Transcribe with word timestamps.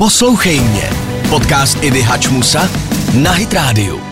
Poslouchej 0.00 0.60
mě. 0.60 0.90
Podcast 1.30 1.78
Ivy 1.84 2.02
Hačmusa 2.02 2.70
na 3.14 3.32
Hit 3.32 3.52
Radio. 3.52 4.09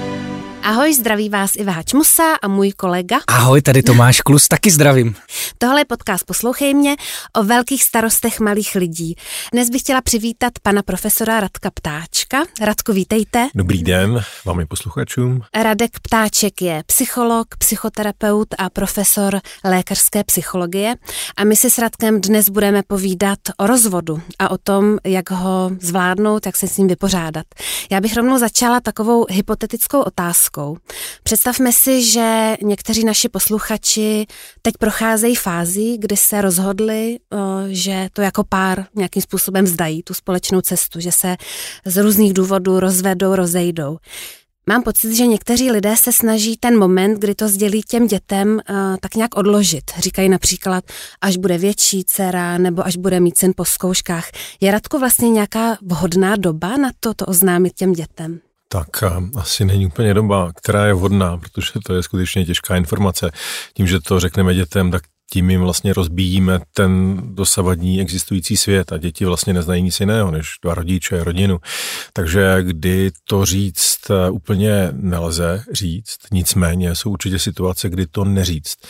Ahoj, 0.62 0.94
zdraví 0.94 1.28
vás 1.28 1.56
Iva 1.56 1.72
Hačmusa 1.72 2.22
a 2.42 2.48
můj 2.48 2.72
kolega. 2.72 3.18
Ahoj, 3.26 3.62
tady 3.62 3.82
Tomáš 3.82 4.20
Klus, 4.20 4.48
taky 4.48 4.70
zdravím. 4.70 5.14
Tohle 5.58 5.80
je 5.80 5.84
podcast 5.84 6.26
Poslouchej 6.26 6.74
mě 6.74 6.96
o 7.36 7.44
velkých 7.44 7.84
starostech 7.84 8.40
malých 8.40 8.74
lidí. 8.74 9.14
Dnes 9.52 9.70
bych 9.70 9.80
chtěla 9.82 10.00
přivítat 10.00 10.52
pana 10.62 10.82
profesora 10.82 11.40
Radka 11.40 11.70
Ptáčka. 11.70 12.42
Radku, 12.60 12.92
vítejte. 12.92 13.48
Dobrý 13.54 13.82
den 13.82 14.22
vám 14.44 14.60
i 14.60 14.66
posluchačům. 14.66 15.42
Radek 15.54 15.90
Ptáček 16.00 16.62
je 16.62 16.82
psycholog, 16.86 17.46
psychoterapeut 17.58 18.48
a 18.58 18.70
profesor 18.70 19.40
lékařské 19.64 20.24
psychologie. 20.24 20.94
A 21.36 21.44
my 21.44 21.56
si 21.56 21.70
s 21.70 21.78
Radkem 21.78 22.20
dnes 22.20 22.48
budeme 22.48 22.82
povídat 22.86 23.38
o 23.56 23.66
rozvodu 23.66 24.22
a 24.38 24.50
o 24.50 24.58
tom, 24.58 24.98
jak 25.04 25.30
ho 25.30 25.70
zvládnout, 25.80 26.46
jak 26.46 26.56
se 26.56 26.68
s 26.68 26.76
ním 26.76 26.88
vypořádat. 26.88 27.46
Já 27.90 28.00
bych 28.00 28.16
rovnou 28.16 28.38
začala 28.38 28.80
takovou 28.80 29.26
hypotetickou 29.30 30.00
otázkou. 30.00 30.57
Představme 31.22 31.72
si, 31.72 32.04
že 32.04 32.56
někteří 32.62 33.04
naši 33.04 33.28
posluchači 33.28 34.26
teď 34.62 34.74
procházejí 34.78 35.34
fází, 35.34 35.98
kdy 35.98 36.16
se 36.16 36.40
rozhodli, 36.40 37.18
že 37.68 38.08
to 38.12 38.22
jako 38.22 38.44
pár 38.44 38.86
nějakým 38.94 39.22
způsobem 39.22 39.66
zdají, 39.66 40.02
tu 40.02 40.14
společnou 40.14 40.60
cestu, 40.60 41.00
že 41.00 41.12
se 41.12 41.36
z 41.84 42.02
různých 42.02 42.34
důvodů 42.34 42.80
rozvedou, 42.80 43.34
rozejdou. 43.34 43.98
Mám 44.68 44.82
pocit, 44.82 45.14
že 45.14 45.26
někteří 45.26 45.70
lidé 45.70 45.96
se 45.96 46.12
snaží 46.12 46.56
ten 46.56 46.78
moment, 46.78 47.18
kdy 47.18 47.34
to 47.34 47.48
sdělí 47.48 47.82
těm 47.82 48.06
dětem, 48.06 48.60
tak 49.00 49.14
nějak 49.14 49.36
odložit. 49.36 49.90
Říkají 49.98 50.28
například, 50.28 50.84
až 51.20 51.36
bude 51.36 51.58
větší 51.58 52.04
dcera, 52.04 52.58
nebo 52.58 52.86
až 52.86 52.96
bude 52.96 53.20
mít 53.20 53.38
syn 53.38 53.52
po 53.56 53.64
zkouškách. 53.64 54.30
Je 54.60 54.70
Radko 54.70 54.98
vlastně 54.98 55.30
nějaká 55.30 55.78
vhodná 55.82 56.36
doba 56.36 56.76
na 56.76 56.90
to, 57.00 57.14
to 57.14 57.26
oznámit 57.26 57.72
těm 57.72 57.92
dětem? 57.92 58.40
Tak 58.68 59.02
asi 59.36 59.64
není 59.64 59.86
úplně 59.86 60.14
doba, 60.14 60.52
která 60.56 60.86
je 60.86 60.94
vhodná, 60.94 61.36
protože 61.36 61.72
to 61.86 61.94
je 61.94 62.02
skutečně 62.02 62.44
těžká 62.44 62.76
informace. 62.76 63.30
Tím, 63.74 63.86
že 63.86 64.00
to 64.00 64.20
řekneme 64.20 64.54
dětem, 64.54 64.90
tak 64.90 65.02
tím 65.32 65.50
jim 65.50 65.60
vlastně 65.60 65.92
rozbíjíme 65.92 66.60
ten 66.74 67.20
dosavadní 67.34 68.00
existující 68.00 68.56
svět 68.56 68.92
a 68.92 68.98
děti 68.98 69.24
vlastně 69.24 69.52
neznají 69.52 69.82
nic 69.82 70.00
jiného 70.00 70.30
než 70.30 70.46
dva 70.62 70.74
rodiče, 70.74 71.24
rodinu. 71.24 71.58
Takže 72.12 72.62
kdy 72.62 73.10
to 73.24 73.44
říct 73.44 74.10
eh, 74.10 74.30
úplně 74.30 74.88
nelze 74.92 75.64
říct, 75.72 76.16
nicméně 76.32 76.94
jsou 76.94 77.10
určitě 77.10 77.38
situace, 77.38 77.88
kdy 77.88 78.06
to 78.06 78.24
neříct. 78.24 78.86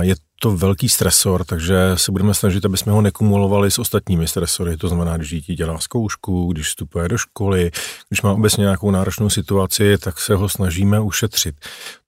Je 0.00 0.14
to 0.42 0.56
velký 0.56 0.88
stresor, 0.88 1.44
takže 1.44 1.76
se 1.94 2.12
budeme 2.12 2.34
snažit, 2.34 2.64
aby 2.64 2.76
jsme 2.76 2.92
ho 2.92 3.02
nekumulovali 3.02 3.70
s 3.70 3.78
ostatními 3.78 4.28
stresory. 4.28 4.76
To 4.76 4.88
znamená, 4.88 5.16
když 5.16 5.30
dítě 5.30 5.54
dělá 5.54 5.78
zkoušku, 5.78 6.52
když 6.52 6.66
vstupuje 6.66 7.08
do 7.08 7.18
školy, 7.18 7.70
když 8.08 8.22
má 8.22 8.32
obecně 8.32 8.62
nějakou 8.62 8.90
náročnou 8.90 9.30
situaci, 9.30 9.98
tak 9.98 10.20
se 10.20 10.34
ho 10.34 10.48
snažíme 10.48 11.00
ušetřit 11.00 11.54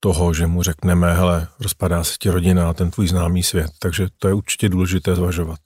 toho, 0.01 0.35
že 0.35 0.47
mu 0.47 0.63
řekneme, 0.63 1.15
hele, 1.15 1.49
rozpadá 1.61 2.05
se 2.05 2.15
ti 2.19 2.31
rodina 2.31 2.71
a 2.71 2.73
ten 2.73 2.91
tvůj 2.91 3.09
známý 3.09 3.43
svět. 3.43 3.71
Takže 3.79 4.07
to 4.19 4.29
je 4.29 4.35
určitě 4.35 4.69
důležité 4.69 5.15
zvažovat. 5.15 5.59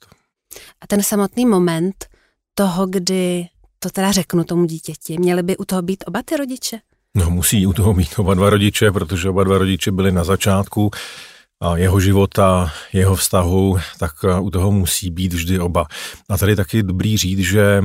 A 0.81 0.87
ten 0.87 1.03
samotný 1.03 1.45
moment 1.45 2.05
toho, 2.53 2.87
kdy 2.87 3.47
to 3.79 3.89
teda 3.89 4.11
řeknu 4.11 4.43
tomu 4.43 4.65
dítěti, 4.65 5.17
měli 5.17 5.43
by 5.43 5.57
u 5.57 5.65
toho 5.65 5.81
být 5.81 6.03
oba 6.07 6.21
ty 6.25 6.37
rodiče? 6.37 6.79
No 7.15 7.29
musí 7.29 7.67
u 7.67 7.73
toho 7.73 7.93
být 7.93 8.19
oba 8.19 8.33
dva 8.33 8.49
rodiče, 8.49 8.91
protože 8.91 9.29
oba 9.29 9.43
dva 9.43 9.57
rodiče 9.57 9.91
byli 9.91 10.11
na 10.11 10.23
začátku 10.23 10.91
jeho 11.75 11.99
života, 11.99 12.71
jeho 12.93 13.15
vztahu, 13.15 13.77
tak 13.99 14.11
u 14.41 14.49
toho 14.49 14.71
musí 14.71 15.09
být 15.09 15.33
vždy 15.33 15.59
oba. 15.59 15.85
A 16.29 16.37
tady 16.37 16.55
taky 16.55 16.83
dobrý 16.83 17.17
říct, 17.17 17.39
že 17.39 17.83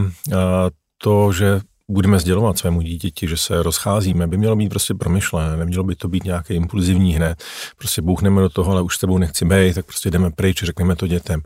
to, 0.99 1.33
že 1.33 1.61
budeme 1.91 2.19
sdělovat 2.19 2.59
svému 2.59 2.83
dítěti, 2.83 3.29
že 3.29 3.37
se 3.37 3.63
rozcházíme, 3.63 4.27
by 4.27 4.37
mělo 4.37 4.57
být 4.57 4.69
prostě 4.69 4.95
promyšlené, 4.95 5.57
nemělo 5.57 5.85
by 5.85 5.97
to 5.97 6.09
být 6.09 6.25
nějaké 6.25 6.55
impulzivní 6.55 7.15
hned. 7.15 7.45
Prostě 7.79 8.03
bouchneme 8.03 8.43
do 8.43 8.49
toho, 8.49 8.73
ale 8.73 8.83
už 8.83 8.97
s 8.97 8.99
tebou 8.99 9.19
nechci 9.19 9.45
být, 9.45 9.75
tak 9.75 9.87
prostě 9.87 10.11
jdeme 10.11 10.31
pryč, 10.31 10.63
řekneme 10.63 10.97
to 10.97 11.07
dětem. 11.07 11.41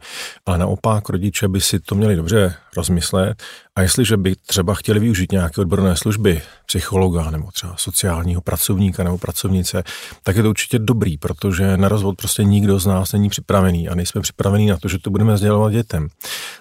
Ale 0.46 0.58
naopak 0.58 1.08
rodiče 1.08 1.48
by 1.48 1.60
si 1.60 1.80
to 1.80 1.94
měli 1.94 2.16
dobře 2.16 2.54
rozmyslet 2.78 3.42
a 3.76 3.82
jestliže 3.82 4.16
by 4.16 4.34
třeba 4.46 4.74
chtěli 4.74 5.00
využít 5.00 5.32
nějaké 5.32 5.60
odborné 5.60 5.96
služby, 5.96 6.42
psychologa 6.66 7.30
nebo 7.30 7.50
třeba 7.50 7.74
sociálního 7.76 8.40
pracovníka 8.40 9.04
nebo 9.04 9.18
pracovnice, 9.18 9.82
tak 10.22 10.36
je 10.36 10.42
to 10.42 10.50
určitě 10.50 10.78
dobrý, 10.78 11.18
protože 11.18 11.76
na 11.76 11.88
rozvod 11.88 12.16
prostě 12.16 12.44
nikdo 12.44 12.78
z 12.78 12.86
nás 12.86 13.12
není 13.12 13.28
připravený 13.28 13.88
a 13.88 13.94
nejsme 13.94 14.20
připravení 14.20 14.66
na 14.66 14.76
to, 14.76 14.88
že 14.88 14.98
to 14.98 15.10
budeme 15.10 15.36
sdělovat 15.36 15.72
dětem. 15.72 16.08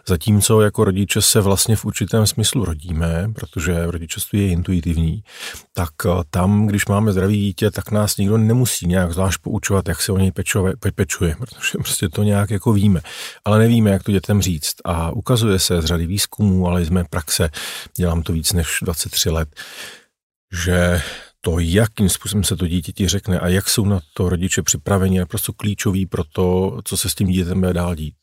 Zatímco 0.08 0.62
jako 0.62 0.84
rodiče 0.84 1.22
se 1.22 1.42
vlastně 1.42 1.76
v 1.76 1.86
určitém 1.86 2.28
smyslu 2.28 2.66
rodíme, 2.66 3.30
protože 3.36 3.86
rodičovství 3.86 4.40
je 4.40 4.48
intuitivní, 4.48 5.24
tak 5.74 5.90
eh, 6.06 6.10
tam, 6.30 6.68
když 6.68 6.86
máme 6.86 7.12
zdravý 7.12 7.38
dítě, 7.38 7.72
tak 7.72 7.92
nás 7.92 8.18
nikdo 8.18 8.38
nemusí 8.38 8.88
nějak 8.88 9.14
zvlášť 9.14 9.42
poučovat, 9.42 9.88
jak 9.88 10.02
se 10.02 10.12
o 10.12 10.18
něj 10.18 10.32
pečuje, 10.32 10.74
pečuje, 10.96 11.36
protože 11.40 11.78
prostě 11.78 12.10
to 12.10 12.24
nějak 12.24 12.50
jako 12.50 12.74
víme. 12.74 13.02
Ale 13.46 13.60
nevíme, 13.60 13.90
jak 13.90 14.04
to 14.04 14.12
dětem 14.12 14.42
říct. 14.42 14.76
A 14.86 15.12
ukazuje 15.12 15.60
se 15.60 15.82
z 15.82 15.86
řady 15.86 16.07
výzkumů, 16.08 16.68
ale 16.68 16.82
i 16.82 16.86
z 16.86 16.90
mé 16.90 17.04
praxe, 17.04 17.50
dělám 17.98 18.22
to 18.22 18.34
víc 18.34 18.54
než 18.54 18.78
23 18.82 19.30
let, 19.30 19.50
že 20.64 21.02
to, 21.42 21.60
jakým 21.60 22.10
způsobem 22.10 22.44
se 22.44 22.56
to 22.56 22.68
dítěti 22.68 23.08
řekne 23.08 23.40
a 23.40 23.48
jak 23.48 23.70
jsou 23.70 23.86
na 23.86 24.00
to 24.14 24.30
rodiče 24.30 24.64
připraveni, 24.64 25.18
je 25.18 25.26
prostě 25.26 25.52
klíčový 25.58 26.06
pro 26.06 26.24
to, 26.24 26.80
co 26.84 26.98
se 26.98 27.10
s 27.10 27.16
tím 27.16 27.28
dítětem 27.28 27.60
bude 27.60 27.74
dál 27.74 27.96
dít. 27.96 28.16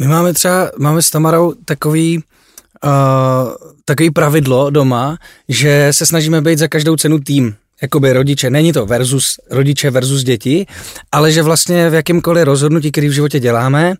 My 0.00 0.06
máme 0.06 0.32
třeba, 0.32 0.70
máme 0.78 1.02
s 1.02 1.10
Tamarou 1.10 1.54
takový, 1.64 2.24
uh, 2.84 2.92
takový 3.84 4.10
pravidlo 4.10 4.70
doma, 4.70 5.18
že 5.48 5.88
se 5.90 6.06
snažíme 6.06 6.40
být 6.40 6.58
za 6.58 6.68
každou 6.68 6.96
cenu 6.96 7.18
tým 7.18 7.56
jakoby 7.82 8.12
rodiče, 8.12 8.50
není 8.50 8.72
to 8.72 8.86
versus 8.86 9.40
rodiče 9.50 9.90
versus 9.90 10.22
děti, 10.22 10.66
ale 11.12 11.32
že 11.32 11.42
vlastně 11.42 11.90
v 11.90 11.94
jakýmkoliv 11.94 12.44
rozhodnutí, 12.44 12.92
který 12.92 13.08
v 13.08 13.12
životě 13.12 13.40
děláme, 13.40 13.94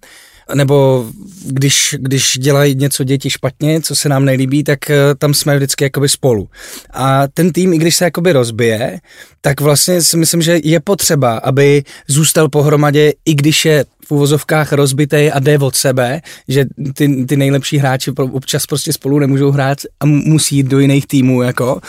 nebo 0.54 1.06
když, 1.46 1.94
když 1.98 2.38
dělají 2.38 2.74
něco 2.74 3.04
děti 3.04 3.30
špatně, 3.30 3.80
co 3.80 3.96
se 3.96 4.08
nám 4.08 4.24
nelíbí, 4.24 4.64
tak 4.64 4.90
eh, 4.90 4.96
tam 5.18 5.34
jsme 5.34 5.56
vždycky 5.56 5.84
jakoby 5.84 6.08
spolu. 6.08 6.48
A 6.92 7.28
ten 7.28 7.52
tým, 7.52 7.72
i 7.72 7.78
když 7.78 7.96
se 7.96 8.04
jakoby 8.04 8.32
rozbije, 8.32 9.00
tak 9.40 9.60
vlastně 9.60 10.02
si 10.02 10.16
myslím, 10.16 10.42
že 10.42 10.58
je 10.64 10.80
potřeba, 10.80 11.36
aby 11.36 11.82
zůstal 12.08 12.48
pohromadě, 12.48 13.12
i 13.24 13.34
když 13.34 13.64
je 13.64 13.84
v 14.06 14.12
uvozovkách 14.12 14.72
rozbitej 14.72 15.30
a 15.34 15.38
jde 15.38 15.58
od 15.58 15.76
sebe, 15.76 16.20
že 16.48 16.64
ty, 16.94 17.24
ty 17.24 17.36
nejlepší 17.36 17.78
hráči 17.78 18.10
občas 18.10 18.66
prostě 18.66 18.92
spolu 18.92 19.18
nemůžou 19.18 19.50
hrát 19.50 19.78
a 20.00 20.06
musí 20.06 20.56
jít 20.56 20.66
do 20.66 20.78
jiných 20.78 21.06
týmů, 21.06 21.42
jako 21.42 21.80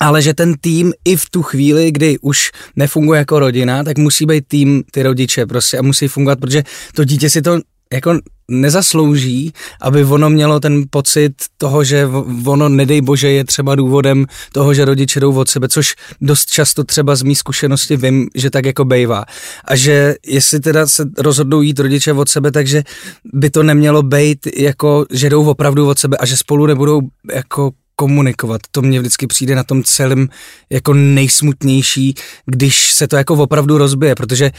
ale 0.00 0.22
že 0.22 0.34
ten 0.34 0.54
tým 0.60 0.92
i 1.04 1.16
v 1.16 1.30
tu 1.30 1.42
chvíli, 1.42 1.92
kdy 1.92 2.18
už 2.18 2.50
nefunguje 2.76 3.18
jako 3.18 3.38
rodina, 3.38 3.84
tak 3.84 3.98
musí 3.98 4.26
být 4.26 4.44
tým 4.48 4.82
ty 4.90 5.02
rodiče 5.02 5.46
prostě 5.46 5.78
a 5.78 5.82
musí 5.82 6.08
fungovat, 6.08 6.40
protože 6.40 6.62
to 6.94 7.04
dítě 7.04 7.30
si 7.30 7.42
to 7.42 7.60
jako 7.92 8.18
nezaslouží, 8.50 9.52
aby 9.80 10.04
ono 10.04 10.30
mělo 10.30 10.60
ten 10.60 10.84
pocit 10.90 11.32
toho, 11.56 11.84
že 11.84 12.08
ono, 12.44 12.68
nedej 12.68 13.00
bože, 13.00 13.30
je 13.30 13.44
třeba 13.44 13.74
důvodem 13.74 14.26
toho, 14.52 14.74
že 14.74 14.84
rodiče 14.84 15.20
jdou 15.20 15.34
od 15.34 15.48
sebe, 15.48 15.68
což 15.68 15.94
dost 16.20 16.50
často 16.50 16.84
třeba 16.84 17.16
z 17.16 17.22
mý 17.22 17.34
zkušenosti 17.34 17.96
vím, 17.96 18.28
že 18.34 18.50
tak 18.50 18.66
jako 18.66 18.84
bejvá. 18.84 19.24
A 19.64 19.76
že 19.76 20.14
jestli 20.26 20.60
teda 20.60 20.86
se 20.86 21.04
rozhodnou 21.18 21.60
jít 21.62 21.78
rodiče 21.78 22.12
od 22.12 22.28
sebe, 22.28 22.52
takže 22.52 22.82
by 23.24 23.50
to 23.50 23.62
nemělo 23.62 24.02
být 24.02 24.46
jako, 24.56 25.06
že 25.10 25.30
jdou 25.30 25.44
opravdu 25.44 25.88
od 25.88 25.98
sebe 25.98 26.16
a 26.16 26.26
že 26.26 26.36
spolu 26.36 26.66
nebudou 26.66 27.00
jako 27.32 27.70
komunikovat. 27.96 28.60
To 28.70 28.82
mě 28.82 29.00
vždycky 29.00 29.26
přijde 29.26 29.54
na 29.54 29.64
tom 29.64 29.82
celém 29.82 30.28
jako 30.70 30.94
nejsmutnější, 30.94 32.14
když 32.46 32.92
se 32.92 33.08
to 33.08 33.16
jako 33.16 33.34
opravdu 33.34 33.78
rozbije, 33.78 34.14
protože 34.14 34.50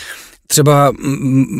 třeba 0.47 0.91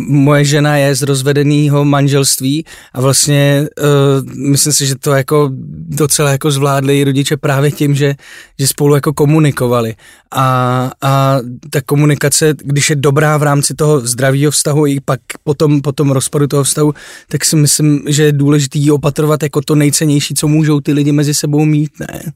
moje 0.08 0.46
žena 0.46 0.78
je 0.78 0.96
z 0.96 1.02
rozvedeného 1.02 1.86
manželství 1.86 2.66
a 2.94 3.02
vlastně 3.02 3.68
uh, 3.82 4.34
myslím 4.50 4.74
si, 4.74 4.86
že 4.86 4.96
to 4.96 5.12
jako 5.12 5.50
docela 5.90 6.32
jako 6.32 6.52
zvládli 6.52 7.04
rodiče 7.04 7.38
právě 7.38 7.72
tím, 7.72 7.96
že, 7.96 8.16
že 8.60 8.68
spolu 8.68 8.96
jako 8.96 9.14
komunikovali 9.14 9.96
a, 10.32 10.92
a 11.02 11.40
ta 11.70 11.82
komunikace, 11.82 12.54
když 12.64 12.90
je 12.90 12.96
dobrá 12.96 13.38
v 13.38 13.44
rámci 13.44 13.74
toho 13.74 14.00
zdravého 14.00 14.52
vztahu 14.52 14.88
i 14.88 15.00
pak 15.00 15.20
potom, 15.44 15.82
potom 15.82 16.12
rozpadu 16.12 16.48
toho 16.48 16.64
vztahu, 16.64 16.94
tak 17.30 17.46
si 17.46 17.56
myslím, 17.56 18.04
že 18.08 18.24
je 18.24 18.32
důležité 18.32 18.80
ji 18.80 18.92
opatrovat 18.92 19.44
jako 19.44 19.62
to 19.62 19.76
nejcennější, 19.76 20.34
co 20.34 20.48
můžou 20.48 20.80
ty 20.80 20.94
lidi 20.94 21.12
mezi 21.12 21.34
sebou 21.34 21.66
mít, 21.66 21.92
ne? 22.00 22.34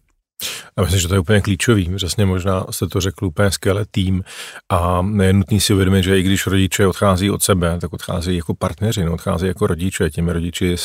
Já 0.78 0.84
myslím, 0.84 1.00
že 1.00 1.08
to 1.08 1.14
je 1.14 1.20
úplně 1.20 1.42
klíčový. 1.42 1.96
Přesně 1.96 2.26
možná 2.26 2.66
jste 2.72 2.88
to 2.88 3.02
řekl 3.02 3.26
úplně 3.26 3.52
skvěle 3.52 3.86
tým 3.92 4.24
a 4.70 5.06
je 5.22 5.34
nutný 5.34 5.60
si 5.60 5.74
uvědomit, 5.74 6.04
že 6.04 6.20
i 6.20 6.24
když 6.24 6.48
rodiče 6.48 6.88
odchází 6.88 7.32
od 7.32 7.44
sebe, 7.44 7.78
tak 7.82 7.94
odchází 7.94 8.38
jako 8.38 8.54
partneři, 8.54 9.06
no, 9.06 9.14
odchází 9.14 9.48
jako 9.48 9.68
rodiče. 9.68 10.10
Těmi 10.10 10.34
rodiči 10.34 10.76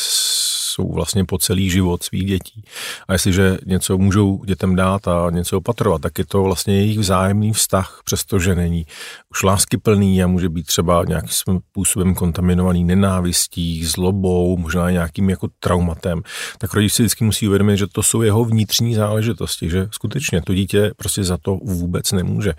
jsou 0.73 0.93
vlastně 0.93 1.25
po 1.25 1.37
celý 1.37 1.69
život 1.69 2.03
svých 2.03 2.25
dětí. 2.25 2.63
A 3.07 3.13
jestliže 3.13 3.57
něco 3.65 3.97
můžou 3.97 4.43
dětem 4.45 4.75
dát 4.75 5.07
a 5.07 5.29
něco 5.29 5.57
opatrovat, 5.57 6.01
tak 6.01 6.19
je 6.19 6.25
to 6.25 6.43
vlastně 6.43 6.75
jejich 6.75 6.99
vzájemný 6.99 7.53
vztah, 7.53 8.01
přestože 8.05 8.55
není 8.55 8.85
už 9.31 9.43
lásky 9.43 9.77
plný 9.77 10.23
a 10.23 10.27
může 10.27 10.49
být 10.49 10.65
třeba 10.65 11.03
nějakým 11.07 11.29
způsobem 11.29 12.15
kontaminovaný 12.15 12.83
nenávistí, 12.83 13.85
zlobou, 13.85 14.57
možná 14.57 14.91
nějakým 14.91 15.29
jako 15.29 15.47
traumatem, 15.59 16.21
tak 16.57 16.73
rodič 16.73 16.93
si 16.93 17.03
vždycky 17.03 17.23
musí 17.23 17.47
uvědomit, 17.47 17.77
že 17.77 17.87
to 17.87 18.03
jsou 18.03 18.21
jeho 18.21 18.45
vnitřní 18.45 18.95
záležitosti, 18.95 19.69
že 19.69 19.87
skutečně 19.91 20.41
to 20.41 20.53
dítě 20.53 20.91
prostě 20.97 21.23
za 21.23 21.37
to 21.37 21.55
vůbec 21.55 22.11
nemůže. 22.11 22.53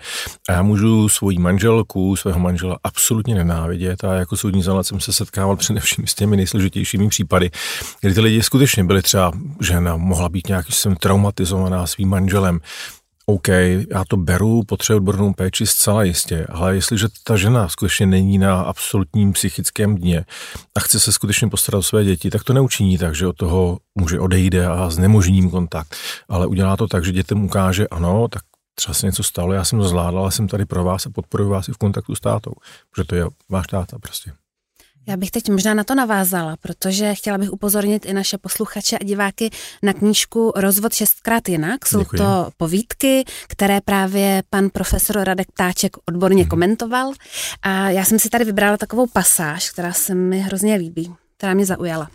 A 0.49 0.51
já 0.51 0.61
můžu 0.61 1.09
svoji 1.09 1.37
manželku, 1.39 2.15
svého 2.15 2.39
manžela 2.39 2.79
absolutně 2.83 3.35
nenávidět 3.35 4.03
a 4.03 4.13
jako 4.13 4.37
soudní 4.37 4.63
znalec 4.63 4.87
jsem 4.87 4.99
se 4.99 5.13
setkával 5.13 5.55
především 5.55 6.07
s 6.07 6.15
těmi 6.15 6.37
nejsložitějšími 6.37 7.09
případy, 7.09 7.51
kdy 8.05 8.13
ty 8.13 8.21
lidi 8.21 8.43
skutečně 8.43 8.83
byly 8.83 9.01
třeba 9.01 9.31
žena, 9.61 9.97
mohla 9.97 10.29
být 10.29 10.47
nějaký 10.47 10.73
jsem 10.73 10.95
traumatizovaná 10.95 11.87
svým 11.87 12.09
manželem, 12.09 12.59
OK, 13.25 13.47
já 13.91 14.03
to 14.07 14.17
beru, 14.17 14.63
potřebuji 14.63 14.97
odbornou 14.97 15.33
péči 15.33 15.67
zcela 15.67 16.03
jistě, 16.03 16.45
ale 16.49 16.75
jestliže 16.75 17.07
ta 17.23 17.37
žena 17.37 17.69
skutečně 17.69 18.05
není 18.05 18.37
na 18.37 18.61
absolutním 18.61 19.33
psychickém 19.33 19.95
dně 19.95 20.25
a 20.75 20.79
chce 20.79 20.99
se 20.99 21.11
skutečně 21.11 21.47
postarat 21.47 21.79
o 21.79 21.83
své 21.83 22.03
děti, 22.03 22.29
tak 22.29 22.43
to 22.43 22.53
neučiní 22.53 22.97
tak, 22.97 23.15
že 23.15 23.27
od 23.27 23.37
toho 23.37 23.79
muže 23.95 24.19
odejde 24.19 24.67
a 24.67 24.89
znemožním 24.89 25.49
kontakt, 25.49 25.95
ale 26.29 26.47
udělá 26.47 26.77
to 26.77 26.87
tak, 26.87 27.05
že 27.05 27.11
dětem 27.11 27.45
ukáže, 27.45 27.87
ano, 27.87 28.27
tak 28.27 28.41
třeba 28.75 28.93
se 28.93 29.05
něco 29.05 29.23
stalo, 29.23 29.53
já 29.53 29.63
jsem 29.63 29.79
to 29.79 29.87
zvládla, 29.87 30.21
ale 30.21 30.31
jsem 30.31 30.47
tady 30.47 30.65
pro 30.65 30.83
vás 30.83 31.05
a 31.05 31.09
podporuji 31.09 31.49
vás 31.49 31.69
i 31.69 31.71
v 31.71 31.77
kontaktu 31.77 32.15
s 32.15 32.19
tátou, 32.19 32.51
protože 32.91 33.05
to 33.05 33.15
je 33.15 33.25
váš 33.49 33.67
táta 33.67 33.99
prostě. 33.99 34.31
Já 35.07 35.17
bych 35.17 35.31
teď 35.31 35.49
možná 35.49 35.73
na 35.73 35.83
to 35.83 35.95
navázala, 35.95 36.57
protože 36.57 37.15
chtěla 37.15 37.37
bych 37.37 37.53
upozornit 37.53 38.05
i 38.05 38.13
naše 38.13 38.37
posluchače 38.37 38.97
a 38.97 39.03
diváky 39.03 39.49
na 39.83 39.93
knížku 39.93 40.53
Rozvod 40.55 40.93
šestkrát 40.93 41.49
jinak. 41.49 41.85
Jsou 41.85 41.99
Děkuji. 41.99 42.17
to 42.17 42.49
povídky, 42.57 43.23
které 43.47 43.81
právě 43.81 44.43
pan 44.49 44.69
profesor 44.69 45.23
Radek 45.23 45.47
Táček 45.53 45.97
odborně 46.07 46.43
hmm. 46.43 46.49
komentoval. 46.49 47.11
A 47.61 47.89
já 47.89 48.05
jsem 48.05 48.19
si 48.19 48.29
tady 48.29 48.45
vybrala 48.45 48.77
takovou 48.77 49.07
pasáž, 49.07 49.71
která 49.71 49.93
se 49.93 50.15
mi 50.15 50.39
hrozně 50.39 50.75
líbí, 50.75 51.13
která 51.37 51.53
mě 51.53 51.65
zaujala. 51.65 52.09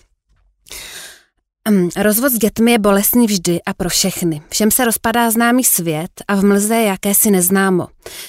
Rozvod 1.96 2.32
s 2.32 2.38
dětmi 2.38 2.72
je 2.72 2.78
bolestný 2.78 3.26
vždy 3.26 3.60
a 3.66 3.74
pro 3.74 3.88
všechny. 3.88 4.42
Všem 4.48 4.70
se 4.70 4.84
rozpadá 4.84 5.30
známý 5.30 5.64
svět 5.64 6.10
a 6.28 6.34
v 6.34 6.44
mlze 6.44 6.74
je 6.74 6.84
jakési 6.84 7.30
neznámo. 7.30 7.86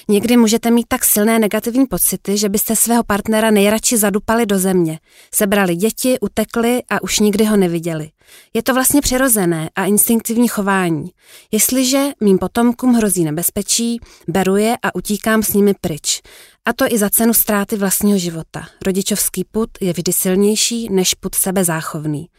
Někdy 0.10 0.38
můžete 0.38 0.72
mít 0.72 0.86
tak 0.88 1.06
silné 1.06 1.40
negativní 1.40 1.86
pocity, 1.86 2.38
že 2.38 2.50
byste 2.50 2.76
svého 2.76 3.04
partnera 3.04 3.52
nejradši 3.52 3.98
zadupali 3.98 4.46
do 4.46 4.60
země. 4.60 5.00
Sebrali 5.34 5.76
děti, 5.76 6.20
utekli 6.20 6.84
a 6.90 7.04
už 7.04 7.20
nikdy 7.20 7.46
ho 7.46 7.58
neviděli. 7.58 8.10
Je 8.54 8.64
to 8.64 8.74
vlastně 8.74 9.02
přirozené 9.02 9.70
a 9.76 9.86
instinktivní 9.86 10.48
chování. 10.48 11.10
Jestliže 11.52 12.08
mým 12.22 12.38
potomkům 12.38 12.94
hrozí 12.94 13.24
nebezpečí, 13.24 14.00
beru 14.28 14.56
je 14.56 14.78
a 14.84 14.96
utíkám 14.96 15.44
s 15.44 15.54
nimi 15.54 15.74
pryč. 15.82 16.22
A 16.66 16.74
to 16.74 16.86
i 16.90 16.98
za 16.98 17.10
cenu 17.10 17.34
ztráty 17.34 17.76
vlastního 17.76 18.18
života. 18.18 18.68
Rodičovský 18.86 19.44
put 19.44 19.70
je 19.82 19.94
vždy 19.94 20.14
silnější 20.14 20.90
než 20.90 21.14
put 21.14 21.36
sebezáchovný. 21.36 22.30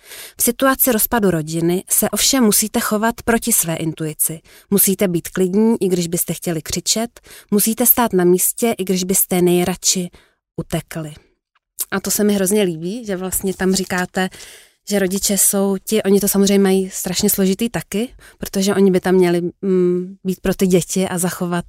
V 0.41 0.43
situaci 0.43 0.93
rozpadu 0.93 1.31
rodiny 1.31 1.85
se 1.91 2.11
ovšem 2.11 2.45
musíte 2.45 2.81
chovat 2.81 3.15
proti 3.25 3.53
své 3.53 3.77
intuici. 3.77 4.41
Musíte 4.71 5.09
být 5.09 5.29
klidní, 5.29 5.77
i 5.81 5.89
když 5.89 6.09
byste 6.09 6.35
chtěli 6.35 6.63
křičet, 6.63 7.21
musíte 7.51 7.87
stát 7.87 8.13
na 8.13 8.25
místě, 8.25 8.75
i 8.79 8.85
když 8.85 9.05
byste 9.05 9.43
nejradši 9.43 10.11
utekli. 10.57 11.15
A 11.91 12.01
to 12.01 12.11
se 12.11 12.25
mi 12.25 12.35
hrozně 12.35 12.63
líbí, 12.63 13.05
že 13.07 13.17
vlastně 13.17 13.55
tam 13.55 13.75
říkáte, 13.75 14.29
že 14.89 14.99
rodiče 14.99 15.39
jsou 15.39 15.77
ti, 15.85 16.03
oni 16.03 16.21
to 16.21 16.29
samozřejmě 16.29 16.59
mají 16.59 16.91
strašně 16.91 17.31
složitý 17.31 17.69
taky, 17.71 18.09
protože 18.39 18.75
oni 18.75 18.91
by 18.91 19.01
tam 19.01 19.15
měli 19.15 19.41
mm, 19.63 20.17
být 20.25 20.41
pro 20.41 20.55
ty 20.55 20.67
děti 20.67 21.09
a 21.09 21.19
zachovat 21.19 21.65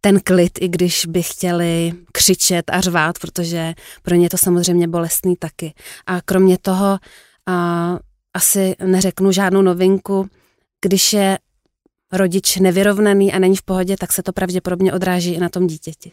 ten 0.00 0.20
klid, 0.20 0.58
i 0.60 0.68
když 0.68 1.06
by 1.06 1.22
chtěli 1.22 1.92
křičet 2.12 2.70
a 2.70 2.80
řvát, 2.80 3.18
protože 3.18 3.74
pro 4.02 4.14
ně 4.14 4.28
to 4.28 4.38
samozřejmě 4.38 4.88
bolestný 4.88 5.36
taky. 5.36 5.74
A 6.06 6.20
kromě 6.20 6.58
toho 6.58 6.98
a, 7.46 7.98
asi 8.34 8.74
neřeknu 8.84 9.32
žádnou 9.32 9.62
novinku, 9.62 10.28
když 10.82 11.12
je 11.12 11.38
rodič 12.12 12.56
nevyrovnaný 12.56 13.32
a 13.32 13.38
není 13.38 13.56
v 13.56 13.62
pohodě, 13.62 13.96
tak 13.96 14.12
se 14.12 14.22
to 14.22 14.32
pravděpodobně 14.32 14.92
odráží 14.92 15.34
i 15.34 15.40
na 15.40 15.48
tom 15.48 15.66
dítěti. 15.66 16.12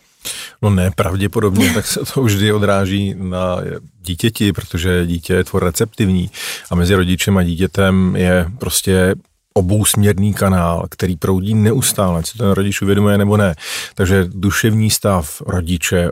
No 0.61 0.69
ne, 0.69 0.91
pravděpodobně, 0.95 1.73
tak 1.73 1.88
se 1.88 1.99
to 2.13 2.23
vždy 2.23 2.53
odráží 2.53 3.15
na 3.17 3.57
dítěti, 4.01 4.53
protože 4.53 5.05
dítě 5.05 5.33
je 5.33 5.44
tvor 5.44 5.63
receptivní 5.63 6.31
a 6.71 6.75
mezi 6.75 6.95
rodičem 6.95 7.38
a 7.38 7.44
dítětem 7.44 8.15
je 8.15 8.45
prostě 8.59 9.15
obousměrný 9.53 10.33
kanál, 10.33 10.88
který 10.89 11.15
proudí 11.15 11.53
neustále, 11.53 12.23
co 12.23 12.38
ten 12.38 12.49
rodič 12.49 12.81
uvědomuje 12.81 13.17
nebo 13.17 13.38
ne. 13.38 13.55
Takže 13.95 14.25
duševní 14.27 14.89
stav 14.89 15.41
rodiče 15.47 16.11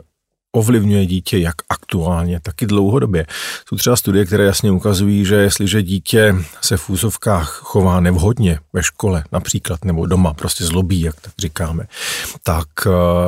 ovlivňuje 0.52 1.06
dítě 1.06 1.38
jak 1.38 1.54
aktuálně, 1.68 2.40
tak 2.42 2.62
i 2.62 2.66
dlouhodobě. 2.66 3.26
Jsou 3.68 3.76
třeba 3.76 3.96
studie, 3.96 4.24
které 4.24 4.44
jasně 4.44 4.70
ukazují, 4.70 5.24
že 5.24 5.34
jestliže 5.34 5.82
dítě 5.82 6.34
se 6.60 6.76
v 6.76 6.90
úzovkách 6.90 7.60
chová 7.62 8.00
nevhodně 8.00 8.58
ve 8.72 8.82
škole 8.82 9.24
například, 9.32 9.84
nebo 9.84 10.06
doma, 10.06 10.34
prostě 10.34 10.64
zlobí, 10.64 11.00
jak 11.00 11.20
tak 11.20 11.32
říkáme, 11.38 11.84
tak 12.42 12.68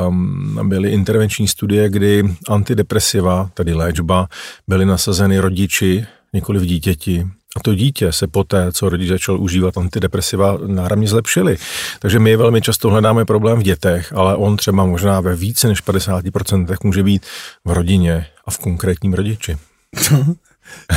um, 0.08 0.68
byly 0.68 0.90
intervenční 0.90 1.48
studie, 1.48 1.88
kdy 1.88 2.36
antidepresiva, 2.48 3.50
tedy 3.54 3.74
léčba, 3.74 4.28
byly 4.68 4.86
nasazeny 4.86 5.38
rodiči, 5.38 6.06
nikoli 6.32 6.58
v 6.58 6.66
dítěti, 6.66 7.26
a 7.56 7.60
to 7.60 7.74
dítě 7.74 8.12
se 8.12 8.26
poté, 8.26 8.72
co 8.72 8.88
rodič 8.88 9.08
začal 9.08 9.40
užívat 9.40 9.78
antidepresiva, 9.78 10.58
náramně 10.66 11.08
zlepšili. 11.08 11.56
Takže 11.98 12.18
my 12.18 12.36
velmi 12.36 12.62
často 12.62 12.90
hledáme 12.90 13.24
problém 13.24 13.58
v 13.58 13.62
dětech, 13.62 14.12
ale 14.12 14.36
on 14.36 14.56
třeba 14.56 14.84
možná 14.84 15.20
ve 15.20 15.36
více 15.36 15.68
než 15.68 15.84
50% 15.84 16.76
může 16.84 17.02
být 17.02 17.26
v 17.64 17.70
rodině 17.70 18.26
a 18.44 18.50
v 18.50 18.58
konkrétním 18.58 19.14
rodiči. 19.14 19.56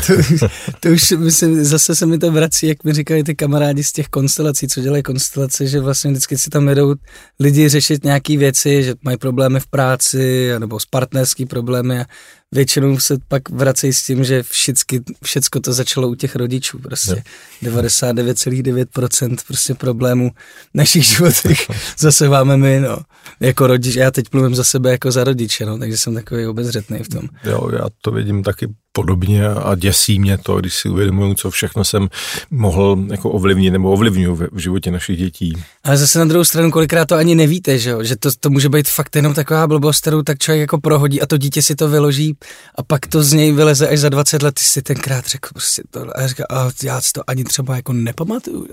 to, 0.08 0.14
to 0.80 0.90
už 0.90 1.12
myslím, 1.12 1.64
zase 1.64 1.96
se 1.96 2.06
mi 2.06 2.18
to 2.18 2.32
vrací, 2.32 2.68
jak 2.68 2.84
mi 2.84 2.94
říkají 2.94 3.24
ty 3.24 3.36
kamarádi 3.36 3.84
z 3.84 3.92
těch 3.92 4.08
konstelací, 4.08 4.68
co 4.68 4.82
dělají 4.82 5.04
konstelace, 5.04 5.68
že 5.68 5.80
vlastně 5.80 6.12
vždycky 6.12 6.38
si 6.38 6.50
tam 6.50 6.70
jedou 6.70 6.96
lidi 7.40 7.70
řešit 7.70 8.04
nějaké 8.04 8.38
věci, 8.38 8.84
že 8.84 8.96
mají 9.04 9.18
problémy 9.18 9.60
v 9.60 9.68
práci, 9.68 10.50
nebo 10.60 10.80
s 10.80 10.86
partnerský 10.86 11.46
problémy 11.46 12.00
a 12.00 12.06
většinou 12.52 13.00
se 13.00 13.18
pak 13.28 13.50
vracejí 13.50 13.94
s 13.94 14.04
tím, 14.04 14.24
že 14.24 14.44
všichni, 14.44 15.00
všecko 15.24 15.60
to 15.60 15.74
začalo 15.74 16.08
u 16.08 16.16
těch 16.16 16.36
rodičů, 16.36 16.80
prostě 16.80 17.24
99,9% 17.64 19.38
prostě 19.48 19.74
problémů 19.74 20.32
našich 20.74 21.06
životech 21.06 21.68
zase 21.98 22.30
máme 22.30 22.58
my, 22.58 22.80
no, 22.80 22.98
jako 23.40 23.68
rodič, 23.68 23.96
já 23.96 24.12
teď 24.12 24.26
mluvím 24.34 24.56
za 24.56 24.64
sebe 24.64 24.92
jako 24.92 25.12
za 25.12 25.24
rodiče, 25.24 25.66
no, 25.66 25.78
takže 25.78 25.98
jsem 25.98 26.14
takový 26.14 26.48
obezřetný 26.48 27.04
v 27.04 27.10
tom. 27.10 27.22
Jo, 27.44 27.70
já 27.74 27.86
to 28.02 28.12
vidím 28.12 28.44
taky 28.44 28.68
podobně 28.94 29.48
a 29.48 29.76
děsí 29.76 30.20
mě 30.20 30.38
to, 30.38 30.60
když 30.60 30.76
si 30.76 30.90
uvědomuji, 30.90 31.36
co 31.36 31.52
všechno 31.52 31.84
jsem 31.84 32.08
mohl 32.52 32.98
jako 33.12 33.30
ovlivnit 33.30 33.74
nebo 33.74 33.92
ovlivňuji 33.92 34.36
v 34.52 34.58
životě 34.58 34.92
našich 34.92 35.18
dětí. 35.18 35.54
Ale 35.84 35.98
zase 35.98 36.20
na 36.20 36.26
druhou 36.26 36.44
stranu 36.44 36.72
kolikrát 36.72 37.06
to 37.06 37.16
ani 37.16 37.36
nevíte, 37.36 37.78
že, 37.78 37.96
že 38.02 38.16
to, 38.16 38.30
to 38.40 38.50
může 38.50 38.70
být 38.70 38.90
fakt 38.90 39.16
jenom 39.16 39.34
taková 39.34 39.68
blbost, 39.68 40.02
kterou 40.02 40.22
tak 40.22 40.38
člověk 40.38 40.62
jako 40.62 40.80
prohodí 40.80 41.22
a 41.22 41.26
to 41.26 41.38
dítě 41.38 41.62
si 41.62 41.76
to 41.76 41.90
vyloží 41.90 42.38
a 42.76 42.84
pak 42.84 43.08
to 43.08 43.24
z 43.24 43.34
něj 43.34 43.52
vyleze 43.52 43.88
až 43.88 44.00
za 44.00 44.10
20 44.10 44.42
let, 44.42 44.56
ty 44.56 44.64
si 44.64 44.82
tenkrát 44.82 45.26
řekl 45.26 45.50
prostě 45.54 45.84
to 45.90 46.18
a 46.18 46.28
říká, 46.28 46.46
a 46.50 46.72
já 46.84 47.02
si 47.02 47.12
to 47.12 47.22
ani 47.28 47.44
třeba 47.44 47.76
jako 47.76 47.94
nepamatuju. 47.94 48.68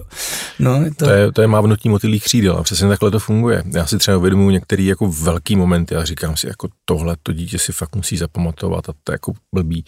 No, 0.59 0.83
je 0.85 0.90
to... 0.95 1.04
To, 1.04 1.11
je, 1.11 1.33
to 1.33 1.40
je 1.40 1.47
mávnutí 1.47 1.88
motylých 1.88 2.25
křídel 2.25 2.57
a 2.57 2.62
přesně 2.62 2.88
takhle 2.88 3.11
to 3.11 3.19
funguje. 3.19 3.62
Já 3.75 3.87
si 3.87 3.99
třeba 3.99 4.16
uvědomuji 4.16 4.50
některý 4.50 4.87
jako 4.87 5.09
velký 5.09 5.57
momenty 5.57 5.97
a 5.97 6.04
říkám 6.04 6.37
si, 6.37 6.47
jako 6.49 6.69
tohle 6.85 7.16
to 7.23 7.33
dítě 7.33 7.59
si 7.59 7.73
fakt 7.73 7.97
musí 7.97 8.16
zapamatovat 8.16 8.88
a 8.88 8.92
to 9.04 9.12
je 9.12 9.14
jako 9.14 9.33
blbý. 9.54 9.85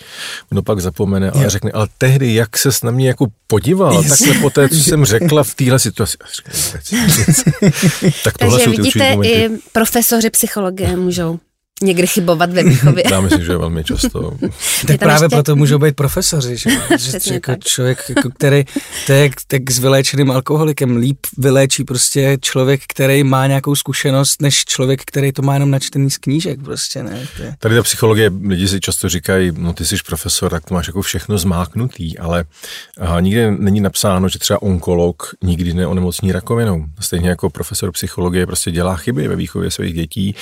No 0.51 0.63
pak 0.63 0.81
zapomene 0.81 1.31
a 1.31 1.49
řekne, 1.49 1.71
ale 1.73 1.89
tehdy, 1.99 2.35
jak 2.35 2.59
se 2.59 2.69
na 2.83 2.91
mě 2.91 3.09
jako 3.09 3.27
podíval, 3.47 3.93
yes. 4.03 4.09
takhle 4.09 4.41
po 4.41 4.51
té, 4.51 4.69
co 4.69 4.75
jsem 4.75 5.05
řekla 5.05 5.45
v 5.45 5.55
téhle 5.55 5.79
situaci. 5.79 6.17
tak 8.25 8.39
tohle 8.39 8.59
Takže 8.59 8.65
jsou 8.65 8.71
vidíte, 8.71 9.17
i 9.23 9.49
profesoři 9.73 10.31
psychologie 10.31 10.97
můžou 10.97 11.39
někdy 11.83 12.07
chybovat 12.07 12.53
ve 12.53 12.63
výchově. 12.63 13.05
Já 13.11 13.21
myslím, 13.21 13.45
že 13.45 13.57
velmi 13.57 13.85
často. 13.85 14.33
tak 14.87 14.99
právě 14.99 15.25
ještě... 15.25 15.37
proto 15.37 15.57
můžou 15.57 15.79
být 15.85 15.97
profesoři, 15.97 16.57
že, 16.57 16.71
že 16.99 17.35
jako 17.35 17.53
člověk, 17.65 17.99
jako 18.09 18.31
který 18.31 18.65
to 19.07 19.13
je 19.13 19.31
tak 19.47 19.71
s 19.71 19.79
vyléčeným 19.79 20.31
alkoholikem, 20.31 20.97
líp 20.97 21.19
vyléčí 21.39 21.85
prostě 21.85 22.39
člověk, 22.41 22.81
který 22.89 23.25
má 23.25 23.47
nějakou 23.47 23.75
zkušenost, 23.75 24.43
než 24.43 24.65
člověk, 24.65 25.03
který 25.05 25.33
to 25.33 25.43
má 25.43 25.55
jenom 25.55 25.71
načtený 25.71 26.11
z 26.11 26.19
knížek 26.19 26.63
prostě, 26.63 27.03
ne? 27.03 27.27
je... 27.39 27.55
Tady 27.59 27.75
ta 27.75 27.83
psychologie, 27.83 28.31
lidi 28.49 28.69
si 28.69 28.81
často 28.81 29.09
říkají, 29.09 29.53
no 29.57 29.73
ty 29.73 29.87
jsi 29.87 29.97
profesor, 30.07 30.51
tak 30.51 30.65
to 30.65 30.75
máš 30.75 30.87
jako 30.87 31.03
všechno 31.03 31.39
zmáknutý, 31.39 32.19
ale 32.19 32.45
a, 33.01 33.21
nikde 33.21 33.51
není 33.51 33.81
napsáno, 33.81 34.29
že 34.29 34.39
třeba 34.39 34.63
onkolog 34.63 35.23
nikdy 35.45 35.75
neonemocní 35.75 36.33
rakovinou. 36.33 36.85
Stejně 37.01 37.29
jako 37.29 37.51
profesor 37.51 37.93
psychologie 37.93 38.47
prostě 38.47 38.71
dělá 38.71 38.97
chyby 38.97 39.29
ve 39.29 39.37
výchově 39.37 39.71
svých 39.71 39.95
dětí 39.95 40.35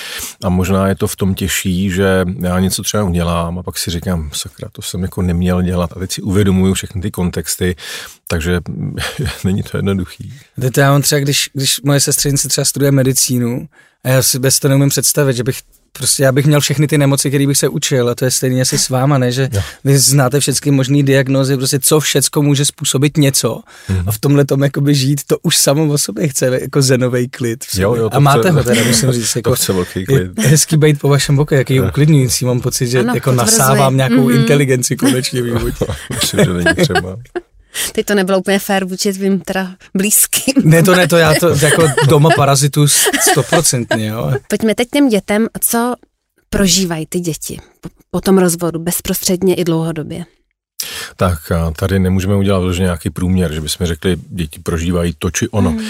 a 0.45 0.49
možná 0.49 0.88
je 0.88 0.95
to 0.95 1.07
v 1.07 1.16
tom 1.16 1.28
tom 1.29 1.35
těší, 1.35 1.91
že 1.91 2.25
já 2.41 2.61
něco 2.61 2.83
třeba 2.83 3.03
udělám 3.03 3.59
a 3.59 3.63
pak 3.63 3.79
si 3.79 3.91
říkám, 3.91 4.31
sakra, 4.33 4.69
to 4.73 4.83
jsem 4.83 5.03
jako 5.03 5.23
neměl 5.23 5.63
dělat 5.63 5.93
a 5.97 5.99
teď 5.99 6.13
si 6.13 6.23
uvědomuju 6.23 6.75
všechny 6.75 7.03
ty 7.03 7.11
kontexty, 7.11 7.77
takže 8.27 8.61
není 9.45 9.63
to 9.63 9.79
jednoduchý. 9.79 10.33
To 10.75 10.81
já 10.81 10.91
mám 10.91 11.03
třeba, 11.03 11.21
když, 11.21 11.51
když 11.53 11.81
moje 11.81 12.01
sestřenice 12.01 12.49
třeba 12.49 12.65
studuje 12.65 12.91
medicínu 12.91 13.69
a 14.05 14.09
já 14.09 14.23
si 14.23 14.39
bez 14.39 14.59
toho 14.59 14.71
neumím 14.71 14.89
představit, 14.89 15.33
že 15.33 15.45
bych 15.45 15.59
prostě 15.99 16.23
já 16.23 16.33
bych 16.33 16.47
měl 16.47 16.61
všechny 16.61 16.87
ty 16.87 16.99
nemoci, 16.99 17.28
které 17.28 17.47
bych 17.47 17.59
se 17.59 17.69
učil 17.69 18.09
a 18.09 18.14
to 18.14 18.25
je 18.25 18.31
stejně 18.31 18.62
asi 18.62 18.78
s 18.78 18.88
váma, 18.88 19.19
ne, 19.19 19.33
že 19.33 19.49
jo. 19.52 19.61
vy 19.85 19.99
znáte 19.99 20.40
všechny 20.40 20.71
možné 20.71 21.02
diagnózy, 21.02 21.57
prostě 21.57 21.78
co 21.83 22.00
všecko 22.00 22.43
může 22.43 22.64
způsobit 22.64 23.17
něco 23.17 23.61
mm. 23.88 24.02
a 24.07 24.12
v 24.12 24.19
tomhle 24.19 24.45
tom 24.45 24.62
jakoby 24.62 24.95
žít, 24.95 25.21
to 25.26 25.38
už 25.43 25.57
samo 25.57 25.87
o 25.87 25.99
sobě 25.99 26.28
chce 26.28 26.47
jako 26.61 26.83
zenový 26.83 27.28
klid. 27.28 27.64
Jo, 27.75 27.95
jo, 27.95 28.09
a 28.12 28.19
máte 28.19 28.40
chce, 28.40 28.50
ho 28.50 28.64
teda, 28.64 28.85
musím 28.85 29.12
říct. 29.12 29.28
Jako, 29.37 29.50
to 29.50 29.57
chce 29.57 29.73
velký 29.73 30.07
klid. 30.07 30.31
Je 30.38 30.49
hezký 30.49 30.76
být 30.76 31.00
po 31.00 31.09
vašem 31.09 31.37
boku, 31.37 31.55
jaký 31.55 31.75
je 31.75 31.88
uklidňující, 31.88 32.45
mám 32.45 32.61
pocit, 32.61 32.87
že 32.87 33.00
ano, 33.00 33.14
jako 33.14 33.33
nasávám 33.33 33.97
nějakou 33.97 34.28
mm-hmm. 34.28 34.40
inteligenci 34.40 34.97
konečně 34.97 35.43
vývoj. 35.49 35.73
Myslím, 36.14 36.45
že 36.45 36.52
není 36.52 36.76
třeba. 36.76 37.17
Teď 37.93 38.07
to 38.07 38.15
nebylo 38.15 38.39
úplně 38.39 38.59
fér 38.59 38.85
vůči 38.85 39.13
tvým 39.13 39.41
teda 39.41 39.75
blízkým. 39.95 40.55
Ne, 40.65 40.83
to 40.83 40.95
ne, 40.95 41.09
to 41.09 41.17
já 41.17 41.35
to 41.41 41.49
jako 41.63 41.89
doma 42.09 42.31
parazitu 42.37 42.89
stoprocentně, 43.21 44.07
jo. 44.07 44.33
Pojďme 44.49 44.75
teď 44.75 44.89
těm 44.93 45.09
dětem, 45.09 45.49
co 45.61 45.95
prožívají 46.51 47.07
ty 47.07 47.21
děti 47.21 47.61
po 48.11 48.21
tom 48.21 48.39
rozvodu 48.39 48.79
bezprostředně 48.79 49.55
i 49.55 49.65
dlouhodobě. 49.65 50.25
Tak 51.17 51.39
tady 51.77 51.99
nemůžeme 51.99 52.37
udělat 52.37 52.59
vložně 52.59 52.83
nějaký 52.83 53.11
průměr, 53.11 53.53
že 53.53 53.61
bychom 53.61 53.87
řekli, 53.87 54.17
děti 54.29 54.61
prožívají 54.61 55.15
to 55.19 55.31
či 55.31 55.49
ono. 55.49 55.71
Hmm. 55.71 55.85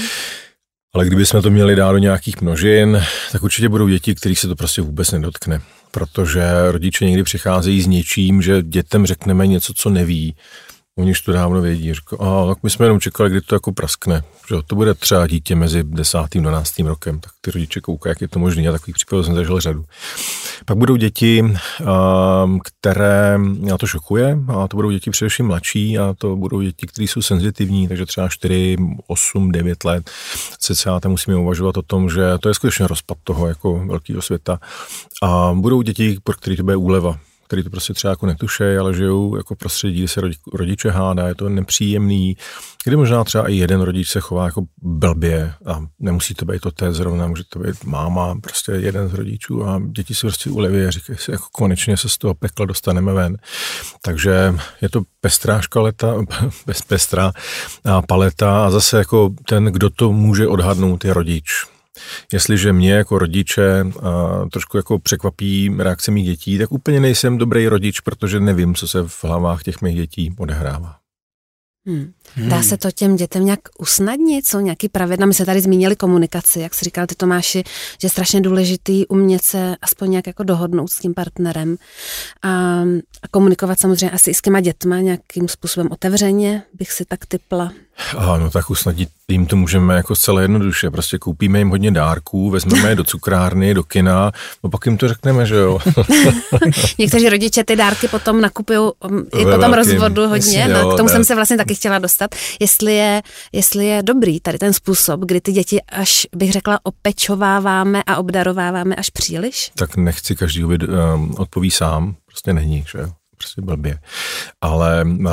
Ale 0.94 1.06
kdybychom 1.06 1.42
to 1.42 1.50
měli 1.50 1.76
dát 1.76 1.92
do 1.92 1.99
nějakých 1.99 2.40
množin, 2.40 3.02
tak 3.32 3.42
určitě 3.42 3.68
budou 3.68 3.88
děti, 3.88 4.14
kterých 4.14 4.38
se 4.38 4.49
to 4.49 4.56
prostě 4.56 4.82
vůbec 4.82 5.11
nedotkne. 5.11 5.61
Protože 5.90 6.42
rodiče 6.70 7.04
někdy 7.04 7.23
přicházejí 7.23 7.82
s 7.82 7.87
něčím, 7.87 8.42
že 8.42 8.62
dětem 8.62 9.06
řekneme 9.06 9.47
něco, 9.47 9.73
co 9.75 9.90
neví 9.90 10.35
Oni 10.98 11.10
už 11.10 11.20
to 11.20 11.32
dávno 11.32 11.60
vědí. 11.60 11.94
Říkal, 11.94 12.18
a 12.22 12.54
tak 12.54 12.62
my 12.62 12.70
jsme 12.70 12.86
jenom 12.86 13.00
čekali, 13.00 13.30
kdy 13.30 13.40
to 13.40 13.54
jako 13.54 13.72
praskne. 13.72 14.22
Že 14.48 14.56
to 14.66 14.76
bude 14.76 14.94
třeba 14.94 15.26
dítě 15.26 15.54
mezi 15.54 15.84
10. 15.84 16.18
a 16.18 16.28
12. 16.34 16.78
rokem. 16.78 17.20
Tak 17.20 17.32
ty 17.40 17.50
rodiče 17.50 17.80
koukají, 17.80 18.10
jak 18.10 18.20
je 18.20 18.28
to 18.28 18.38
možné. 18.38 18.68
A 18.68 18.72
takových 18.72 18.94
případů 18.94 19.22
jsem 19.22 19.34
zažil 19.34 19.60
řadu. 19.60 19.84
Pak 20.64 20.76
budou 20.76 20.96
děti, 20.96 21.54
které 22.64 23.38
na 23.60 23.78
to 23.78 23.86
šokuje. 23.86 24.38
A 24.48 24.68
to 24.68 24.76
budou 24.76 24.90
děti 24.90 25.10
především 25.10 25.46
mladší. 25.46 25.98
A 25.98 26.14
to 26.18 26.36
budou 26.36 26.60
děti, 26.60 26.86
které 26.86 27.04
jsou 27.04 27.22
senzitivní. 27.22 27.88
Takže 27.88 28.06
třeba 28.06 28.28
4, 28.28 28.76
8, 29.06 29.52
9 29.52 29.84
let. 29.84 30.10
Cca 30.58 31.00
musíme 31.06 31.36
uvažovat 31.36 31.76
o 31.76 31.82
tom, 31.82 32.10
že 32.10 32.38
to 32.40 32.48
je 32.48 32.54
skutečně 32.54 32.86
rozpad 32.86 33.18
toho 33.24 33.46
jako 33.46 33.84
velkého 33.86 34.22
světa. 34.22 34.60
A 35.22 35.52
budou 35.54 35.82
děti, 35.82 36.18
pro 36.24 36.34
které 36.34 36.56
to 36.56 36.62
bude 36.62 36.76
úleva 36.76 37.18
který 37.48 37.62
to 37.62 37.70
prostě 37.70 37.94
třeba 37.94 38.10
jako 38.10 38.26
netušejí, 38.26 38.76
ale 38.76 38.94
žijou 38.94 39.36
jako 39.36 39.54
prostředí, 39.54 39.98
kde 39.98 40.08
se 40.08 40.20
rodiče 40.54 40.90
hádá, 40.90 41.28
je 41.28 41.34
to 41.34 41.48
nepříjemný, 41.48 42.36
kdy 42.84 42.96
možná 42.96 43.24
třeba 43.24 43.48
i 43.48 43.54
jeden 43.54 43.80
rodič 43.80 44.08
se 44.08 44.20
chová 44.20 44.44
jako 44.44 44.62
blbě 44.82 45.54
a 45.66 45.80
nemusí 45.98 46.34
to 46.34 46.44
být 46.44 46.66
otec 46.66 46.94
zrovna, 46.94 47.26
může 47.26 47.42
to 47.48 47.58
být 47.58 47.84
máma, 47.84 48.34
prostě 48.40 48.72
jeden 48.72 49.08
z 49.08 49.14
rodičů 49.14 49.66
a 49.66 49.82
děti 49.86 50.14
si 50.14 50.20
prostě 50.20 50.50
uleví 50.50 50.84
a 50.84 50.90
říkají 50.90 51.18
si, 51.18 51.30
jako 51.30 51.44
konečně 51.52 51.96
se 51.96 52.08
z 52.08 52.18
toho 52.18 52.34
pekla 52.34 52.66
dostaneme 52.66 53.12
ven. 53.12 53.36
Takže 54.02 54.54
je 54.82 54.88
to 54.88 55.02
pestrá 55.20 55.60
škaleta, 55.60 56.14
bez 56.66 56.82
pestrá 56.82 57.32
paleta 58.08 58.66
a 58.66 58.70
zase 58.70 58.98
jako 58.98 59.30
ten, 59.48 59.64
kdo 59.64 59.90
to 59.90 60.12
může 60.12 60.46
odhadnout, 60.46 61.04
je 61.04 61.14
rodič 61.14 61.48
Jestliže 62.32 62.72
mě 62.72 62.92
jako 62.92 63.18
rodiče 63.18 63.80
a, 63.80 64.48
trošku 64.52 64.76
jako 64.76 64.98
překvapí 64.98 65.74
reakce 65.78 66.10
mých 66.10 66.26
dětí, 66.26 66.58
tak 66.58 66.72
úplně 66.72 67.00
nejsem 67.00 67.38
dobrý 67.38 67.68
rodič, 67.68 68.00
protože 68.00 68.40
nevím, 68.40 68.74
co 68.74 68.88
se 68.88 69.02
v 69.02 69.24
hlavách 69.24 69.62
těch 69.62 69.82
mých 69.82 69.96
dětí 69.96 70.34
odehrává. 70.38 70.96
Hmm. 71.86 72.12
Dá 72.37 72.56
hmm. 72.56 72.64
se 72.64 72.76
to 72.76 72.90
těm 72.90 73.16
dětem 73.16 73.44
nějak 73.44 73.61
usnadnit? 73.78 74.47
Jsou 74.47 74.61
nějaký 74.61 74.88
pravidla? 74.88 75.26
My 75.26 75.35
se 75.35 75.47
tady 75.47 75.61
zmínili 75.61 75.97
komunikaci, 75.97 76.61
jak 76.61 76.75
jsi 76.75 76.85
říkal 76.85 77.06
ty 77.06 77.14
Tomáši, 77.14 77.62
že 78.00 78.06
je 78.06 78.11
strašně 78.11 78.40
důležitý 78.40 79.06
umět 79.06 79.42
se 79.42 79.76
aspoň 79.82 80.11
nějak 80.11 80.26
jako 80.26 80.42
dohodnout 80.42 80.92
s 80.92 80.99
tím 80.99 81.14
partnerem 81.14 81.76
a, 82.42 82.49
a 83.23 83.28
komunikovat 83.30 83.80
samozřejmě 83.80 84.11
asi 84.11 84.30
i 84.30 84.35
s 84.35 84.42
těma 84.42 84.61
dětma 84.61 85.00
nějakým 85.00 85.49
způsobem 85.49 85.88
otevřeně, 85.90 86.62
bych 86.75 86.92
si 86.92 87.04
tak 87.04 87.26
typla. 87.26 87.73
Ano, 88.16 88.50
tak 88.50 88.70
usnadnit 88.70 89.08
jim 89.28 89.47
to 89.47 89.56
můžeme 89.56 89.94
jako 89.94 90.14
zcela 90.14 90.42
jednoduše. 90.42 90.90
Prostě 90.90 91.18
koupíme 91.18 91.58
jim 91.58 91.68
hodně 91.68 91.90
dárků, 91.90 92.50
vezmeme 92.50 92.88
je 92.88 92.97
do 92.97 93.04
cukrárny, 93.04 93.75
do 93.75 93.85
kina, 93.85 94.32
a 94.62 94.68
pak 94.68 94.87
jim 94.87 94.99
to 94.99 95.08
řekneme, 95.08 95.47
že 95.47 95.54
jo. 95.54 95.78
Někteří 96.99 97.28
rodiče 97.28 97.64
ty 97.64 97.76
dárky 97.76 98.08
potom 98.08 98.40
nakupují 98.40 98.90
i 99.38 99.44
po 99.44 99.58
tom 99.58 99.73
rozvodu 99.73 100.28
hodně, 100.28 100.58
Jasně, 100.58 100.75
no, 100.75 100.92
k 100.92 100.97
tomu 100.97 101.08
ne. 101.08 101.12
jsem 101.12 101.25
se 101.25 101.35
vlastně 101.35 101.56
taky 101.56 101.75
chtěla 101.75 101.99
dostat. 101.99 102.17
Jestli 102.60 102.94
je, 102.94 103.22
jestli 103.52 103.87
je 103.87 104.02
dobrý 104.02 104.40
tady 104.40 104.58
ten 104.58 104.72
způsob, 104.72 105.20
kdy 105.20 105.40
ty 105.40 105.52
děti 105.52 105.82
až, 105.82 106.26
bych 106.37 106.52
řekla, 106.52 106.80
opečováváme 106.82 108.02
a 108.06 108.16
obdarováváme 108.16 108.94
až 108.94 109.10
příliš? 109.10 109.70
Tak 109.75 109.96
nechci 109.96 110.37
každý 110.37 110.64
um, 110.64 111.34
odpoví 111.38 111.70
sám, 111.70 112.16
prostě 112.26 112.52
není, 112.52 112.84
že 112.90 112.98
prostě 113.37 113.62
blbě. 113.62 113.98
Ale 114.60 115.04
uh, 115.04 115.26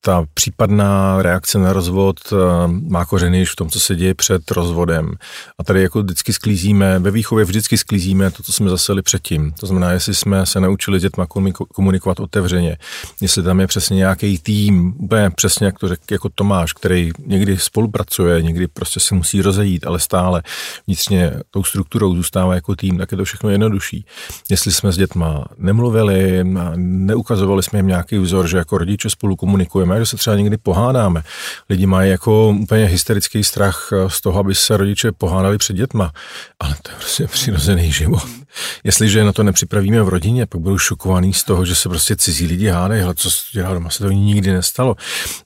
ta 0.00 0.24
případná 0.34 1.22
reakce 1.22 1.58
na 1.58 1.72
rozvod 1.72 2.20
eh, 2.32 2.36
má 2.66 3.04
kořeny 3.04 3.38
již 3.38 3.50
v 3.50 3.56
tom, 3.56 3.70
co 3.70 3.80
se 3.80 3.96
děje 3.96 4.14
před 4.14 4.50
rozvodem. 4.50 5.12
A 5.58 5.64
tady 5.64 5.82
jako 5.82 6.02
vždycky 6.02 6.32
sklízíme, 6.32 6.98
ve 6.98 7.10
výchově 7.10 7.44
vždycky 7.44 7.78
sklízíme 7.78 8.30
to, 8.30 8.42
co 8.42 8.52
jsme 8.52 8.70
zaseli 8.70 9.02
předtím. 9.02 9.52
To 9.60 9.66
znamená, 9.66 9.92
jestli 9.92 10.14
jsme 10.14 10.46
se 10.46 10.60
naučili 10.60 10.98
s 10.98 11.02
dětma 11.02 11.26
komunikovat 11.74 12.20
otevřeně, 12.20 12.76
jestli 13.20 13.42
tam 13.42 13.60
je 13.60 13.66
přesně 13.66 13.96
nějaký 13.96 14.38
tým, 14.38 14.94
úplně 14.98 15.30
přesně 15.30 15.66
jak 15.66 15.78
to 15.78 15.88
řekl 15.88 16.02
jako 16.10 16.28
Tomáš, 16.34 16.72
který 16.72 17.10
někdy 17.26 17.58
spolupracuje, 17.58 18.42
někdy 18.42 18.68
prostě 18.68 19.00
se 19.00 19.14
musí 19.14 19.42
rozejít, 19.42 19.86
ale 19.86 20.00
stále 20.00 20.42
vnitřně 20.86 21.32
tou 21.50 21.64
strukturou 21.64 22.16
zůstává 22.16 22.54
jako 22.54 22.76
tým, 22.76 22.98
tak 22.98 23.12
je 23.12 23.18
to 23.18 23.24
všechno 23.24 23.50
jednodušší. 23.50 24.04
Jestli 24.50 24.72
jsme 24.72 24.92
s 24.92 24.96
dětma 24.96 25.44
nemluvili, 25.58 26.44
neukazovali 26.76 27.62
jsme 27.62 27.78
jim 27.78 27.86
nějaký 27.86 28.18
vzor, 28.18 28.48
že 28.48 28.56
jako 28.56 28.78
rodiče 28.78 29.10
spolu 29.10 29.36
komunikujeme, 29.36 29.89
že 29.98 30.06
se 30.06 30.16
třeba 30.16 30.36
někdy 30.36 30.56
pohádáme. 30.56 31.22
Lidi 31.70 31.86
mají 31.86 32.10
jako 32.10 32.48
úplně 32.48 32.84
hysterický 32.84 33.44
strach 33.44 33.88
eh, 33.92 34.10
z 34.10 34.20
toho, 34.20 34.40
aby 34.40 34.54
se 34.54 34.76
rodiče 34.76 35.12
pohádali 35.12 35.58
před 35.58 35.76
dětma, 35.76 36.12
ale 36.60 36.74
to 36.82 36.90
je 36.90 36.96
prostě 36.96 37.26
přirozený 37.26 37.92
život. 37.92 38.22
Jestliže 38.84 39.24
na 39.24 39.32
to 39.32 39.42
nepřipravíme 39.42 40.02
v 40.02 40.08
rodině, 40.08 40.46
pak 40.46 40.60
budou 40.60 40.78
šokovaný 40.78 41.32
z 41.34 41.44
toho, 41.44 41.64
že 41.64 41.74
se 41.74 41.88
prostě 41.88 42.16
cizí 42.16 42.46
lidi 42.46 42.68
hádají, 42.68 43.02
ale 43.02 43.14
co 43.14 43.30
se 43.30 43.42
dělá 43.52 43.74
doma, 43.74 43.90
se 43.90 43.98
to 43.98 44.10
nikdy 44.10 44.52
nestalo. 44.52 44.96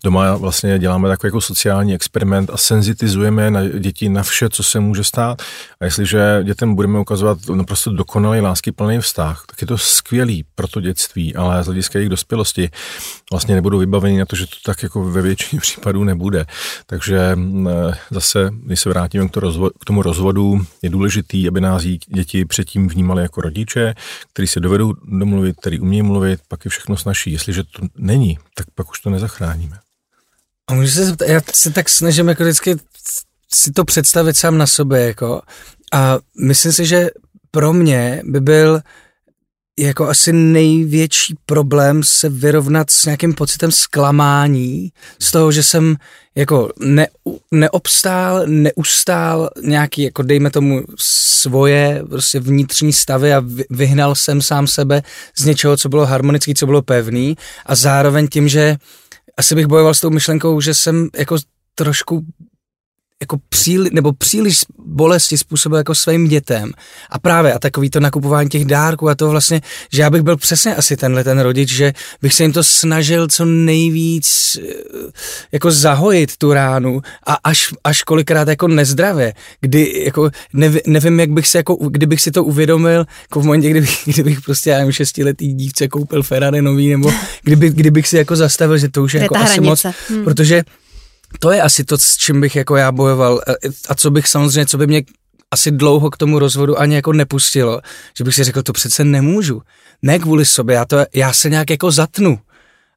Doma 0.05 0.37
vlastně 0.37 0.79
děláme 0.79 1.09
takový 1.09 1.29
jako 1.29 1.41
sociální 1.41 1.95
experiment 1.95 2.51
a 2.51 2.57
senzitizujeme 2.57 3.51
na 3.51 3.69
děti 3.69 4.09
na 4.09 4.23
vše, 4.23 4.49
co 4.51 4.63
se 4.63 4.81
může 4.81 5.05
stát. 5.05 5.43
A 5.81 5.85
jestliže 5.85 6.41
dětem 6.45 6.75
budeme 6.75 6.99
ukazovat 6.99 7.39
naprosto 7.55 7.91
dokonalý 7.91 8.41
lásky 8.41 8.73
plný 8.73 8.99
vztah, 8.99 9.45
tak 9.47 9.61
je 9.61 9.67
to 9.67 9.79
skvělý 9.79 10.45
pro 10.55 10.69
to 10.69 10.81
dětství, 10.81 11.35
ale 11.37 11.63
z 11.63 11.67
hlediska 11.67 11.99
jejich 11.99 12.11
dospělosti 12.11 12.71
vlastně 13.33 13.55
nebudou 13.55 13.79
vybaveni 13.79 14.19
na 14.19 14.25
to, 14.25 14.34
že 14.35 14.47
to 14.47 14.57
tak 14.64 14.83
jako 14.83 15.05
ve 15.05 15.23
většině 15.23 15.61
případů 15.61 16.05
nebude. 16.05 16.47
Takže 16.87 17.37
zase, 18.11 18.50
když 18.53 18.81
se 18.81 18.88
vrátíme 18.88 19.29
k 19.81 19.85
tomu 19.85 20.03
rozvodu, 20.03 20.67
je 20.83 20.91
důležitý, 20.91 21.49
aby 21.49 21.61
nás 21.61 21.83
děti 22.14 22.45
předtím 22.45 22.88
vnímali 22.88 23.23
jako 23.23 23.41
rodiče, 23.41 23.95
kteří 24.33 24.49
se 24.49 24.61
dovedou 24.61 24.93
domluvit, 25.05 25.57
který 25.61 25.81
umí 25.81 26.03
mluvit, 26.03 26.41
pak 26.49 26.64
je 26.64 26.69
všechno 26.69 26.97
snaží. 26.97 27.33
Jestliže 27.33 27.62
to 27.64 27.87
není, 27.97 28.38
tak 28.55 28.67
pak 28.75 28.91
už 28.91 29.00
to 29.00 29.11
nezachráníme. 29.11 29.79
A 30.67 30.75
můžu 30.75 30.88
se 30.88 31.07
zeptat, 31.07 31.29
já 31.29 31.41
se 31.53 31.71
tak 31.71 31.88
snažím 31.88 32.29
jako 32.29 32.43
vždycky 32.43 32.76
si 33.53 33.73
to 33.73 33.85
představit 33.85 34.37
sám 34.37 34.59
na 34.59 34.67
sobě, 34.67 35.00
jako, 35.00 35.43
a 35.93 36.19
myslím 36.41 36.73
si, 36.73 36.87
že 36.87 37.11
pro 37.50 37.73
mě 37.73 38.23
by 38.25 38.41
byl 38.41 38.81
jako 39.78 40.09
asi 40.09 40.33
největší 40.33 41.35
problém 41.47 42.02
se 42.04 42.28
vyrovnat 42.28 42.90
s 42.90 43.04
nějakým 43.04 43.35
pocitem 43.35 43.73
zklamání, 43.73 44.93
z 45.19 45.31
toho, 45.31 45.52
že 45.52 45.62
jsem 45.62 45.97
jako 46.35 46.71
ne, 46.81 47.07
neobstál, 47.50 48.47
neustál 48.47 49.50
nějaký, 49.62 50.02
jako 50.02 50.23
dejme 50.23 50.50
tomu 50.50 50.83
svoje 50.99 52.02
prostě 52.09 52.40
vnitřní 52.40 52.93
stavy 52.93 53.35
a 53.35 53.43
vyhnal 53.71 54.14
jsem 54.14 54.43
sám 54.43 54.66
sebe 54.66 55.02
z 55.38 55.45
něčeho, 55.45 55.76
co 55.76 55.88
bylo 55.88 56.07
harmonický, 56.07 56.54
co 56.54 56.66
bylo 56.66 56.83
pevný. 56.83 57.37
A 57.66 57.75
zároveň 57.75 58.28
tím, 58.28 58.49
že 58.49 58.76
asi 59.37 59.54
bych 59.54 59.66
bojoval 59.66 59.95
s 59.95 60.00
tou 60.00 60.11
myšlenkou, 60.11 60.61
že 60.61 60.75
jsem 60.75 61.09
jako 61.19 61.37
trošku 61.75 62.25
jako 63.23 63.38
příli, 63.49 63.90
nebo 63.92 64.12
příliš 64.12 64.61
bolesti 64.87 65.38
způsobil 65.38 65.78
jako 65.78 65.94
svým 65.94 66.28
dětem. 66.28 66.73
A 67.11 67.18
právě 67.18 67.52
a 67.52 67.59
takový 67.59 67.90
to 67.90 68.00
nakupování 68.00 68.49
těch 68.49 68.64
dárků 68.64 69.09
a 69.09 69.14
to 69.14 69.30
vlastně, 69.30 69.61
že 69.92 70.02
já 70.02 70.11
bych 70.11 70.23
byl 70.23 70.37
přesně 70.37 70.76
asi 70.76 70.97
tenhle 70.97 71.25
ten 71.25 71.40
rodič, 71.40 71.73
že 71.73 71.92
bych 72.23 72.35
se 72.35 72.42
jim 72.42 72.52
to 72.52 72.64
snažil 72.64 73.28
co 73.28 73.44
nejvíc 73.44 74.59
eh, 74.62 74.73
jako 75.52 75.71
zahojit 75.71 76.37
tu 76.37 76.52
ránu 76.52 77.00
a 77.26 77.37
až, 77.44 77.75
až 77.85 78.02
kolikrát 78.02 78.49
jako 78.49 78.68
nezdravě, 78.68 79.35
kdy 79.61 80.02
jako 80.04 80.30
nev, 80.52 80.76
nevím, 80.87 81.21
jak 81.21 81.30
bych 81.30 81.49
si 81.49 81.56
jako, 81.56 81.75
kdybych 81.75 82.21
si 82.21 82.30
to 82.30 82.44
uvědomil, 82.44 83.06
jako 83.23 83.40
v 83.40 83.44
momentě, 83.44 83.71
kdybych, 83.71 83.99
kdybych 84.04 84.40
prostě, 84.40 84.71
já 84.71 84.78
nevím, 84.78 84.92
šestiletý 84.92 85.52
dívce 85.52 85.88
koupil 85.88 86.23
Ferrari 86.23 86.62
nový, 86.62 86.90
nebo 86.90 87.12
kdyby, 87.42 87.71
kdybych 87.71 88.09
si 88.09 88.16
jako 88.16 88.37
zastavil, 88.37 88.78
že 88.78 88.88
to 88.88 89.02
už 89.02 89.14
je, 89.14 89.18
je 89.18 89.23
jako 89.23 89.37
asi 89.37 89.52
hranice. 89.52 89.88
moc, 89.88 89.97
hmm. 90.09 90.25
protože 90.25 90.62
to 91.38 91.53
je 91.53 91.62
asi 91.62 91.85
to, 91.85 91.99
s 91.99 92.17
čím 92.17 92.41
bych 92.41 92.57
jako 92.57 92.76
já 92.76 92.93
bojoval 92.93 93.41
a 93.88 93.95
co 93.95 94.11
bych 94.11 94.29
samozřejmě, 94.29 94.67
co 94.67 94.79
by 94.79 94.87
mě 94.87 95.03
asi 95.50 95.71
dlouho 95.71 96.11
k 96.11 96.17
tomu 96.17 96.38
rozvodu 96.38 96.79
ani 96.79 96.95
jako 96.95 97.12
nepustilo, 97.12 97.81
že 98.19 98.25
bych 98.25 98.35
si 98.35 98.45
řekl, 98.45 98.62
to 98.62 98.73
přece 98.73 99.05
nemůžu. 99.05 99.62
Ne 100.03 100.19
kvůli 100.19 100.45
sobě, 100.45 100.75
já, 100.76 100.85
to, 100.85 101.05
já 101.14 101.33
se 101.33 101.50
nějak 101.50 101.71
jako 101.71 101.91
zatnu, 101.91 102.38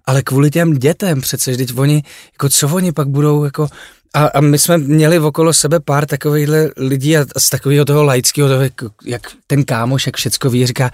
ale 0.06 0.24
kvůli 0.24 0.51
těm 0.51 0.74
dětem 0.74 1.22
přece, 1.22 1.51
vždyť 1.51 1.77
oni, 1.77 2.03
jako 2.34 2.50
co 2.50 2.70
oni 2.70 2.91
pak 2.91 3.08
budou 3.08 3.44
jako 3.44 3.70
a, 4.13 4.25
a 4.25 4.41
my 4.41 4.60
jsme 4.60 4.77
měli 4.77 5.20
okolo 5.20 5.53
sebe 5.53 5.79
pár 5.79 6.06
takovýchhle 6.06 6.72
lidí 6.77 7.17
a, 7.17 7.25
a 7.36 7.39
z 7.39 7.50
takového 7.50 7.86
toho 7.86 8.03
laického, 8.03 8.50
toho, 8.50 8.62
jak, 8.62 8.74
jak 9.06 9.32
ten 9.48 9.63
kámoš, 9.63 10.06
jak 10.06 10.17
všecko 10.17 10.50
ví, 10.50 10.67
říká, 10.67 10.91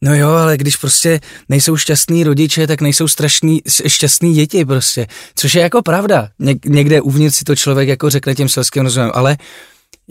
No 0.00 0.14
jo, 0.14 0.28
ale 0.30 0.56
když 0.56 0.76
prostě 0.76 1.20
nejsou 1.48 1.76
šťastní 1.76 2.24
rodiče, 2.24 2.66
tak 2.66 2.80
nejsou 2.80 3.08
strašný, 3.08 3.62
šťastní 3.86 4.34
děti 4.34 4.64
prostě. 4.64 5.06
Což 5.34 5.54
je 5.54 5.62
jako 5.62 5.82
pravda. 5.82 6.28
Ně, 6.38 6.54
někde 6.66 7.00
uvnitř 7.00 7.36
si 7.36 7.44
to 7.44 7.56
člověk 7.56 7.88
jako 7.88 8.10
řekne 8.10 8.34
tím 8.34 8.48
selským 8.48 8.82
rozumem, 8.82 9.10
ale 9.14 9.36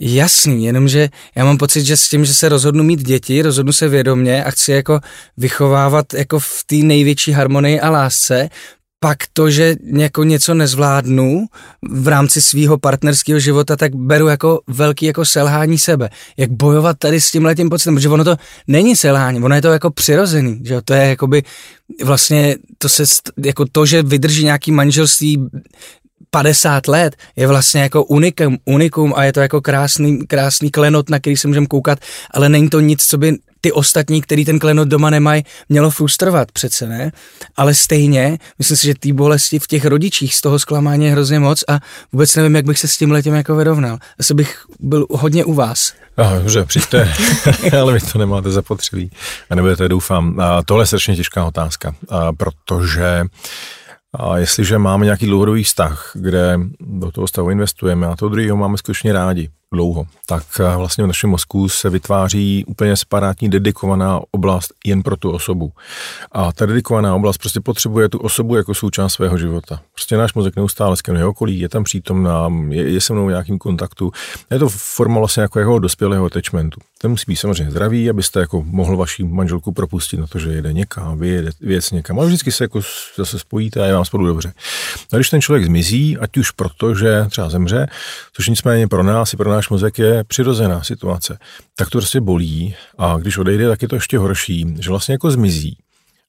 Jasný, 0.00 0.64
jenomže 0.64 1.08
já 1.34 1.44
mám 1.44 1.58
pocit, 1.58 1.84
že 1.84 1.96
s 1.96 2.08
tím, 2.08 2.24
že 2.24 2.34
se 2.34 2.48
rozhodnu 2.48 2.84
mít 2.84 3.02
děti, 3.02 3.42
rozhodnu 3.42 3.72
se 3.72 3.88
vědomě 3.88 4.44
a 4.44 4.50
chci 4.50 4.72
jako 4.72 5.00
vychovávat 5.36 6.14
jako 6.14 6.38
v 6.38 6.64
té 6.66 6.76
největší 6.76 7.32
harmonii 7.32 7.80
a 7.80 7.90
lásce, 7.90 8.48
pak 9.00 9.18
to, 9.32 9.50
že 9.50 9.76
jako 9.96 10.24
něco 10.24 10.54
nezvládnu 10.54 11.46
v 11.90 12.08
rámci 12.08 12.42
svého 12.42 12.78
partnerského 12.78 13.40
života, 13.40 13.76
tak 13.76 13.94
beru 13.94 14.28
jako 14.28 14.60
velký 14.66 15.06
jako 15.06 15.24
selhání 15.24 15.78
sebe. 15.78 16.10
Jak 16.36 16.50
bojovat 16.50 16.98
tady 16.98 17.20
s 17.20 17.30
tím 17.30 17.44
letím 17.44 17.70
pocitem, 17.70 17.94
protože 17.94 18.08
ono 18.08 18.24
to 18.24 18.36
není 18.66 18.96
selhání, 18.96 19.40
ono 19.40 19.54
je 19.54 19.62
to 19.62 19.68
jako 19.68 19.90
přirozený, 19.90 20.60
že 20.64 20.82
to 20.82 20.94
je 20.94 21.08
jakoby 21.08 21.42
vlastně 22.04 22.56
to 22.78 22.88
se, 22.88 23.04
jako 23.44 23.64
to, 23.72 23.86
že 23.86 24.02
vydrží 24.02 24.44
nějaký 24.44 24.72
manželství 24.72 25.48
50 26.30 26.88
let 26.88 27.16
je 27.36 27.46
vlastně 27.46 27.80
jako 27.80 28.04
unikum, 28.04 28.58
unikum 28.64 29.12
a 29.16 29.24
je 29.24 29.32
to 29.32 29.40
jako 29.40 29.60
krásný, 29.60 30.26
krásný 30.26 30.70
klenot, 30.70 31.10
na 31.10 31.18
který 31.18 31.36
se 31.36 31.48
můžeme 31.48 31.66
koukat, 31.66 31.98
ale 32.30 32.48
není 32.48 32.68
to 32.68 32.80
nic, 32.80 33.02
co 33.06 33.18
by 33.18 33.38
ty 33.60 33.72
ostatní, 33.72 34.22
který 34.22 34.44
ten 34.44 34.58
klenot 34.58 34.88
doma 34.88 35.10
nemají, 35.10 35.42
mělo 35.68 35.90
frustrovat 35.90 36.52
přece, 36.52 36.86
ne? 36.86 37.12
Ale 37.56 37.74
stejně, 37.74 38.38
myslím 38.58 38.76
si, 38.76 38.86
že 38.86 38.94
ty 39.00 39.12
bolesti 39.12 39.58
v 39.58 39.66
těch 39.66 39.84
rodičích 39.84 40.34
z 40.34 40.40
toho 40.40 40.58
zklamání 40.58 41.04
je 41.04 41.12
hrozně 41.12 41.40
moc 41.40 41.64
a 41.68 41.80
vůbec 42.12 42.36
nevím, 42.36 42.56
jak 42.56 42.64
bych 42.64 42.78
se 42.78 42.88
s 42.88 42.96
tím 42.96 43.10
letem 43.10 43.34
jako 43.34 43.56
vyrovnal. 43.56 43.98
Asi 44.20 44.34
bych 44.34 44.64
byl 44.80 45.06
hodně 45.10 45.44
u 45.44 45.54
vás. 45.54 45.92
Aha, 46.16 46.38
dobře, 46.38 46.64
přijďte, 46.64 47.14
ale 47.80 47.92
vy 47.92 48.00
to 48.00 48.18
nemáte 48.18 48.50
zapotřebí. 48.50 49.10
A 49.50 49.54
nebudete, 49.54 49.88
doufám. 49.88 50.40
A 50.40 50.62
tohle 50.62 50.82
je 50.82 50.86
strašně 50.86 51.16
těžká 51.16 51.44
otázka, 51.44 51.94
a 52.08 52.32
protože 52.32 53.24
a 54.14 54.38
jestliže 54.38 54.78
máme 54.78 55.04
nějaký 55.04 55.26
dlouhodobý 55.26 55.64
vztah, 55.64 56.10
kde 56.14 56.58
do 56.80 57.10
toho 57.10 57.28
stavu 57.28 57.50
investujeme 57.50 58.06
a 58.06 58.16
toho 58.16 58.28
druhého 58.28 58.56
máme 58.56 58.78
skutečně 58.78 59.12
rádi, 59.12 59.50
dlouho, 59.72 60.06
tak 60.26 60.44
eh, 60.60 60.76
vlastně 60.76 61.04
v 61.04 61.06
našem 61.06 61.30
mozku 61.30 61.68
se 61.68 61.90
vytváří 61.90 62.64
úplně 62.64 62.96
separátní 62.96 63.50
dedikovaná 63.50 64.20
oblast 64.30 64.72
jen 64.84 65.02
pro 65.02 65.16
tu 65.16 65.30
osobu. 65.30 65.72
A 66.32 66.52
ta 66.52 66.66
dedikovaná 66.66 67.14
oblast 67.14 67.38
prostě 67.38 67.60
potřebuje 67.60 68.08
tu 68.08 68.18
osobu 68.18 68.56
jako 68.56 68.74
součást 68.74 69.12
svého 69.12 69.38
života. 69.38 69.80
Prostě 69.92 70.16
náš 70.16 70.34
mozek 70.34 70.56
neustále 70.56 70.96
skenuje 70.96 71.24
okolí, 71.24 71.60
je 71.60 71.68
tam 71.68 71.84
přítomná, 71.84 72.48
je, 72.68 72.90
je 72.90 73.00
se 73.00 73.12
mnou 73.12 73.26
v 73.26 73.28
nějakým 73.28 73.58
kontaktu. 73.58 74.12
Je 74.50 74.58
to 74.58 74.68
forma 74.68 75.18
vlastně 75.18 75.40
jako 75.40 75.58
jeho 75.58 75.78
dospělého 75.78 76.24
attachmentu. 76.24 76.80
Ten 76.98 77.10
musí 77.10 77.24
být 77.28 77.36
samozřejmě 77.36 77.70
zdravý, 77.70 78.10
abyste 78.10 78.40
jako 78.40 78.62
mohl 78.62 78.96
vaši 78.96 79.24
manželku 79.24 79.72
propustit 79.72 80.20
na 80.20 80.26
to, 80.26 80.38
že 80.38 80.52
jede 80.52 80.72
někam, 80.72 81.18
vyjede 81.18 81.50
věc 81.60 81.90
někam. 81.90 82.18
Ale 82.18 82.26
vždycky 82.26 82.52
se 82.52 82.64
jako 82.64 82.80
zase 83.16 83.38
spojíte 83.38 83.82
a 83.82 83.86
je 83.86 83.94
vám 83.94 84.04
spolu 84.04 84.26
dobře. 84.26 84.52
A 85.12 85.16
když 85.16 85.30
ten 85.30 85.40
člověk 85.40 85.64
zmizí, 85.64 86.18
ať 86.18 86.36
už 86.36 86.50
proto, 86.50 86.94
že 86.94 87.26
třeba 87.30 87.50
zemře, 87.50 87.86
což 88.32 88.48
nicméně 88.48 88.88
pro 88.88 89.02
nás 89.02 89.32
i 89.32 89.36
pro 89.36 89.50
náš 89.58 89.68
mozek 89.68 89.98
je 89.98 90.24
přirozená 90.24 90.82
situace, 90.82 91.38
tak 91.76 91.90
to 91.90 91.98
prostě 91.98 92.20
bolí 92.20 92.74
a 92.98 93.16
když 93.18 93.38
odejde, 93.38 93.68
tak 93.68 93.82
je 93.82 93.88
to 93.88 93.96
ještě 93.96 94.18
horší, 94.18 94.74
že 94.78 94.90
vlastně 94.90 95.12
jako 95.12 95.30
zmizí. 95.30 95.76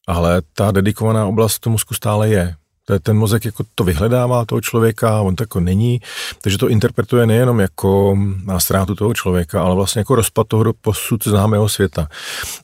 Ale 0.07 0.41
ta 0.53 0.71
dedikovaná 0.71 1.25
oblast 1.25 1.55
v 1.55 1.59
tom 1.59 1.71
mozku 1.71 1.93
stále 1.93 2.29
je 2.29 2.55
ten 3.03 3.17
mozek 3.17 3.45
jako 3.45 3.63
to 3.75 3.83
vyhledává 3.83 4.45
toho 4.45 4.61
člověka, 4.61 5.21
on 5.21 5.35
to 5.35 5.43
jako 5.43 5.59
není, 5.59 6.01
takže 6.41 6.57
to 6.57 6.69
interpretuje 6.69 7.25
nejenom 7.25 7.59
jako 7.59 8.17
na 8.45 8.59
ztrátu 8.59 8.95
toho 8.95 9.13
člověka, 9.13 9.61
ale 9.61 9.75
vlastně 9.75 9.99
jako 9.99 10.15
rozpad 10.15 10.47
toho 10.47 10.73
posud 10.81 11.23
známého 11.23 11.69
světa. 11.69 12.07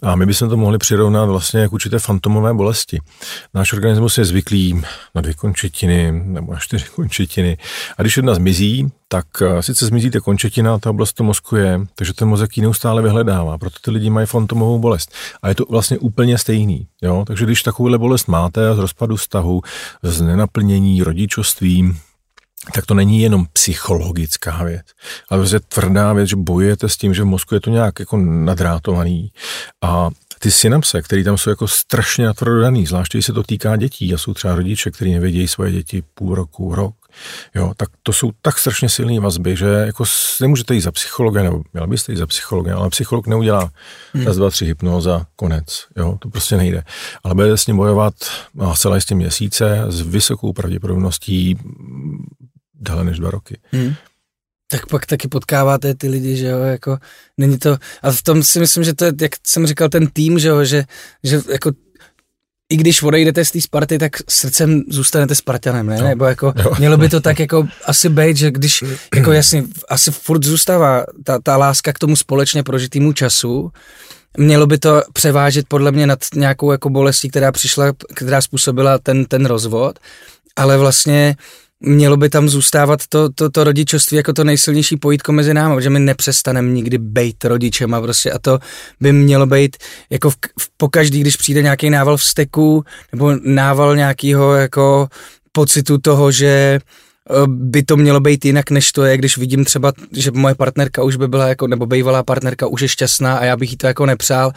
A 0.02 0.16
my 0.16 0.26
bychom 0.26 0.50
to 0.50 0.58
mohli 0.58 0.78
přirovnat 0.78 1.30
vlastně 1.30 1.60
jako 1.60 1.74
určité 1.74 2.00
fantomové 2.00 2.54
bolesti. 2.54 3.00
Náš 3.54 3.74
organismus 3.74 4.18
je 4.18 4.26
zvyklý 4.26 4.82
na 5.16 5.22
dvě 5.22 5.34
končetiny 5.34 6.12
nebo 6.12 6.54
na 6.54 6.60
čtyři 6.60 6.86
končetiny. 6.96 7.58
A 7.98 8.02
když 8.02 8.18
jedna 8.18 8.36
zmizí, 8.36 8.92
tak 9.08 9.26
eh, 9.42 9.64
sice 9.64 9.86
zmizí 9.86 10.12
ta 10.12 10.20
končetina, 10.20 10.80
ta 10.80 10.90
oblast 10.90 11.14
toho 11.14 11.28
mozku 11.28 11.56
je, 11.56 11.80
takže 11.96 12.14
ten 12.14 12.28
mozek 12.28 12.58
ji 12.58 12.64
neustále 12.64 13.02
vyhledává, 13.02 13.58
proto 13.58 13.80
ty 13.82 13.92
lidi 13.92 14.10
mají 14.10 14.28
fantomovou 14.28 14.80
bolest. 14.80 15.12
A 15.42 15.50
je 15.50 15.56
to 15.56 15.66
vlastně 15.70 15.98
úplně 15.98 16.38
stejný. 16.38 16.88
Jo? 17.02 17.24
Takže 17.28 17.46
když 17.46 17.64
takovouhle 17.64 17.98
bolest 17.98 18.28
máte 18.28 18.76
z 18.76 18.78
rozpadu 18.78 19.16
vztahu, 19.16 19.62
z 20.04 20.22
nenaplnění 20.22 21.04
rodičovstvím, 21.04 22.00
tak 22.74 22.86
to 22.86 22.94
není 22.94 23.22
jenom 23.22 23.46
psychologická 23.54 24.64
věc, 24.64 24.86
ale 25.30 25.48
je 25.54 25.60
tvrdá 25.60 26.14
věc, 26.14 26.30
že 26.30 26.36
bojujete 26.36 26.90
s 26.90 26.98
tím, 26.98 27.14
že 27.14 27.24
v 27.24 27.26
mozku 27.26 27.54
je 27.54 27.62
to 27.62 27.70
nějak 27.70 28.00
jako 28.00 28.18
nadrátovaný 28.18 29.32
a 29.82 30.10
ty 30.40 30.52
synapse, 30.52 31.02
které 31.02 31.24
tam 31.24 31.38
jsou 31.38 31.50
jako 31.50 31.68
strašně 31.68 32.26
natvrdo 32.26 32.72
zvláště 32.86 33.18
když 33.18 33.26
se 33.26 33.34
to 33.34 33.44
týká 33.44 33.76
dětí 33.76 34.14
a 34.14 34.18
jsou 34.18 34.34
třeba 34.34 34.56
rodiče, 34.56 34.92
kteří 34.92 35.14
nevědějí 35.14 35.48
svoje 35.48 35.72
děti 35.72 36.04
půl 36.14 36.36
roku, 36.36 36.76
rok, 36.76 36.96
Jo, 37.56 37.74
tak 37.78 37.90
to 38.04 38.14
jsou 38.14 38.32
tak 38.42 38.60
strašně 38.60 38.90
silné 38.90 39.20
vazby, 39.20 39.56
že 39.56 39.66
jako 39.66 40.04
nemůžete 40.42 40.76
jít 40.76 40.82
za 40.82 40.92
psychologa, 40.92 41.44
nebo 41.44 41.62
měl 41.74 41.88
byste 41.88 42.12
jít 42.12 42.18
za 42.18 42.28
psychologa, 42.28 42.78
ale 42.78 42.90
psycholog 42.90 43.28
neudělá 43.28 43.72
hmm. 44.14 44.26
raz, 44.26 44.36
dva, 44.36 44.50
tři 44.50 44.66
hypnoza, 44.66 45.26
konec. 45.36 45.86
Jo, 45.98 46.18
to 46.22 46.30
prostě 46.30 46.58
nejde. 46.58 46.84
Ale 47.24 47.36
budete 47.36 47.58
s 47.58 47.68
ním 47.68 47.78
bojovat 47.78 48.14
no, 48.54 48.76
celé 48.76 48.98
jistě 48.98 49.16
měsíce 49.16 49.86
s 49.88 50.02
vysokou 50.02 50.54
pravděpodobností 50.54 51.58
déle 52.74 53.04
než 53.04 53.20
dva 53.20 53.32
roky. 53.32 53.60
Hmm. 53.72 53.94
Tak 54.72 54.88
pak 54.88 55.06
taky 55.06 55.28
potkáváte 55.28 55.96
ty 55.96 56.10
lidi, 56.10 56.36
že 56.38 56.48
jo, 56.48 56.60
jako 56.60 56.98
není 57.38 57.58
to, 57.58 57.78
a 58.02 58.12
v 58.12 58.22
tom 58.22 58.44
si 58.44 58.60
myslím, 58.60 58.84
že 58.84 58.94
to 58.94 59.06
je, 59.06 59.12
jak 59.22 59.32
jsem 59.48 59.68
říkal, 59.68 59.90
ten 59.90 60.08
tým, 60.08 60.40
že 60.40 60.48
jo, 60.48 60.64
že, 60.64 60.84
že 61.24 61.42
jako 61.52 61.72
i 62.70 62.78
když 62.78 63.04
odejdete 63.04 63.46
z 63.46 63.52
té 63.52 63.62
Sparty, 63.62 63.98
tak 63.98 64.12
srdcem 64.30 64.84
zůstanete 64.90 65.36
Spartanem, 65.36 65.88
ne? 65.88 65.98
No. 65.98 66.08
Nebo 66.08 66.26
jako, 66.26 66.54
jo. 66.56 66.72
mělo 66.80 66.98
by 66.98 67.10
to 67.10 67.22
tak 67.22 67.40
jako 67.40 67.68
asi 67.86 68.10
být, 68.10 68.38
že 68.38 68.52
když, 68.52 68.84
jako 69.16 69.32
jasně, 69.32 69.64
asi 69.90 70.12
furt 70.12 70.44
zůstává 70.44 71.06
ta, 71.24 71.40
ta 71.40 71.58
láska 71.58 71.94
k 71.94 72.00
tomu 72.00 72.16
společně 72.16 72.64
prožitýmu 72.64 73.14
času, 73.14 73.72
mělo 74.38 74.68
by 74.68 74.78
to 74.78 75.02
převážet 75.14 75.66
podle 75.68 75.92
mě 75.92 76.08
nad 76.08 76.20
nějakou 76.36 76.72
jako 76.72 76.90
bolestí, 76.90 77.30
která 77.30 77.52
přišla, 77.52 77.86
která 78.14 78.42
způsobila 78.42 78.98
ten, 78.98 79.26
ten 79.26 79.46
rozvod, 79.46 80.00
ale 80.56 80.78
vlastně 80.78 81.36
mělo 81.86 82.18
by 82.18 82.30
tam 82.30 82.50
zůstávat 82.50 83.00
to, 83.10 83.30
to, 83.30 83.50
to 83.50 83.64
rodičovství 83.64 84.18
jako 84.18 84.34
to 84.34 84.44
nejsilnější 84.44 84.98
pojítko 84.98 85.32
mezi 85.32 85.54
námi, 85.54 85.82
že 85.82 85.90
my 85.90 86.00
nepřestaneme 86.00 86.72
nikdy 86.72 86.98
být 86.98 87.46
rodičem 87.46 87.94
a 87.94 88.02
prostě 88.02 88.32
a 88.32 88.40
to 88.40 88.60
by 89.00 89.14
mělo 89.14 89.46
být 89.46 89.78
jako 90.10 90.30
v, 90.30 90.36
v, 90.60 90.70
pokaždý, 90.78 91.22
když 91.22 91.36
přijde 91.36 91.62
nějaký 91.62 91.90
nával 91.90 92.18
vzteku 92.18 92.84
nebo 93.12 93.34
nával 93.44 93.96
nějakého 93.96 94.54
jako 94.54 95.08
pocitu 95.52 95.98
toho, 95.98 96.32
že 96.32 96.48
eh, 96.48 97.34
by 97.48 97.84
to 97.84 97.98
mělo 97.98 98.20
být 98.20 98.46
jinak, 98.46 98.72
než 98.72 98.92
to 98.92 99.04
je, 99.04 99.18
když 99.18 99.38
vidím 99.38 99.66
třeba, 99.66 99.94
že 100.12 100.32
moje 100.32 100.56
partnerka 100.56 101.04
už 101.04 101.16
by 101.16 101.28
byla 101.28 101.48
jako, 101.48 101.68
nebo 101.68 101.86
bývalá 101.86 102.24
partnerka 102.24 102.68
už 102.68 102.82
je 102.82 102.88
šťastná 102.88 103.38
a 103.38 103.46
já 103.46 103.58
bych 103.58 103.72
jí 103.72 103.78
to 103.78 103.88
jako 103.88 104.06
nepřál, 104.06 104.52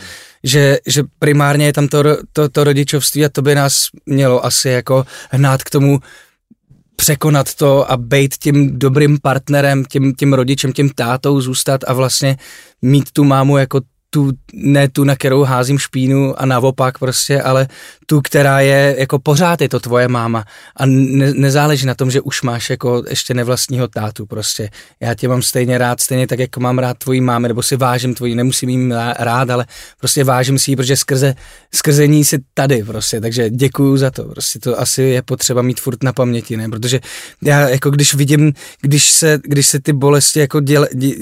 že, 0.45 0.79
že 0.87 1.03
primárně 1.19 1.67
je 1.67 1.73
tam 1.73 1.89
to, 1.89 2.03
to, 2.33 2.49
to 2.49 2.65
rodičovství 2.65 3.25
a 3.25 3.29
to 3.29 3.43
by 3.43 3.55
nás 3.55 3.87
mělo 4.07 4.47
asi 4.47 4.69
jako 4.69 5.05
hnát 5.31 5.63
k 5.63 5.71
tomu 5.71 5.99
překonat 7.01 7.55
to 7.55 7.91
a 7.91 7.97
být 7.97 8.35
tím 8.35 8.79
dobrým 8.79 9.19
partnerem, 9.23 9.85
tím, 9.85 10.15
tím 10.15 10.33
rodičem, 10.33 10.73
tím 10.73 10.91
tátou, 10.91 11.41
zůstat 11.41 11.81
a 11.87 11.93
vlastně 11.93 12.37
mít 12.83 13.11
tu 13.13 13.25
mámu 13.25 13.59
jako 13.59 13.81
tu, 14.11 14.33
ne 14.53 14.89
tu, 14.89 15.05
na 15.05 15.17
kterou 15.17 15.43
házím 15.43 15.79
špínu 15.79 16.41
a 16.41 16.47
naopak 16.47 16.99
prostě, 16.99 17.43
ale 17.43 17.69
tu, 18.07 18.21
která 18.21 18.61
je, 18.61 18.97
jako 18.99 19.19
pořád 19.19 19.61
je 19.61 19.69
to 19.69 19.81
tvoje 19.81 20.09
máma. 20.09 20.45
A 20.77 20.87
ne, 20.87 21.35
nezáleží 21.35 21.87
na 21.87 21.95
tom, 21.95 22.11
že 22.11 22.21
už 22.21 22.43
máš 22.43 22.71
jako 22.71 23.03
ještě 23.09 23.35
nevlastního 23.35 23.89
tátu 23.89 24.27
prostě. 24.27 24.71
Já 25.01 25.15
tě 25.15 25.29
mám 25.29 25.43
stejně 25.43 25.79
rád, 25.79 26.01
stejně 26.01 26.27
tak, 26.27 26.39
jako 26.39 26.61
mám 26.61 26.79
rád 26.79 26.99
tvojí 26.99 27.21
mámy, 27.21 27.49
nebo 27.49 27.63
si 27.63 27.77
vážím 27.77 28.15
tvojí, 28.15 28.35
nemusím 28.35 28.69
jim 28.69 28.93
rád, 29.19 29.51
ale 29.51 29.67
prostě 30.01 30.25
vážím 30.25 30.59
si 30.59 30.71
ji, 30.71 30.77
protože 30.77 30.97
skrze, 30.97 31.35
skrze 31.75 32.07
ní 32.07 32.25
si 32.25 32.39
tady 32.55 32.85
prostě, 32.85 33.21
takže 33.21 33.51
děkuju 33.51 33.97
za 33.97 34.11
to, 34.11 34.25
prostě 34.25 34.59
to 34.59 34.81
asi 34.81 35.03
je 35.03 35.23
potřeba 35.23 35.63
mít 35.63 35.81
furt 35.81 36.03
na 36.03 36.13
paměti, 36.13 36.57
ne, 36.57 36.69
protože 36.69 37.01
já 37.43 37.69
jako 37.69 37.91
když 37.91 38.15
vidím, 38.15 38.53
když 38.81 39.11
se, 39.11 39.39
když 39.45 39.67
se 39.67 39.81
ty 39.81 39.93
bolesti 39.93 40.41
jako 40.41 40.61
děl, 40.61 40.87
dě, 40.95 41.15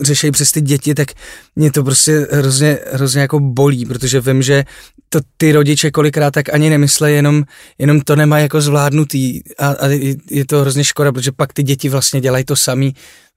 řešejí 0.00 0.30
přes 0.30 0.52
ty 0.52 0.60
děti, 0.60 0.94
tak 0.94 1.08
mě 1.56 1.72
to 1.72 1.84
prostě 1.84 2.07
hrozně, 2.30 2.78
hrozně 2.92 3.20
jako 3.20 3.40
bolí, 3.40 3.86
protože 3.86 4.20
vím, 4.20 4.42
že 4.42 4.64
to 5.08 5.20
ty 5.36 5.52
rodiče 5.52 5.90
kolikrát 5.90 6.30
tak 6.30 6.54
ani 6.54 6.70
nemyslejí, 6.70 7.16
jenom, 7.16 7.44
jenom 7.78 8.00
to 8.00 8.16
nemá 8.16 8.38
jako 8.38 8.60
zvládnutý 8.60 9.40
a, 9.58 9.68
a 9.68 9.88
je 10.30 10.46
to 10.46 10.60
hrozně 10.60 10.84
škoda, 10.84 11.12
protože 11.12 11.32
pak 11.32 11.52
ty 11.52 11.62
děti 11.62 11.88
vlastně 11.88 12.20
dělají 12.20 12.44
to 12.44 12.56
samý, 12.56 12.94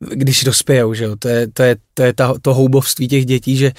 když 0.09 0.43
dospějou, 0.43 0.93
že 0.93 1.03
jo, 1.03 1.15
to 1.15 1.27
je, 1.27 1.47
to 1.47 1.63
je, 1.63 1.75
to 1.93 2.03
je 2.03 2.13
ta, 2.13 2.33
to 2.41 2.53
houbovství 2.53 3.07
těch 3.07 3.25
dětí, 3.25 3.57
že 3.57 3.71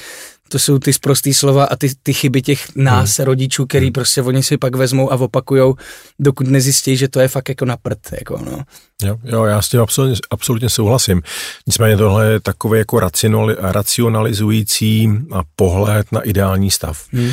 to 0.52 0.58
jsou 0.58 0.78
ty 0.78 0.92
zprostý 0.92 1.34
slova 1.34 1.64
a 1.64 1.76
ty, 1.76 1.90
ty 2.02 2.12
chyby 2.12 2.42
těch 2.42 2.76
nás, 2.76 3.18
hmm. 3.18 3.26
rodičů, 3.26 3.66
který 3.66 3.86
hmm. 3.86 3.92
prostě 3.92 4.22
oni 4.22 4.42
si 4.42 4.58
pak 4.58 4.76
vezmou 4.76 5.12
a 5.12 5.16
opakujou, 5.16 5.74
dokud 6.18 6.46
nezjistí, 6.46 6.96
že 6.96 7.08
to 7.08 7.20
je 7.20 7.28
fakt 7.28 7.48
jako 7.48 7.64
na 7.64 7.76
prd, 7.76 7.98
jako 8.12 8.38
no. 8.44 8.62
Jo, 9.02 9.16
jo, 9.24 9.44
já 9.44 9.62
s 9.62 9.68
tím 9.68 9.80
absolutně, 9.80 10.16
absolutně 10.30 10.70
souhlasím. 10.70 11.22
Nicméně 11.66 11.96
tohle 11.96 12.26
je 12.26 12.40
takový 12.40 12.78
jako 12.78 13.00
racionalizující 13.58 15.08
pohled 15.56 16.12
na 16.12 16.20
ideální 16.20 16.70
stav, 16.70 17.06
hmm. 17.12 17.32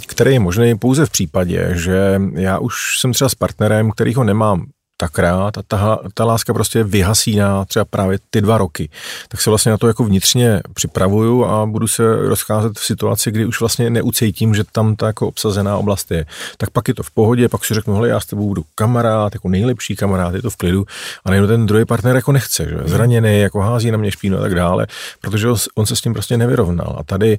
který 0.06 0.32
je 0.32 0.40
možný 0.40 0.78
pouze 0.78 1.06
v 1.06 1.10
případě, 1.10 1.70
že 1.72 2.20
já 2.34 2.58
už 2.58 2.74
jsem 2.98 3.12
třeba 3.12 3.28
s 3.28 3.34
partnerem, 3.34 3.90
kterýho 3.90 4.24
nemám 4.24 4.66
tak 5.00 5.18
rád 5.18 5.58
a 5.58 5.62
ta, 5.68 5.98
ta 6.14 6.24
láska 6.24 6.54
prostě 6.54 6.84
vyhasí 6.84 7.36
na 7.36 7.64
třeba 7.64 7.84
právě 7.84 8.18
ty 8.30 8.40
dva 8.40 8.58
roky. 8.58 8.88
Tak 9.28 9.40
se 9.40 9.50
vlastně 9.50 9.70
na 9.70 9.78
to 9.78 9.86
jako 9.88 10.04
vnitřně 10.04 10.60
připravuju 10.74 11.44
a 11.44 11.66
budu 11.66 11.88
se 11.88 12.16
rozcházet 12.16 12.78
v 12.78 12.84
situaci, 12.84 13.30
kdy 13.30 13.46
už 13.46 13.60
vlastně 13.60 13.90
neucítím, 13.90 14.54
že 14.54 14.64
tam 14.72 14.96
ta 14.96 15.06
jako 15.06 15.28
obsazená 15.28 15.76
oblast 15.76 16.10
je. 16.10 16.26
Tak 16.56 16.70
pak 16.70 16.88
je 16.88 16.94
to 16.94 17.02
v 17.02 17.10
pohodě, 17.10 17.48
pak 17.48 17.64
si 17.64 17.74
řeknu, 17.74 17.94
hele, 17.94 18.08
já 18.08 18.20
s 18.20 18.26
tebou 18.26 18.48
budu 18.48 18.64
kamarád, 18.74 19.34
jako 19.34 19.48
nejlepší 19.48 19.96
kamarád, 19.96 20.34
je 20.34 20.42
to 20.42 20.50
v 20.50 20.56
klidu 20.56 20.86
a 21.24 21.30
nejdu 21.30 21.46
ten 21.46 21.66
druhý 21.66 21.84
partner 21.84 22.16
jako 22.16 22.32
nechce, 22.32 22.64
že? 22.68 22.76
zraněný, 22.84 23.40
jako 23.40 23.60
hází 23.60 23.90
na 23.90 23.98
mě 23.98 24.10
špínu 24.10 24.38
a 24.38 24.40
tak 24.40 24.54
dále, 24.54 24.86
protože 25.20 25.48
on 25.74 25.86
se 25.86 25.96
s 25.96 26.00
tím 26.00 26.12
prostě 26.12 26.36
nevyrovnal. 26.36 26.96
A 26.98 27.04
tady 27.04 27.38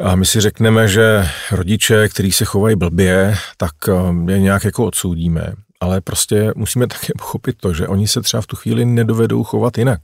a 0.00 0.16
my 0.16 0.26
si 0.26 0.40
řekneme, 0.40 0.88
že 0.88 1.28
rodiče, 1.52 2.08
kteří 2.08 2.32
se 2.32 2.44
chovají 2.44 2.76
blbě, 2.76 3.36
tak 3.56 3.72
eh, 3.88 4.32
je 4.32 4.40
nějak 4.40 4.64
jako 4.64 4.84
odsoudíme 4.84 5.52
ale 5.80 6.00
prostě 6.00 6.52
musíme 6.56 6.86
také 6.86 7.12
pochopit 7.18 7.56
to, 7.60 7.72
že 7.72 7.88
oni 7.88 8.08
se 8.08 8.20
třeba 8.20 8.40
v 8.40 8.46
tu 8.46 8.56
chvíli 8.56 8.84
nedovedou 8.84 9.44
chovat 9.44 9.78
jinak. 9.78 10.00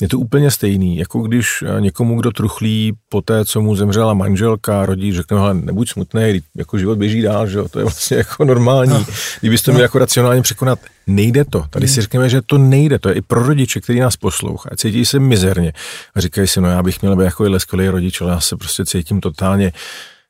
Je 0.00 0.08
to 0.08 0.18
úplně 0.18 0.50
stejný, 0.50 0.96
jako 0.96 1.20
když 1.20 1.64
eh, 1.66 1.80
někomu, 1.80 2.20
kdo 2.20 2.30
truchlí 2.30 2.92
po 3.08 3.20
té, 3.20 3.44
co 3.44 3.60
mu 3.60 3.76
zemřela 3.76 4.14
manželka, 4.14 4.86
rodič, 4.86 5.16
řekne, 5.16 5.38
ale 5.38 5.54
nebuď 5.54 5.90
smutný, 5.90 6.42
jako 6.54 6.78
život 6.78 6.98
běží 6.98 7.22
dál, 7.22 7.46
že 7.46 7.58
jo? 7.58 7.68
to 7.68 7.78
je 7.78 7.84
vlastně 7.84 8.16
jako 8.16 8.44
normální. 8.44 8.90
No. 8.90 9.06
Kdybyste 9.40 9.64
to 9.64 9.72
měl 9.72 9.82
jako 9.82 9.98
racionálně 9.98 10.42
překonat, 10.42 10.78
nejde 11.06 11.44
to. 11.44 11.64
Tady 11.70 11.88
si 11.88 12.00
řekneme, 12.00 12.28
že 12.28 12.42
to 12.42 12.58
nejde, 12.58 12.98
to 12.98 13.08
je 13.08 13.14
i 13.14 13.20
pro 13.20 13.42
rodiče, 13.42 13.80
který 13.80 14.00
nás 14.00 14.16
poslouchá, 14.16 14.70
cítí 14.76 15.06
se 15.06 15.18
mizerně 15.18 15.72
a 16.14 16.20
říkají 16.20 16.48
si, 16.48 16.60
no 16.60 16.68
já 16.68 16.82
bych 16.82 17.02
měl 17.02 17.16
být 17.16 17.24
jako 17.24 17.60
skvělý 17.60 17.88
rodič, 17.88 18.20
ale 18.20 18.30
já 18.30 18.40
se 18.40 18.56
prostě 18.56 18.84
cítím 18.84 19.20
totálně 19.20 19.72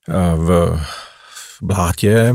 eh, 0.09 0.13
v, 0.37 0.81
v 1.59 1.63
blátě, 1.63 2.35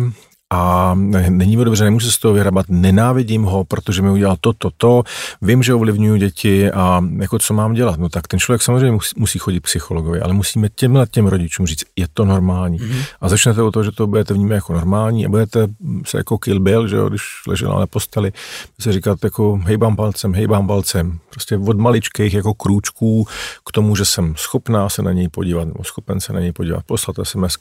a 0.53 0.91
není 1.29 1.57
mi 1.57 1.65
dobře, 1.65 1.83
nemůžu 1.83 2.05
se 2.05 2.11
z 2.11 2.17
toho 2.17 2.33
vyhrabat, 2.33 2.65
nenávidím 2.69 3.43
ho, 3.43 3.63
protože 3.63 4.01
mi 4.01 4.09
udělal 4.09 4.37
to, 4.41 4.53
to, 4.53 4.69
to, 4.77 5.03
vím, 5.41 5.63
že 5.63 5.73
ovlivňuju 5.73 6.15
děti 6.15 6.71
a 6.71 7.03
jako 7.19 7.39
co 7.39 7.53
mám 7.53 7.73
dělat. 7.73 7.99
No 7.99 8.09
tak 8.09 8.27
ten 8.27 8.39
člověk 8.39 8.61
samozřejmě 8.61 8.91
musí, 8.91 9.15
musí 9.17 9.39
chodit 9.39 9.59
psychologovi, 9.59 10.21
ale 10.21 10.33
musíme 10.33 10.69
těmhle 10.69 11.07
těm 11.11 11.27
rodičům 11.27 11.67
říct, 11.67 11.83
je 11.95 12.07
to 12.13 12.25
normální. 12.25 12.79
Mm-hmm. 12.79 13.05
A 13.21 13.29
začnete 13.29 13.61
o 13.61 13.71
to, 13.71 13.83
že 13.83 13.91
to 13.91 14.07
budete 14.07 14.33
vnímat 14.33 14.55
jako 14.55 14.73
normální 14.73 15.25
a 15.25 15.29
budete 15.29 15.67
se 16.05 16.17
jako 16.17 16.37
kill 16.37 16.59
bill, 16.59 16.87
že 16.87 16.95
jo, 16.95 17.09
když 17.09 17.21
ležela 17.47 17.79
na 17.79 17.87
posteli, 17.87 18.31
se 18.79 18.93
říkat 18.93 19.23
jako 19.23 19.59
hejbám 19.63 19.95
palcem, 19.95 20.33
hejbám 20.33 20.67
palcem. 20.67 21.19
Prostě 21.29 21.57
od 21.57 21.77
maličkých 21.77 22.33
jako 22.33 22.53
krůčků 22.53 23.27
k 23.65 23.71
tomu, 23.71 23.95
že 23.95 24.05
jsem 24.05 24.33
schopná 24.37 24.89
se 24.89 25.01
na 25.01 25.11
něj 25.11 25.27
podívat, 25.27 25.65
nebo 25.65 25.83
schopen 25.83 26.19
se 26.19 26.33
na 26.33 26.39
něj 26.39 26.51
podívat, 26.51 26.83
poslat 26.85 27.15
sms 27.23 27.55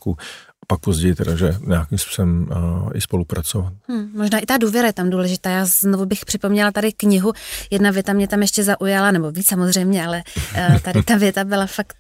pak 0.67 0.81
později 0.81 1.15
teda, 1.15 1.37
že 1.37 1.57
nějakým 1.67 1.99
způsobem 1.99 2.49
uh, 2.51 2.91
i 2.95 3.01
spolupracovat. 3.01 3.73
Hmm, 3.89 4.11
možná 4.15 4.39
i 4.39 4.47
ta 4.47 4.57
důvěra 4.57 4.87
je 4.87 4.93
tam 4.93 5.11
důležitá. 5.11 5.51
Já 5.51 5.65
znovu 5.65 6.07
bych 6.07 6.25
připomněla 6.25 6.73
tady 6.73 6.93
knihu. 6.93 7.33
Jedna 7.71 7.91
věta 7.91 8.13
mě 8.13 8.29
tam 8.29 8.41
ještě 8.41 8.65
zaujala, 8.65 9.11
nebo 9.11 9.31
víc 9.31 9.49
samozřejmě, 9.49 10.07
ale 10.07 10.23
uh, 10.69 10.79
tady 10.79 11.03
ta 11.03 11.17
věta 11.17 11.45
byla 11.45 11.67
fakt 11.67 11.97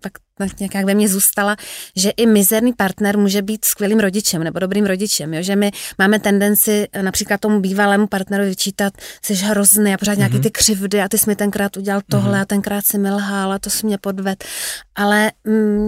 pak 0.00 0.12
nějak 0.60 0.86
ve 0.86 0.94
mně 0.94 1.08
zůstala, 1.08 1.56
že 1.96 2.10
i 2.10 2.26
mizerný 2.26 2.72
partner 2.72 3.18
může 3.18 3.42
být 3.42 3.64
skvělým 3.64 4.00
rodičem 4.00 4.44
nebo 4.44 4.58
dobrým 4.58 4.86
rodičem, 4.86 5.34
jo? 5.34 5.42
že 5.42 5.56
my 5.56 5.70
máme 5.98 6.20
tendenci 6.20 6.88
například 7.02 7.40
tomu 7.40 7.60
bývalému 7.60 8.06
partnerovi 8.06 8.50
vyčítat, 8.50 8.92
jsi 9.22 9.34
hrozný 9.34 9.94
a 9.94 9.98
pořád 9.98 10.12
mm-hmm. 10.12 10.16
nějaký 10.16 10.34
mhm. 10.34 10.42
ty 10.42 10.50
křivdy 10.50 11.00
a 11.00 11.08
ty 11.08 11.18
jsi 11.18 11.30
mi 11.30 11.36
tenkrát 11.36 11.76
udělal 11.76 12.00
tohle 12.10 12.38
mm-hmm. 12.38 12.42
a 12.42 12.44
tenkrát 12.44 12.86
si 12.86 12.98
mi 12.98 13.10
lhal 13.10 13.52
a 13.52 13.58
to 13.58 13.70
si 13.70 13.86
mě 13.86 13.98
podved. 13.98 14.44
Ale 14.94 15.32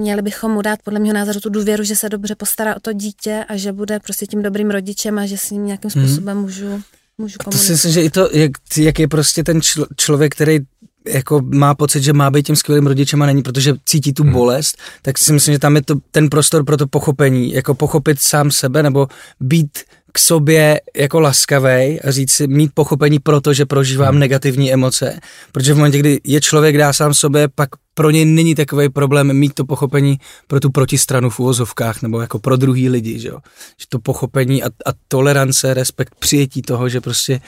měli 0.01 0.23
bychom 0.23 0.53
mu 0.53 0.63
dát 0.63 0.79
podle 0.85 1.01
mého 1.01 1.15
názoru 1.15 1.41
tu 1.41 1.51
důvěru, 1.51 1.85
že 1.85 1.97
se 1.97 2.09
dobře 2.09 2.35
postará 2.35 2.77
o 2.77 2.81
to 2.81 2.93
dítě 2.93 3.45
a 3.49 3.57
že 3.57 3.73
bude 3.73 4.01
prostě 4.01 4.27
tím 4.27 4.43
dobrým 4.43 4.71
rodičem 4.71 5.19
a 5.19 5.27
že 5.27 5.39
s 5.39 5.51
ním 5.51 5.67
nějakým 5.67 5.91
mhm. 5.95 6.07
způsobem 6.07 6.37
mm-hmm. 6.37 6.41
můžu 6.41 6.83
můžu 7.19 7.39
komunikovat. 7.39 7.61
To 7.61 7.67
si 7.67 7.73
myslím, 7.73 7.93
že 7.93 8.03
i 8.03 8.11
to, 8.11 8.29
jak, 8.33 8.53
jak 8.77 8.99
je 8.99 9.09
prostě 9.09 9.45
ten 9.45 9.63
člo, 9.63 9.87
člověk, 9.97 10.35
který 10.35 10.59
jako 11.09 11.41
má 11.55 11.75
pocit, 11.75 12.03
že 12.03 12.13
má 12.13 12.31
být 12.31 12.47
tím 12.47 12.57
skvělým 12.57 12.87
rodičem 12.87 13.23
a 13.23 13.27
není, 13.27 13.43
protože 13.43 13.75
cítí 13.85 14.13
tu 14.13 14.23
hmm. 14.23 14.33
bolest, 14.33 14.77
tak 15.03 15.19
si 15.19 15.33
myslím, 15.33 15.55
že 15.55 15.59
tam 15.59 15.77
je 15.77 15.83
to 15.83 15.95
ten 16.11 16.31
prostor 16.31 16.65
pro 16.65 16.77
to 16.77 16.87
pochopení, 16.87 17.53
jako 17.53 17.75
pochopit 17.75 18.21
sám 18.21 18.51
sebe 18.51 18.83
nebo 18.83 19.09
být 19.41 19.79
k 20.13 20.19
sobě 20.19 20.81
jako 20.97 21.21
laskavej 21.21 22.01
a 22.05 22.11
říct 22.11 22.33
si, 22.33 22.47
mít 22.47 22.71
pochopení 22.75 23.19
pro 23.19 23.41
to, 23.41 23.55
že 23.55 23.67
prožívám 23.67 24.11
hmm. 24.11 24.19
negativní 24.19 24.73
emoce. 24.73 25.21
Protože 25.53 25.75
v 25.75 25.77
momentě, 25.77 25.99
kdy 25.99 26.21
je 26.25 26.41
člověk 26.41 26.79
dá 26.79 26.93
sám 26.93 27.15
sobě, 27.15 27.49
pak 27.55 27.69
pro 27.95 28.11
něj 28.11 28.25
není 28.25 28.55
takový 28.55 28.89
problém 28.89 29.33
mít 29.33 29.55
to 29.55 29.65
pochopení 29.65 30.19
pro 30.47 30.61
tu 30.61 30.71
protistranu 30.71 31.31
v 31.31 31.41
úvozovkách 31.41 32.03
nebo 32.03 32.21
jako 32.21 32.39
pro 32.39 32.57
druhý 32.57 32.89
lidi, 32.89 33.19
že, 33.19 33.29
jo? 33.29 33.39
že 33.81 33.87
to 33.89 33.99
pochopení 33.99 34.63
a, 34.63 34.67
a 34.67 34.93
tolerance, 35.09 35.75
respekt, 35.75 36.15
přijetí 36.19 36.63
toho, 36.63 36.89
že 36.89 37.01
prostě 37.01 37.41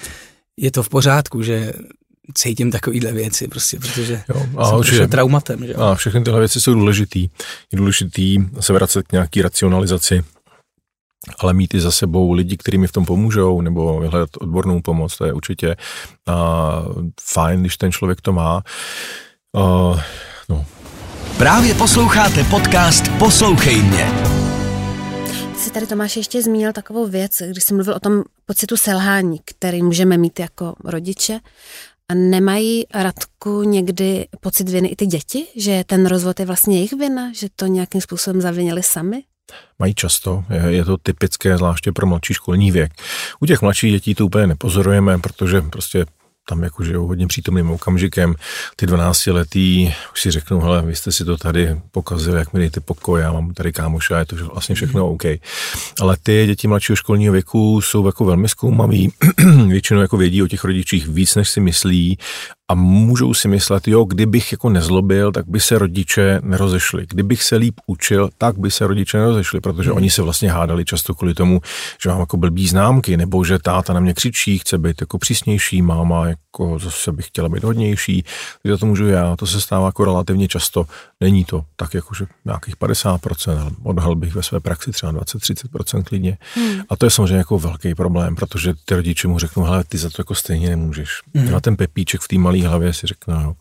je 0.56 0.70
to 0.70 0.82
v 0.82 0.88
pořádku, 0.88 1.42
že 1.42 1.72
cítím 2.34 2.70
takovýhle 2.70 3.12
věci, 3.12 3.48
prostě, 3.48 3.78
protože 3.78 4.22
jo, 4.28 4.46
a 4.56 4.68
jsem 4.68 4.78
určitě, 4.78 5.08
traumatem. 5.08 5.66
Že? 5.66 5.74
A 5.74 5.94
všechny 5.94 6.24
tyhle 6.24 6.38
věci 6.38 6.60
jsou 6.60 6.74
důležitý. 6.74 7.22
Je 7.72 7.78
důležitý 7.78 8.38
se 8.60 8.72
vracet 8.72 9.06
k 9.06 9.12
nějaký 9.12 9.42
racionalizaci, 9.42 10.24
ale 11.38 11.54
mít 11.54 11.74
i 11.74 11.80
za 11.80 11.90
sebou 11.90 12.32
lidi, 12.32 12.56
kteří 12.56 12.78
mi 12.78 12.87
v 12.87 12.92
tom 12.92 13.04
pomůžou, 13.04 13.60
nebo 13.60 14.00
vyhledat 14.00 14.30
odbornou 14.40 14.80
pomoc, 14.80 15.16
to 15.16 15.24
je 15.24 15.32
určitě 15.32 15.76
a, 16.28 16.82
fajn, 17.20 17.60
když 17.60 17.76
ten 17.76 17.92
člověk 17.92 18.20
to 18.20 18.32
má. 18.32 18.62
A, 19.56 19.60
no. 20.48 20.66
Právě 21.38 21.74
posloucháte 21.74 22.44
podcast 22.44 23.08
Poslouchej 23.18 23.82
mě. 23.82 24.10
Jsi 25.56 25.70
tady 25.70 25.87
Tomáš 25.87 26.16
ještě 26.16 26.42
zmínil 26.42 26.72
takovou 26.72 27.06
věc, 27.06 27.42
když 27.50 27.64
jsem 27.64 27.76
mluvil 27.76 27.94
o 27.94 28.00
tom 28.00 28.22
pocitu 28.46 28.76
selhání, 28.76 29.40
který 29.44 29.82
můžeme 29.82 30.18
mít 30.18 30.40
jako 30.40 30.74
rodiče. 30.84 31.40
A 32.10 32.14
nemají 32.14 32.84
Radku 32.94 33.62
někdy 33.62 34.26
pocit 34.40 34.68
viny 34.68 34.88
i 34.88 34.96
ty 34.96 35.06
děti, 35.06 35.46
že 35.56 35.84
ten 35.86 36.06
rozvod 36.06 36.40
je 36.40 36.46
vlastně 36.46 36.76
jejich 36.76 36.92
vina, 36.92 37.32
že 37.32 37.48
to 37.56 37.66
nějakým 37.66 38.00
způsobem 38.00 38.40
zavinili 38.40 38.82
sami? 38.82 39.22
Mají 39.78 39.94
často, 39.94 40.44
je, 40.68 40.84
to 40.84 40.96
typické, 40.96 41.56
zvláště 41.56 41.92
pro 41.92 42.06
mladší 42.06 42.34
školní 42.34 42.70
věk. 42.70 42.92
U 43.40 43.46
těch 43.46 43.62
mladších 43.62 43.92
dětí 43.92 44.14
to 44.14 44.26
úplně 44.26 44.46
nepozorujeme, 44.46 45.18
protože 45.18 45.62
prostě 45.62 46.06
tam 46.48 46.62
jako 46.62 46.85
žijou 46.85 47.07
hodně 47.07 47.26
přítomným 47.26 47.70
okamžikem. 47.70 48.35
Ty 48.76 48.87
12 48.87 49.26
letý 49.26 49.94
už 50.12 50.20
si 50.20 50.30
řeknou, 50.30 50.61
hele, 50.61 50.83
vy 50.83 50.96
jste 50.96 51.12
si 51.12 51.24
to 51.24 51.37
tady 51.37 51.80
pokazili, 51.90 52.38
jak 52.38 52.52
mi 52.52 52.61
dejte 52.61 52.80
pokoj, 52.80 53.20
já 53.20 53.33
mám 53.33 53.54
tady 53.54 53.72
kámoša, 53.72 54.18
je 54.18 54.24
to 54.24 54.37
vlastně 54.37 54.74
všechno 54.74 55.11
OK. 55.11 55.22
Ale 56.00 56.16
ty 56.22 56.46
děti 56.46 56.68
mladšího 56.68 56.96
školního 56.96 57.33
věku 57.33 57.80
jsou 57.80 58.07
jako 58.07 58.24
velmi 58.24 58.48
zkoumaví, 58.48 59.12
většinou 59.68 60.00
jako 60.00 60.16
vědí 60.16 60.42
o 60.42 60.48
těch 60.48 60.64
rodičích 60.64 61.09
víc, 61.09 61.35
než 61.35 61.48
si 61.50 61.61
myslí 61.61 62.18
a 62.68 62.74
můžou 62.74 63.35
si 63.35 63.48
myslet, 63.48 63.88
jo, 63.88 64.05
kdybych 64.05 64.53
jako 64.53 64.68
nezlobil, 64.70 65.33
tak 65.33 65.48
by 65.48 65.61
se 65.61 65.79
rodiče 65.79 66.40
nerozešli. 66.42 67.07
Kdybych 67.09 67.42
se 67.42 67.57
líp 67.57 67.81
učil, 67.87 68.31
tak 68.38 68.59
by 68.59 68.70
se 68.70 68.87
rodiče 68.87 69.18
nerozešli, 69.18 69.61
protože 69.61 69.90
hmm. 69.90 69.96
oni 69.96 70.11
se 70.11 70.22
vlastně 70.22 70.50
hádali 70.50 70.85
často 70.85 71.14
kvůli 71.14 71.35
tomu, 71.35 71.61
že 72.03 72.11
mám 72.11 72.20
jako 72.20 72.37
blbý 72.37 72.68
známky, 72.68 73.16
nebo 73.16 73.44
že 73.44 73.59
táta 73.59 73.92
na 73.92 74.00
mě 74.00 74.14
křičí, 74.14 74.59
chce 74.59 74.79
být 74.79 75.00
jako 75.00 75.18
přísnější, 75.18 75.83
máma 75.83 76.27
jako 76.27 76.79
zase 76.79 77.12
bych 77.12 77.27
chtěla 77.27 77.48
být 77.48 77.64
hodnější, 77.64 78.24
takže 78.62 78.77
to 78.77 78.87
můžu 78.87 79.07
já, 79.07 79.37
to 79.37 79.46
se 79.46 79.61
stává 79.61 79.87
jako 79.87 80.05
relativně 80.05 80.48
často. 80.48 80.85
Není 81.24 81.44
to 81.44 81.64
tak 81.76 81.94
jako, 81.94 82.14
že 82.14 82.26
nějakých 82.44 82.76
50%, 82.76 83.60
ale 83.60 83.70
odhal 83.82 84.14
bych 84.14 84.34
ve 84.34 84.42
své 84.42 84.60
praxi 84.60 84.92
třeba 84.92 85.12
20-30% 85.12 86.02
klidně. 86.02 86.38
Hmm. 86.54 86.80
A 86.88 86.96
to 86.96 87.06
je 87.06 87.10
samozřejmě 87.10 87.37
jako 87.37 87.58
velký 87.58 87.94
problém, 87.94 88.37
protože 88.37 88.74
ty 88.84 88.94
rodiče 88.94 89.28
mu 89.28 89.38
řeknou, 89.38 89.62
hele, 89.64 89.84
ty 89.84 89.98
za 89.98 90.10
to 90.10 90.20
jako 90.20 90.34
stejně 90.34 90.68
nemůžeš. 90.68 91.10
Hmm. 91.34 91.54
A 91.54 91.60
ten 91.60 91.76
pepíček 91.76 92.20
v 92.20 92.28
té 92.28 92.38
malé 92.38 92.68
hlavě 92.68 92.92
si 92.92 93.06
řekne, 93.06 93.34
no, 93.34 93.56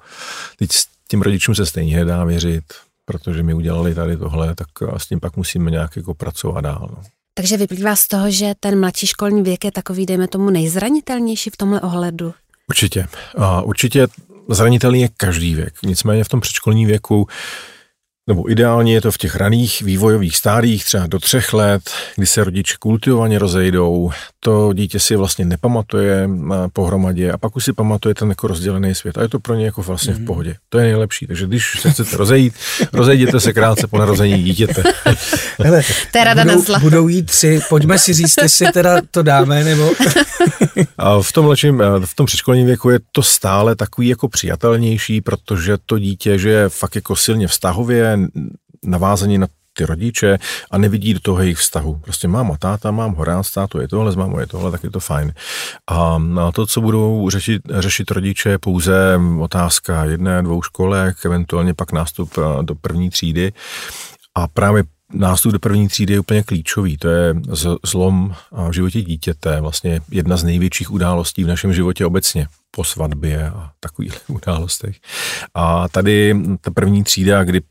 teď 0.58 0.72
s 0.72 0.88
tím 1.08 1.22
rodičům 1.22 1.56
se 1.56 1.66
stejně 1.66 1.98
nedá 1.98 2.24
věřit, 2.24 2.64
protože 3.06 3.44
mi 3.44 3.54
udělali 3.54 3.96
tady 3.96 4.18
tohle, 4.18 4.56
tak 4.56 4.68
s 4.98 5.08
tím 5.08 5.20
pak 5.20 5.38
musíme 5.38 5.72
nějak 5.72 5.96
jako 5.96 6.14
pracovat 6.14 6.62
dál. 6.62 6.90
No. 6.92 7.04
Takže 7.34 7.58
vyplývá 7.58 7.96
z 7.96 8.08
toho, 8.08 8.32
že 8.32 8.54
ten 8.60 8.80
mladší 8.80 9.08
školní 9.08 9.42
věk 9.42 9.66
je 9.66 9.72
takový, 9.72 10.06
dejme 10.06 10.28
tomu, 10.28 10.50
nejzranitelnější 10.50 11.50
v 11.50 11.58
tomhle 11.58 11.82
ohledu? 11.82 12.34
Určitě. 12.70 13.08
A 13.38 13.62
určitě 13.62 14.08
zranitelný 14.50 15.02
je 15.02 15.10
každý 15.18 15.56
věk. 15.56 15.74
Nicméně 15.84 16.24
v 16.24 16.30
tom 16.30 16.42
předškolním 16.42 16.88
věku 16.88 17.28
nebo 18.28 18.52
ideálně 18.52 18.94
je 18.94 19.02
to 19.02 19.12
v 19.12 19.18
těch 19.18 19.36
raných 19.36 19.82
vývojových 19.82 20.38
stádích, 20.38 20.86
třeba 20.86 21.08
do 21.08 21.20
třech 21.20 21.54
let, 21.54 21.84
kdy 22.16 22.26
se 22.26 22.44
rodiče 22.44 22.76
kultivovaně 22.80 23.40
rozejdou, 23.40 24.12
to 24.44 24.74
dítě 24.74 25.00
si 25.00 25.16
vlastně 25.16 25.46
nepamatuje 25.46 26.30
pohromadě 26.74 27.32
a 27.32 27.38
pak 27.38 27.56
už 27.56 27.66
si 27.66 27.74
pamatuje 27.74 28.16
ten 28.16 28.30
jako 28.30 28.48
rozdělený 28.48 28.96
svět 28.96 29.18
a 29.18 29.22
je 29.22 29.30
to 29.30 29.40
pro 29.40 29.56
ně 29.56 29.66
jako 29.66 29.84
vlastně 29.84 30.14
v 30.14 30.18
mhm. 30.18 30.26
pohodě. 30.26 30.56
To 30.70 30.78
je 30.78 30.84
nejlepší, 30.84 31.28
takže 31.28 31.48
když 31.48 31.80
se 31.82 31.92
chcete 31.92 32.18
rozejít, 32.18 32.54
rozejděte 32.94 33.40
se 33.40 33.54
krátce 33.54 33.88
po 33.88 33.98
narození 33.98 34.44
dítěte. 34.44 34.84
Hele, 35.60 35.82
to 36.12 36.18
je 36.18 36.24
rada 36.24 36.44
budou, 36.44 36.80
budou 36.80 37.08
jít 37.08 37.26
tři, 37.26 37.60
pojďme 37.70 38.00
si 38.00 38.14
říct, 38.14 38.34
jestli 38.42 38.72
teda 38.72 39.02
to 39.12 39.24
dáme, 39.24 39.64
nebo... 39.64 39.92
a 40.98 41.22
v 41.22 41.32
tom, 41.32 41.46
lečím, 41.46 41.84
v 42.06 42.16
tom 42.16 42.26
předškolním 42.26 42.66
věku 42.66 42.90
je 42.90 43.00
to 43.12 43.24
stále 43.24 43.76
takový 43.76 44.08
jako 44.08 44.28
přijatelnější, 44.28 45.22
protože 45.22 45.78
to 45.86 46.00
dítě, 46.00 46.38
že 46.38 46.50
je 46.50 46.70
fakt 46.70 46.96
jako 46.96 47.16
silně 47.16 47.48
vztahově, 47.48 48.18
navázaní 48.84 49.38
na 49.38 49.48
ty 49.74 49.86
rodiče 49.86 50.40
a 50.72 50.78
nevidí 50.78 51.14
do 51.14 51.20
toho 51.20 51.42
jejich 51.42 51.58
vztahu. 51.58 51.96
Prostě 51.96 52.28
máma, 52.28 52.58
táta, 52.58 52.92
mám 52.92 53.14
ho 53.14 53.24
rád, 53.24 53.52
táto 53.54 53.82
je 53.82 53.88
tohle, 53.88 54.12
s 54.12 54.16
mámou 54.16 54.40
je 54.40 54.48
tohle, 54.48 54.72
tak 54.72 54.84
je 54.84 54.92
to 54.92 55.00
fajn. 55.00 55.34
A 55.88 56.20
to, 56.54 56.66
co 56.66 56.82
budou 56.82 57.30
řešit, 57.30 57.62
řešit 57.70 58.12
rodiče, 58.12 58.50
je 58.50 58.60
pouze 58.60 59.20
otázka 59.40 60.04
jedné, 60.04 60.44
dvou 60.44 60.62
školek, 60.62 61.26
eventuálně 61.26 61.74
pak 61.74 61.92
nástup 61.92 62.36
do 62.62 62.76
první 62.76 63.10
třídy. 63.10 63.54
A 64.36 64.48
právě 64.48 64.84
nástup 65.14 65.52
do 65.52 65.60
první 65.60 65.88
třídy 65.88 66.14
je 66.14 66.20
úplně 66.20 66.44
klíčový. 66.44 66.98
To 66.98 67.08
je 67.08 67.36
zlom 67.84 68.36
v 68.70 68.72
životě 68.72 69.02
dítěte, 69.02 69.62
vlastně 69.62 70.02
jedna 70.12 70.38
z 70.38 70.44
největších 70.44 70.92
událostí 70.92 71.44
v 71.44 71.48
našem 71.48 71.74
životě 71.74 72.06
obecně 72.06 72.48
po 72.72 72.84
svatbě 72.84 73.50
a 73.50 73.72
takových 73.80 74.14
událostech. 74.28 74.96
A 75.54 75.88
tady 75.88 76.36
ta 76.62 76.72
první 76.72 77.04
třída, 77.04 77.44
kdy 77.44 77.62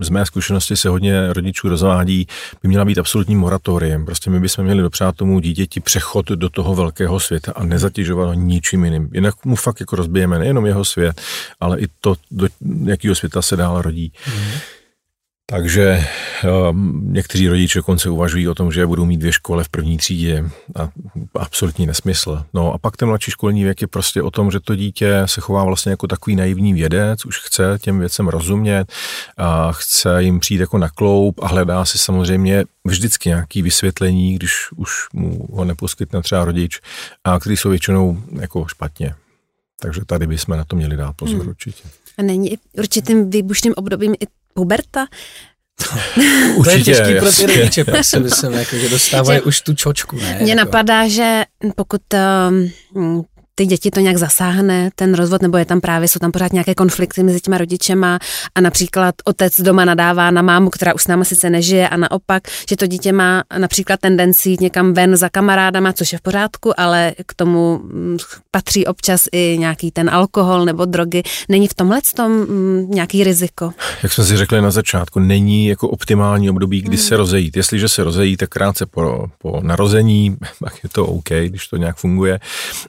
z 0.00 0.08
mé 0.08 0.26
zkušenosti 0.26 0.76
se 0.76 0.88
hodně 0.88 1.32
rodičů 1.32 1.68
rozvádí, 1.68 2.26
by 2.62 2.68
měla 2.68 2.84
být 2.84 2.98
absolutním 2.98 3.38
moratoriem. 3.38 4.04
Prostě 4.04 4.30
my 4.30 4.40
bychom 4.40 4.64
měli 4.64 4.82
dopřát 4.82 5.16
tomu 5.16 5.40
dítěti 5.40 5.80
přechod 5.80 6.26
do 6.26 6.48
toho 6.48 6.74
velkého 6.74 7.20
světa 7.20 7.52
a 7.56 7.64
nezatěžovat 7.64 8.26
ho 8.26 8.34
ničím 8.34 8.84
jiným. 8.84 9.10
Jinak 9.12 9.44
mu 9.44 9.56
fakt 9.56 9.80
jako 9.80 9.96
rozbijeme 9.96 10.38
nejenom 10.38 10.66
jeho 10.66 10.84
svět, 10.84 11.20
ale 11.60 11.80
i 11.80 11.86
to, 12.00 12.14
do 12.30 12.48
jakého 12.84 13.14
světa 13.14 13.42
se 13.42 13.56
dál 13.56 13.82
rodí. 13.82 14.12
Mm. 14.28 14.42
Takže 15.48 16.04
um, 16.70 17.12
někteří 17.12 17.48
rodiče 17.48 17.78
dokonce 17.78 18.10
uvažují 18.10 18.48
o 18.48 18.54
tom, 18.54 18.72
že 18.72 18.86
budou 18.86 19.04
mít 19.04 19.16
dvě 19.16 19.32
školy 19.32 19.64
v 19.64 19.68
první 19.68 19.96
třídě 19.96 20.50
a 20.74 20.88
absolutní 21.34 21.86
nesmysl. 21.86 22.44
No 22.54 22.72
a 22.72 22.78
pak 22.78 22.96
ten 22.96 23.08
mladší 23.08 23.30
školní 23.30 23.64
věk 23.64 23.80
je 23.80 23.86
prostě 23.86 24.22
o 24.22 24.30
tom, 24.30 24.50
že 24.50 24.60
to 24.60 24.76
dítě 24.76 25.22
se 25.26 25.40
chová 25.40 25.64
vlastně 25.64 25.90
jako 25.90 26.06
takový 26.06 26.36
naivní 26.36 26.74
vědec, 26.74 27.24
už 27.24 27.40
chce 27.40 27.78
těm 27.80 27.98
věcem 27.98 28.28
rozumět 28.28 28.92
a 29.36 29.72
chce 29.72 30.22
jim 30.22 30.40
přijít 30.40 30.60
jako 30.60 30.78
na 30.78 30.88
kloup 30.88 31.40
a 31.42 31.48
hledá 31.48 31.84
si 31.84 31.98
samozřejmě 31.98 32.64
vždycky 32.84 33.28
nějaký 33.28 33.62
vysvětlení, 33.62 34.34
když 34.34 34.52
už 34.76 34.90
mu 35.12 35.46
ho 35.52 35.64
neposkytne 35.64 36.22
třeba 36.22 36.44
rodič, 36.44 36.80
a 37.24 37.40
který 37.40 37.56
jsou 37.56 37.70
většinou 37.70 38.22
jako 38.40 38.66
špatně. 38.66 39.14
Takže 39.80 40.00
tady 40.06 40.26
bychom 40.26 40.56
na 40.56 40.64
to 40.64 40.76
měli 40.76 40.96
dát 40.96 41.12
pozor 41.12 41.40
hmm. 41.40 41.48
určitě. 41.48 41.84
A 42.18 42.22
není 42.22 42.58
určitým 42.78 43.30
výbušným 43.30 43.74
obdobím 43.76 44.14
i 44.20 44.26
puberta? 44.56 45.06
Určitě, 46.56 46.64
to 46.64 46.70
je 46.70 46.84
těžký 46.84 47.20
pro 47.20 47.32
ty 47.32 47.46
rodiče, 47.46 47.84
pak 47.84 48.04
si 48.04 48.20
myslím, 48.20 48.52
jako, 48.52 48.76
že 48.76 48.88
dostávají 48.88 49.40
už 49.40 49.60
tu 49.60 49.74
čočku. 49.74 50.16
Ne? 50.16 50.38
Mně 50.40 50.52
jako. 50.52 50.64
napadá, 50.64 51.08
že 51.08 51.44
pokud 51.76 52.02
um, 52.94 53.24
ty 53.58 53.66
děti 53.66 53.90
to 53.90 54.00
nějak 54.00 54.16
zasáhne, 54.16 54.90
ten 54.94 55.14
rozvod, 55.14 55.42
nebo 55.42 55.58
je 55.58 55.64
tam 55.64 55.80
právě, 55.80 56.08
jsou 56.08 56.18
tam 56.18 56.32
pořád 56.32 56.52
nějaké 56.52 56.74
konflikty 56.74 57.22
mezi 57.22 57.40
těma 57.40 57.58
rodičema 57.58 58.18
a 58.54 58.60
například 58.60 59.14
otec 59.24 59.60
doma 59.60 59.84
nadává 59.84 60.30
na 60.30 60.42
mámu, 60.42 60.70
která 60.70 60.94
už 60.94 61.02
s 61.02 61.06
náma 61.06 61.24
sice 61.24 61.50
nežije 61.50 61.88
a 61.88 61.96
naopak, 61.96 62.42
že 62.68 62.76
to 62.76 62.86
dítě 62.86 63.12
má 63.12 63.44
například 63.58 64.00
tendenci 64.00 64.50
jít 64.50 64.60
někam 64.60 64.92
ven 64.92 65.16
za 65.16 65.28
kamarádama, 65.28 65.92
což 65.92 66.12
je 66.12 66.18
v 66.18 66.22
pořádku, 66.22 66.80
ale 66.80 67.12
k 67.26 67.34
tomu 67.34 67.80
mm, 67.82 68.16
patří 68.50 68.86
občas 68.86 69.24
i 69.32 69.56
nějaký 69.60 69.90
ten 69.90 70.10
alkohol 70.10 70.64
nebo 70.64 70.84
drogy. 70.84 71.22
Není 71.48 71.68
v 71.68 71.74
tomhle 71.74 72.00
tom 72.14 72.32
mm, 72.32 72.90
nějaký 72.90 73.24
riziko? 73.24 73.72
Jak 74.02 74.12
jsme 74.12 74.24
si 74.24 74.36
řekli 74.36 74.60
na 74.60 74.70
začátku, 74.70 75.20
není 75.20 75.66
jako 75.66 75.88
optimální 75.88 76.50
období, 76.50 76.82
kdy 76.82 76.96
hmm. 76.96 77.06
se 77.06 77.16
rozejít. 77.16 77.56
Jestliže 77.56 77.88
se 77.88 78.04
rozejí, 78.04 78.36
tak 78.36 78.48
krátce 78.48 78.86
po, 78.86 79.26
po 79.38 79.60
narození, 79.62 80.36
tak 80.64 80.74
je 80.82 80.88
to 80.88 81.06
OK, 81.06 81.28
když 81.46 81.68
to 81.68 81.76
nějak 81.76 81.96
funguje, 81.96 82.40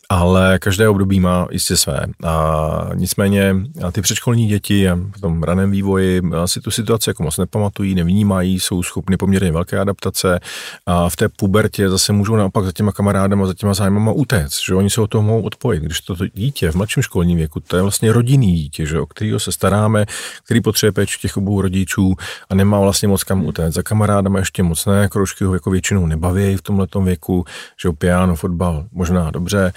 ale 0.09 0.56
každé 0.59 0.89
období 0.89 1.19
má 1.19 1.47
jistě 1.51 1.77
své. 1.77 2.05
A 2.23 2.89
nicméně 2.95 3.55
a 3.83 3.91
ty 3.91 4.01
předškolní 4.01 4.47
děti 4.47 4.87
v 5.17 5.21
tom 5.21 5.43
raném 5.43 5.71
vývoji 5.71 6.21
si 6.45 6.61
tu 6.61 6.71
situaci 6.71 7.09
jako 7.09 7.23
moc 7.23 7.37
nepamatují, 7.37 7.95
nevnímají, 7.95 8.59
jsou 8.59 8.83
schopny 8.83 9.17
poměrně 9.17 9.51
velké 9.51 9.79
adaptace 9.79 10.39
a 10.85 11.09
v 11.09 11.15
té 11.15 11.29
pubertě 11.29 11.89
zase 11.89 12.13
můžou 12.13 12.35
naopak 12.35 12.65
za 12.65 12.71
těma 12.71 12.91
kamarádama, 12.91 13.45
za 13.45 13.53
těma 13.53 13.73
zájmama 13.73 14.11
utéct, 14.11 14.59
že 14.67 14.75
oni 14.75 14.89
se 14.89 15.01
o 15.01 15.07
toho 15.07 15.21
mohou 15.21 15.41
odpojit. 15.41 15.83
Když 15.83 16.01
to 16.01 16.15
dítě 16.33 16.71
v 16.71 16.75
mladším 16.75 17.03
školním 17.03 17.37
věku, 17.37 17.59
to 17.59 17.75
je 17.75 17.81
vlastně 17.81 18.13
rodinný 18.13 18.55
dítě, 18.55 18.85
že, 18.85 18.99
o 18.99 19.05
kterého 19.05 19.39
se 19.39 19.51
staráme, 19.51 20.05
který 20.43 20.61
potřebuje 20.61 20.91
péči 20.91 21.19
těch 21.21 21.37
obou 21.37 21.61
rodičů 21.61 22.15
a 22.49 22.55
nemá 22.55 22.79
vlastně 22.79 23.07
moc 23.07 23.23
kam 23.23 23.45
utéct. 23.45 23.75
Za 23.75 23.83
kamarádama 23.83 24.39
ještě 24.39 24.63
moc 24.63 24.85
ne, 24.85 25.07
kroužky 25.07 25.43
ho 25.43 25.53
jako 25.53 25.69
většinou 25.71 26.05
nebaví 26.05 26.55
v 26.55 26.61
tomhle 26.61 26.87
věku, 27.03 27.45
že 27.81 27.89
piano, 27.91 28.35
fotbal 28.35 28.85
možná 28.91 29.31
dobře 29.31 29.73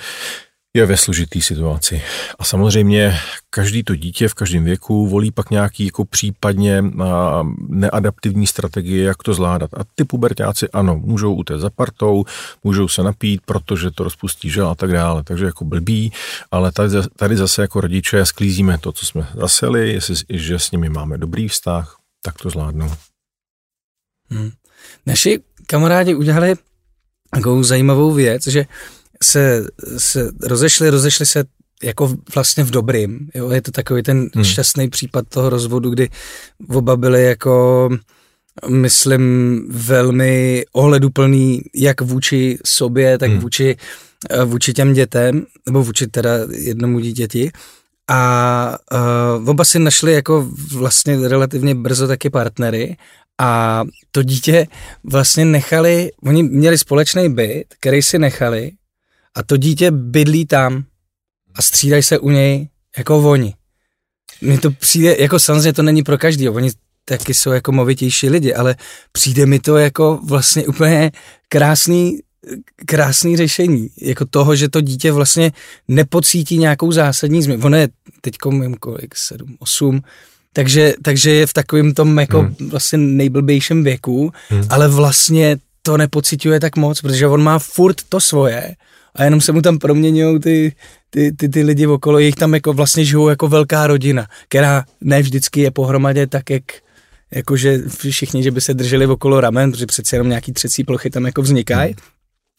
je 0.74 0.86
ve 0.86 0.96
složitý 0.96 1.42
situaci. 1.42 2.02
A 2.38 2.44
samozřejmě 2.44 3.18
každý 3.50 3.82
to 3.82 3.94
dítě 3.94 4.28
v 4.28 4.34
každém 4.34 4.64
věku 4.64 5.06
volí 5.06 5.32
pak 5.32 5.50
nějaký 5.50 5.84
jako 5.84 6.04
případně 6.04 6.84
neadaptivní 7.68 8.46
strategie, 8.46 9.04
jak 9.04 9.22
to 9.22 9.34
zvládat. 9.34 9.70
A 9.74 9.84
ty 9.94 10.04
pubertáci 10.04 10.68
ano, 10.68 10.96
můžou 10.96 11.34
utéct 11.34 11.60
za 11.60 11.70
partou, 11.70 12.24
můžou 12.64 12.88
se 12.88 13.02
napít, 13.02 13.40
protože 13.44 13.90
to 13.90 14.04
rozpustí 14.04 14.50
žel 14.50 14.68
a 14.68 14.74
tak 14.74 14.92
dále. 14.92 15.24
Takže 15.24 15.44
jako 15.44 15.64
blbý, 15.64 16.12
ale 16.50 16.72
tady, 16.72 16.90
tady 17.16 17.36
zase 17.36 17.62
jako 17.62 17.80
rodiče 17.80 18.26
sklízíme 18.26 18.78
to, 18.78 18.92
co 18.92 19.06
jsme 19.06 19.26
zaseli, 19.34 19.92
jestli, 19.92 20.14
že 20.28 20.58
s 20.58 20.70
nimi 20.70 20.88
máme 20.88 21.18
dobrý 21.18 21.48
vztah, 21.48 21.96
tak 22.22 22.34
to 22.42 22.50
zvládnou. 22.50 22.92
Hmm. 24.30 24.50
Naši 25.06 25.40
kamarádi 25.66 26.14
udělali 26.14 26.54
takovou 27.30 27.62
zajímavou 27.62 28.12
věc, 28.12 28.46
že 28.46 28.64
se, 29.24 29.66
se 29.98 30.30
rozešli, 30.42 30.90
rozešli 30.90 31.26
se 31.26 31.44
jako 31.82 32.16
vlastně 32.34 32.64
v 32.64 32.70
dobrým. 32.70 33.28
Jo? 33.34 33.50
Je 33.50 33.62
to 33.62 33.70
takový 33.70 34.02
ten 34.02 34.28
hmm. 34.34 34.44
šťastný 34.44 34.90
případ 34.90 35.28
toho 35.28 35.50
rozvodu, 35.50 35.90
kdy 35.90 36.08
oba 36.68 36.96
byli 36.96 37.24
jako 37.24 37.88
myslím 38.68 39.64
velmi 39.70 40.64
ohleduplný 40.72 41.62
jak 41.74 42.00
vůči 42.00 42.58
sobě, 42.64 43.18
tak 43.18 43.30
hmm. 43.30 43.40
vůči, 43.40 43.76
eh, 44.30 44.44
vůči 44.44 44.72
těm 44.72 44.92
dětem, 44.92 45.46
nebo 45.66 45.82
vůči 45.82 46.06
teda 46.06 46.30
jednomu 46.50 47.00
dítěti. 47.00 47.50
A 48.12 48.78
uh, 49.38 49.48
oba 49.48 49.64
si 49.64 49.78
našli 49.78 50.12
jako 50.12 50.48
vlastně 50.74 51.28
relativně 51.28 51.74
brzo 51.74 52.08
taky 52.08 52.30
partnery 52.30 52.96
a 53.40 53.82
to 54.10 54.22
dítě 54.22 54.66
vlastně 55.04 55.44
nechali, 55.44 56.10
oni 56.24 56.42
měli 56.42 56.78
společný 56.78 57.34
byt, 57.34 57.64
který 57.80 58.02
si 58.02 58.18
nechali 58.18 58.72
a 59.34 59.42
to 59.42 59.56
dítě 59.56 59.90
bydlí 59.90 60.46
tam 60.46 60.84
a 61.54 61.62
střídají 61.62 62.02
se 62.02 62.18
u 62.18 62.30
něj 62.30 62.68
jako 62.98 63.30
oni. 63.30 63.54
Mně 64.40 64.58
to 64.58 64.70
přijde, 64.70 65.16
jako 65.18 65.38
samozřejmě 65.38 65.72
to 65.72 65.82
není 65.82 66.02
pro 66.02 66.18
každý, 66.18 66.48
oni 66.48 66.70
taky 67.04 67.34
jsou 67.34 67.50
jako 67.50 67.72
movitější 67.72 68.28
lidi, 68.28 68.54
ale 68.54 68.76
přijde 69.12 69.46
mi 69.46 69.58
to 69.58 69.76
jako 69.76 70.20
vlastně 70.24 70.66
úplně 70.66 71.12
krásný, 71.48 72.18
krásný 72.86 73.36
řešení, 73.36 73.88
jako 74.02 74.24
toho, 74.24 74.56
že 74.56 74.68
to 74.68 74.80
dítě 74.80 75.12
vlastně 75.12 75.52
nepocítí 75.88 76.58
nějakou 76.58 76.92
zásadní 76.92 77.42
změnu. 77.42 77.64
Ono 77.64 77.76
je 77.76 77.88
teď 78.20 78.36
kolik, 78.80 79.16
sedm, 79.16 79.56
osm, 79.58 80.00
takže, 80.52 80.94
takže 81.02 81.30
je 81.30 81.46
v 81.46 81.52
takovém 81.52 81.94
tom 81.94 82.18
jako 82.18 82.40
hmm. 82.40 82.70
vlastně 82.70 82.98
nejblbějším 82.98 83.84
věku, 83.84 84.32
hmm. 84.48 84.64
ale 84.70 84.88
vlastně 84.88 85.56
to 85.82 85.96
nepociťuje 85.96 86.60
tak 86.60 86.76
moc, 86.76 87.00
protože 87.00 87.26
on 87.26 87.42
má 87.42 87.58
furt 87.58 87.96
to 88.08 88.20
svoje, 88.20 88.74
a 89.14 89.24
jenom 89.24 89.40
se 89.40 89.52
mu 89.52 89.62
tam 89.62 89.78
proměňují 89.78 90.40
ty, 90.40 90.72
ty, 91.10 91.32
ty, 91.32 91.48
ty 91.48 91.62
lidi 91.62 91.86
okolo, 91.86 92.18
jich 92.18 92.34
tam 92.34 92.54
jako 92.54 92.72
vlastně 92.72 93.04
žijou 93.04 93.28
jako 93.28 93.48
velká 93.48 93.86
rodina, 93.86 94.26
která 94.48 94.84
ne 95.00 95.22
vždycky 95.22 95.60
je 95.60 95.70
pohromadě 95.70 96.26
tak, 96.26 96.50
jak 96.50 96.62
jakože 97.34 97.78
všichni, 98.08 98.42
že 98.42 98.50
by 98.50 98.60
se 98.60 98.74
drželi 98.74 99.06
okolo 99.06 99.40
ramen, 99.40 99.72
protože 99.72 99.86
přeci 99.86 100.14
jenom 100.14 100.28
nějaký 100.28 100.52
třecí 100.52 100.84
plochy 100.84 101.10
tam 101.10 101.26
jako 101.26 101.42
vznikají. 101.42 101.92
Hmm. 101.92 102.04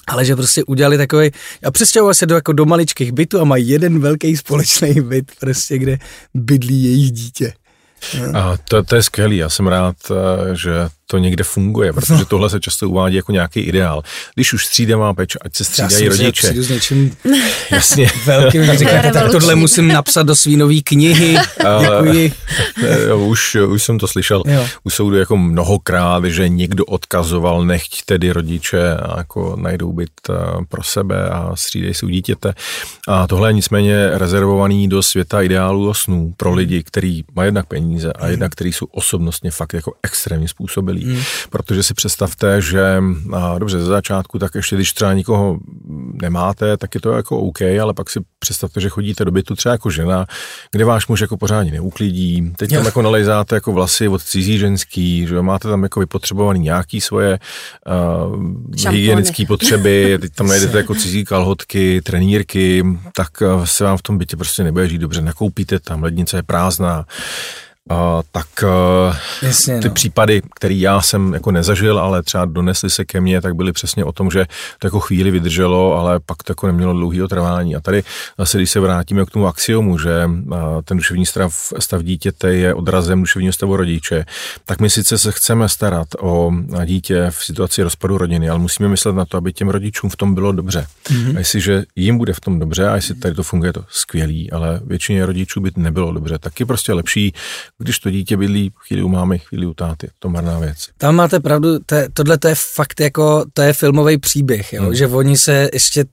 Ale 0.08 0.26
že 0.26 0.36
prostě 0.36 0.64
udělali 0.64 0.98
takový, 0.98 1.32
a 1.64 1.72
přestěhovali 1.72 2.16
se 2.16 2.26
do, 2.26 2.36
jako 2.36 2.54
do 2.54 2.66
maličkých 2.66 3.12
bytů 3.12 3.42
a 3.42 3.44
mají 3.44 3.70
jeden 3.70 4.00
velký 4.00 4.38
společný 4.38 4.94
byt, 5.02 5.32
prostě, 5.40 5.78
kde 5.78 5.98
bydlí 6.34 6.84
jejich 6.84 7.12
dítě. 7.12 7.54
A 8.34 8.58
to, 8.58 8.84
to 8.84 8.96
je 8.96 9.04
skvělý, 9.04 9.38
já 9.38 9.50
jsem 9.50 9.68
rád, 9.68 9.96
eh, 10.12 10.56
že 10.56 10.72
to 11.12 11.18
někde 11.18 11.44
funguje, 11.44 11.94
protože 11.94 12.14
no. 12.14 12.26
tohle 12.26 12.50
se 12.50 12.60
často 12.60 12.90
uvádí 12.90 13.16
jako 13.16 13.32
nějaký 13.32 13.60
ideál. 13.60 14.04
Když 14.36 14.54
už 14.54 14.82
má 14.96 15.14
peč, 15.14 15.38
ať 15.42 15.56
se 15.56 15.64
střídají 15.64 16.08
rodiče. 16.08 16.48
Já 16.48 16.64
s 16.64 16.70
něčím 16.70 17.18
Jasně. 17.72 18.08
velkým, 18.26 18.78
říkáte, 18.78 19.12
tak 19.12 19.32
tohle 19.32 19.56
musím 19.56 19.88
napsat 19.88 20.24
do 20.24 20.36
svínové 20.36 20.76
knihy. 20.84 21.38
Děkuji. 21.82 22.34
už, 23.16 23.56
už 23.56 23.84
jsem 23.84 24.00
to 24.00 24.08
slyšel 24.08 24.44
jo. 24.46 24.68
u 24.84 24.90
soudu 24.90 25.18
jako 25.18 25.38
mnohokrát, 25.38 26.26
že 26.26 26.50
někdo 26.50 26.86
odkazoval, 26.86 27.66
nechť 27.66 28.06
tedy 28.06 28.32
rodiče 28.32 28.96
a 28.96 29.18
jako 29.18 29.56
najdou 29.60 29.94
byt 29.94 30.10
eh, 30.30 30.34
pro 30.70 30.84
sebe 30.84 31.30
a 31.30 31.56
střídej 31.56 31.94
si 31.94 32.06
u 32.06 32.10
dítěte. 32.10 32.54
A 33.08 33.28
tohle 33.28 33.50
je 33.50 33.54
nicméně 33.54 34.10
rezervovaný 34.14 34.88
do 34.88 35.04
světa 35.04 35.42
ideálů 35.42 35.90
a 35.90 35.94
snů 35.94 36.34
pro 36.38 36.54
lidi, 36.54 36.84
kteří 36.84 37.26
mají 37.36 37.48
jednak 37.48 37.66
peníze 37.66 38.14
a 38.14 38.28
jednak, 38.28 38.52
kteří 38.52 38.74
jsou 38.74 38.86
osobnostně 38.86 39.52
fakt 39.52 39.74
jako 39.74 39.94
extrémně 40.04 40.48
způsobili 40.48 41.01
Hmm. 41.06 41.22
Protože 41.50 41.84
si 41.84 41.94
představte, 41.94 42.62
že 42.62 42.98
a 43.34 43.60
dobře, 43.60 43.80
ze 43.80 43.86
začátku, 43.86 44.40
tak 44.40 44.56
ještě 44.56 44.76
když 44.76 44.94
třeba 44.94 45.14
nikoho 45.14 45.60
nemáte, 46.22 46.78
tak 46.78 46.96
je 46.96 47.02
to 47.02 47.12
jako 47.12 47.38
OK, 47.38 47.62
ale 47.82 47.94
pak 47.94 48.10
si 48.10 48.20
představte, 48.40 48.82
že 48.82 48.90
chodíte 48.90 49.26
do 49.26 49.32
bytu 49.32 49.56
třeba 49.56 49.72
jako 49.72 49.90
žena, 49.90 50.26
kde 50.72 50.86
váš 50.86 51.08
muž 51.08 51.22
jako 51.22 51.38
pořádně 51.38 51.72
neuklidí, 51.72 52.54
teď 52.58 52.70
tam 52.70 52.86
jako 52.86 53.02
nalejzáte 53.02 53.56
jako 53.56 53.72
vlasy 53.72 54.08
od 54.08 54.24
cizí 54.24 54.58
ženský, 54.58 55.28
že 55.28 55.42
máte 55.42 55.68
tam 55.68 55.84
jako 55.84 56.00
vypotřebovaný 56.00 56.60
nějaký 56.60 57.02
svoje 57.02 57.40
uh, 58.28 58.92
hygienické 58.92 59.46
potřeby, 59.46 60.18
teď 60.22 60.34
tam 60.36 60.48
najdete 60.52 60.78
jako 60.78 60.96
cizí 60.96 61.26
kalhotky, 61.26 62.02
trenírky, 62.02 62.84
tak 63.16 63.28
se 63.66 63.84
vám 63.84 63.98
v 63.98 64.02
tom 64.02 64.18
bytě 64.18 64.38
prostě 64.38 64.64
nebude 64.64 64.88
žít 64.88 64.98
dobře, 64.98 65.22
nakoupíte 65.22 65.80
tam, 65.80 66.04
lednice 66.04 66.38
je 66.38 66.44
prázdná, 66.44 67.06
Uh, 67.90 67.98
tak 68.32 68.48
uh, 68.64 69.16
Jasně, 69.42 69.80
ty 69.80 69.88
no. 69.88 69.94
případy, 69.94 70.42
které 70.56 70.74
já 70.74 71.02
jsem 71.02 71.34
jako 71.34 71.52
nezažil, 71.52 72.00
ale 72.00 72.24
třeba 72.24 72.46
donesly 72.46 72.90
se 72.90 73.06
ke 73.06 73.22
mně, 73.22 73.42
tak 73.42 73.56
byly 73.56 73.72
přesně 73.72 74.06
o 74.06 74.12
tom, 74.12 74.32
že 74.32 74.46
to 74.80 74.88
jako 74.88 75.00
chvíli 75.00 75.32
vydrželo, 75.32 75.98
ale 75.98 76.20
pak 76.26 76.44
to 76.44 76.52
jako 76.52 76.68
nemělo 76.68 76.94
dlouhý 76.94 77.20
trvání. 77.30 77.76
A 77.76 77.80
tady 77.80 78.04
zase, 78.38 78.58
když 78.58 78.72
se 78.72 78.80
vrátíme 78.80 79.26
k 79.26 79.30
tomu 79.30 79.48
axiomu, 79.48 79.98
že 79.98 80.26
uh, 80.26 80.58
ten 80.84 80.98
duševní 80.98 81.26
stav, 81.26 81.54
stav 81.80 82.02
dítěte 82.02 82.54
je 82.54 82.74
odrazem 82.74 83.22
duševního 83.22 83.54
stavu 83.54 83.76
rodiče, 83.76 84.26
tak 84.66 84.82
my 84.82 84.90
sice 84.90 85.18
se 85.18 85.32
chceme 85.32 85.70
starat 85.70 86.08
o 86.20 86.52
dítě 86.86 87.28
v 87.30 87.44
situaci 87.44 87.84
rozpadu 87.84 88.18
rodiny, 88.18 88.50
ale 88.50 88.60
musíme 88.60 88.90
myslet 88.90 89.16
na 89.16 89.26
to, 89.26 89.38
aby 89.38 89.54
těm 89.54 89.70
rodičům 89.70 90.10
v 90.10 90.16
tom 90.16 90.36
bylo 90.36 90.52
dobře. 90.52 90.88
Mm-hmm. 91.04 91.36
A 91.36 91.40
jestliže 91.40 91.84
jim 91.96 92.18
bude 92.18 92.34
v 92.34 92.40
tom 92.40 92.60
dobře, 92.60 92.88
a 92.88 92.96
jestli 92.96 93.16
tady 93.16 93.36
to 93.36 93.44
funguje, 93.44 93.74
to 93.74 93.86
skvělý, 93.90 94.52
ale 94.52 94.80
většině 94.86 95.26
rodičů 95.26 95.62
by 95.62 95.72
nebylo 95.76 96.14
dobře, 96.14 96.38
tak 96.40 96.60
je 96.60 96.66
prostě 96.66 96.94
lepší 96.94 97.34
když 97.82 98.00
to 98.00 98.12
dítě 98.12 98.38
bydlí 98.38 98.72
chvíli 98.88 99.04
u 99.04 99.08
mámy, 99.10 99.40
chvíli 99.40 99.66
u 99.66 99.74
táty. 99.74 100.10
To 100.20 100.30
marná 100.30 100.60
věc. 100.60 100.90
Tam 100.98 101.16
máte 101.16 101.40
pravdu, 101.40 101.80
to, 101.86 101.96
tohle 102.14 102.38
to 102.38 102.48
je 102.48 102.56
fakt 102.56 103.00
jako, 103.00 103.46
to 103.54 103.62
je 103.62 103.74
filmový 103.74 104.18
příběh, 104.18 104.74
jo? 104.74 104.84
Hmm. 104.84 104.96
že 104.96 105.08
oni 105.08 105.38
se 105.38 105.70
ještě 105.74 106.06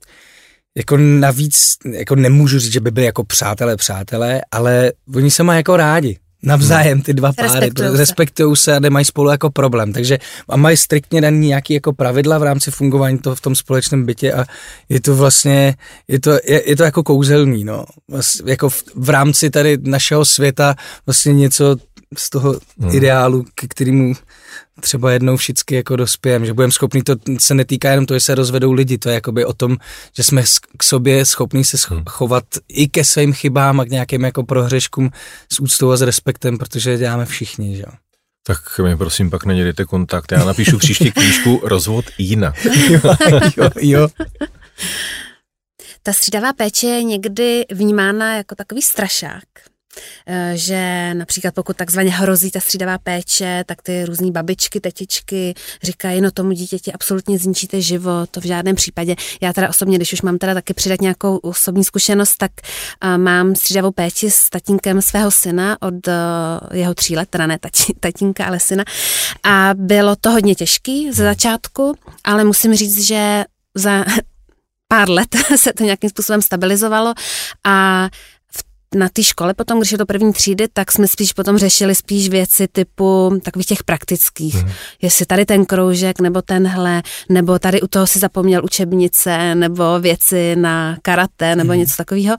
jako 0.77 0.97
navíc, 0.97 1.77
jako 1.93 2.15
nemůžu 2.15 2.59
říct, 2.59 2.73
že 2.73 2.81
by 2.81 2.91
byli 2.91 3.07
jako 3.07 3.25
přátelé, 3.25 3.77
přátelé, 3.77 4.41
ale 4.51 4.93
oni 5.15 5.31
se 5.31 5.43
mají 5.43 5.57
jako 5.57 5.77
rádi 5.77 6.19
navzájem 6.43 7.03
ty 7.03 7.15
dva 7.15 7.33
páry, 7.33 7.49
respektují 7.49 7.91
se. 7.91 7.97
respektují 7.97 8.57
se 8.57 8.77
a 8.77 8.81
nemají 8.81 9.05
spolu 9.05 9.31
jako 9.31 9.51
problém, 9.51 9.93
takže 9.93 10.19
a 10.49 10.57
mají 10.57 10.77
striktně 10.77 11.21
daný 11.21 11.49
nějaký 11.49 11.75
jako 11.75 11.93
pravidla 11.93 12.39
v 12.39 12.43
rámci 12.43 12.71
fungování 12.71 13.19
toho 13.19 13.37
v 13.37 13.41
tom 13.41 13.55
společném 13.55 14.07
bytě 14.07 14.33
a 14.33 14.45
je 14.89 15.01
to 15.01 15.17
vlastně, 15.17 15.75
je 16.09 16.21
to, 16.21 16.31
je, 16.31 16.71
je 16.71 16.77
to 16.77 16.83
jako 16.83 17.03
kouzelný, 17.03 17.65
no, 17.65 17.85
jako 18.47 18.69
v, 18.69 18.85
v 18.95 19.11
rámci 19.11 19.51
tady 19.51 19.79
našeho 19.83 20.25
světa 20.25 20.75
vlastně 21.07 21.33
něco 21.33 21.77
z 22.17 22.31
toho 22.31 22.61
hmm. 22.81 22.95
ideálu, 22.95 23.45
k 23.55 23.67
kterému 23.69 24.15
třeba 24.81 25.13
jednou 25.13 25.37
všichni 25.37 25.77
jako 25.77 25.97
dospějem, 25.97 26.47
že 26.47 26.53
budeme 26.53 26.73
schopni, 26.73 27.03
to 27.03 27.15
se 27.39 27.55
netýká 27.55 27.91
jenom 27.91 28.07
to, 28.07 28.15
že 28.15 28.21
se 28.21 28.35
rozvedou 28.35 28.73
lidi, 28.73 28.99
to 28.99 29.09
je 29.09 29.15
jakoby 29.15 29.45
o 29.45 29.53
tom, 29.53 29.77
že 30.17 30.23
jsme 30.23 30.43
k 30.77 30.83
sobě 30.83 31.25
schopní 31.25 31.65
se 31.65 31.77
hmm. 31.89 32.05
chovat 32.09 32.45
i 32.69 32.89
ke 32.89 33.05
svým 33.05 33.33
chybám 33.33 33.81
a 33.81 33.85
k 33.85 33.89
nějakým 33.89 34.25
jako 34.25 34.43
prohřeškům 34.43 35.11
s 35.53 35.61
úctou 35.61 35.91
a 35.91 35.97
s 35.97 36.03
respektem, 36.03 36.59
protože 36.59 36.99
děláme 36.99 37.27
všichni, 37.27 37.77
že 37.77 37.83
jo. 37.83 37.93
Tak 38.47 38.79
mi 38.79 38.97
prosím 38.97 39.31
pak 39.31 39.45
nedělejte 39.45 39.85
kontakt. 39.85 40.33
Já 40.33 40.45
napíšu 40.45 40.79
příští 40.79 41.13
knížku 41.13 41.61
Rozvod 41.65 42.05
jinak. 42.19 42.65
jo, 42.91 43.01
jo, 43.57 43.71
jo. 43.81 44.09
Ta 46.03 46.13
střídavá 46.13 46.53
péče 46.53 46.87
je 46.87 47.03
někdy 47.03 47.65
vnímána 47.71 48.37
jako 48.37 48.55
takový 48.55 48.83
strašák. 48.83 49.45
Eh, 50.27 50.53
že 50.55 51.11
například 51.15 51.55
pokud 51.55 51.77
takzvaně 51.77 52.11
hrozí 52.11 52.51
ta 52.51 52.61
střídavá 52.61 52.99
péče, 52.99 53.65
tak 53.67 53.83
ty 53.83 54.05
různé 54.05 54.31
babičky, 54.31 54.81
tetičky 54.81 55.55
říkají, 55.83 56.21
no 56.21 56.31
tomu 56.31 56.53
dítěti 56.53 56.93
absolutně 56.93 57.39
zničíte 57.39 57.81
život, 57.81 58.31
to 58.31 58.41
v 58.41 58.45
žádném 58.45 58.77
případě. 58.77 59.17
Já 59.41 59.53
teda 59.53 59.69
osobně, 59.69 59.97
když 59.97 60.13
už 60.13 60.23
mám 60.23 60.39
teda 60.39 60.55
taky 60.55 60.75
přidat 60.75 61.01
nějakou 61.01 61.37
osobní 61.37 61.85
zkušenost, 61.85 62.37
tak 62.37 62.51
uh, 63.05 63.19
mám 63.19 63.55
střídavou 63.55 63.91
péči 63.91 64.31
s 64.31 64.51
tatínkem 64.51 65.03
svého 65.03 65.31
syna 65.31 65.83
od 65.83 66.07
uh, 66.07 66.13
jeho 66.73 66.95
tří 66.95 67.17
let, 67.17 67.29
teda 67.31 67.47
ne 67.47 67.59
tatínka, 68.01 68.45
ale 68.45 68.61
syna. 68.61 68.85
A 69.45 69.71
bylo 69.75 70.17
to 70.17 70.31
hodně 70.31 70.55
těžký 70.55 71.13
ze 71.13 71.25
začátku, 71.25 71.95
ale 72.25 72.45
musím 72.45 72.75
říct, 72.75 73.07
že 73.07 73.45
za 73.75 74.05
pár 74.89 75.11
let 75.11 75.37
se 75.57 75.73
to 75.73 75.85
nějakým 75.85 76.11
způsobem 76.11 76.43
stabilizovalo 76.43 77.15
a 77.67 78.09
na 78.95 79.09
té 79.09 79.23
škole 79.23 79.55
potom, 79.55 79.79
když 79.79 79.93
je 79.93 79.99
to 79.99 80.07
první 80.07 80.33
třídy, 80.33 80.69
tak 80.73 80.93
jsme 80.93 81.09
spíš 81.09 81.33
potom 81.33 81.59
řešili 81.59 81.95
spíš 81.95 82.29
věci 82.29 82.69
typu 82.69 83.41
takových 83.43 83.67
těch 83.67 83.85
praktických. 83.85 84.55
Mm. 84.65 84.71
Jestli 85.03 85.27
tady 85.27 85.45
ten 85.45 85.65
kroužek, 85.65 86.21
nebo 86.21 86.43
tenhle, 86.43 87.03
nebo 87.29 87.59
tady 87.59 87.81
u 87.81 87.87
toho 87.87 88.07
si 88.07 88.19
zapomněl 88.19 88.65
učebnice, 88.65 89.55
nebo 89.55 90.01
věci 90.01 90.57
na 90.57 90.97
karate, 91.03 91.57
nebo 91.57 91.73
mm. 91.73 91.79
něco 91.79 91.97
takového. 91.97 92.37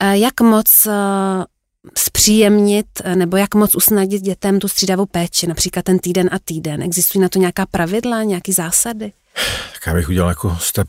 Eh, 0.00 0.18
jak 0.18 0.40
moc 0.40 0.86
eh, 0.86 0.92
zpříjemnit 1.98 2.86
eh, 3.04 3.16
nebo 3.16 3.36
jak 3.36 3.54
moc 3.54 3.74
usnadnit 3.74 4.22
dětem 4.22 4.58
tu 4.58 4.68
střídavou 4.68 5.06
péči, 5.06 5.46
například 5.46 5.84
ten 5.84 5.98
týden 5.98 6.30
a 6.32 6.38
týden? 6.44 6.82
Existují 6.82 7.22
na 7.22 7.28
to 7.28 7.38
nějaká 7.38 7.66
pravidla, 7.66 8.22
nějaké 8.22 8.52
zásady? 8.52 9.12
Tak 9.72 9.86
já 9.86 9.94
bych 9.94 10.08
udělal 10.08 10.28
jako 10.28 10.56
step 10.60 10.88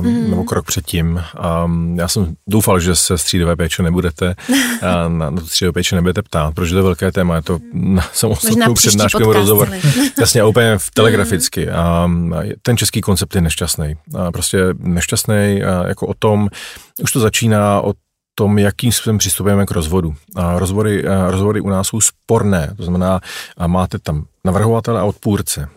um, 0.00 0.06
mm. 0.06 0.30
nebo 0.30 0.44
krok 0.44 0.66
předtím. 0.66 1.22
Um, 1.64 1.98
já 1.98 2.08
jsem 2.08 2.34
doufal, 2.46 2.80
že 2.80 2.96
se 2.96 3.18
střídové 3.18 3.56
péče 3.56 3.82
nebudete, 3.82 4.34
a 4.82 5.08
na, 5.08 5.30
na 5.30 5.40
tu 5.40 5.46
střídové 5.46 5.72
péče 5.72 5.94
nebudete 5.94 6.22
ptát, 6.22 6.54
protože 6.54 6.72
to 6.72 6.78
je 6.78 6.82
velké 6.82 7.12
téma, 7.12 7.36
je 7.36 7.42
to 7.42 7.58
na 7.72 8.02
samostatnou 8.12 8.74
přednášku 8.74 9.32
rozhovor. 9.32 9.70
Jasně, 10.20 10.44
úplně 10.44 10.78
v 10.78 10.90
telegraficky. 10.90 11.68
Um, 12.04 12.34
ten 12.62 12.76
český 12.76 13.00
koncept 13.00 13.34
je 13.34 13.40
nešťastný. 13.40 13.96
A 14.18 14.32
prostě 14.32 14.58
nešťastný 14.78 15.60
jako 15.86 16.06
o 16.06 16.14
tom, 16.14 16.48
už 17.02 17.12
to 17.12 17.20
začíná 17.20 17.80
od 17.80 17.96
tom, 18.40 18.58
jakým 18.58 18.92
způsobem 18.92 19.18
přistupujeme 19.18 19.66
k 19.66 19.70
rozvodu. 19.70 20.14
A 20.36 20.58
rozvody, 20.58 21.08
a 21.08 21.30
rozvody 21.30 21.60
u 21.60 21.68
nás 21.68 21.86
jsou 21.86 22.00
sporné, 22.00 22.74
to 22.76 22.82
znamená, 22.82 23.20
a 23.56 23.66
máte 23.66 23.98
tam 23.98 24.24
navrhovatele 24.44 25.00
a 25.00 25.04
odpůrce. 25.04 25.68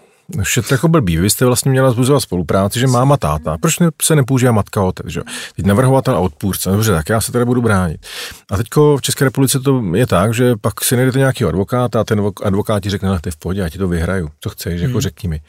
Je 0.55 0.63
to 0.63 0.73
jako 0.73 0.87
blbý. 0.87 1.17
Vy 1.17 1.29
jste 1.29 1.45
vlastně 1.45 1.71
měla 1.71 1.91
zbuzovat 1.91 2.23
spolupráci, 2.23 2.79
že 2.79 2.87
máma, 2.87 3.17
táta. 3.17 3.57
Proč 3.61 3.75
se 4.01 4.15
nepoužívá 4.15 4.51
matka, 4.51 4.83
otec? 4.83 5.05
Že? 5.07 5.21
Teď 5.55 5.65
navrhovatel 5.65 6.15
a 6.15 6.19
odpůrce. 6.19 6.71
Dobře, 6.71 6.91
tak 6.91 7.09
já 7.09 7.21
se 7.21 7.31
tady 7.31 7.45
budu 7.45 7.61
bránit. 7.61 8.05
A 8.51 8.57
teďko 8.57 8.97
v 8.97 9.01
České 9.01 9.25
republice 9.25 9.59
to 9.59 9.83
je 9.95 10.07
tak, 10.07 10.33
že 10.33 10.53
pak 10.61 10.83
si 10.83 10.95
najdete 10.95 11.19
nějaký 11.19 11.45
advokáta 11.45 12.01
a 12.01 12.03
ten 12.03 12.21
advokát 12.43 12.83
ti 12.83 12.89
řekne, 12.89 13.19
ty 13.21 13.31
v 13.31 13.37
pohodě, 13.37 13.61
já 13.61 13.69
ti 13.69 13.77
to 13.77 13.87
vyhraju. 13.87 14.29
Co 14.39 14.49
chceš, 14.49 14.81
jako 14.81 14.91
hmm. 14.91 15.01
řekni 15.01 15.29
mi. 15.29 15.41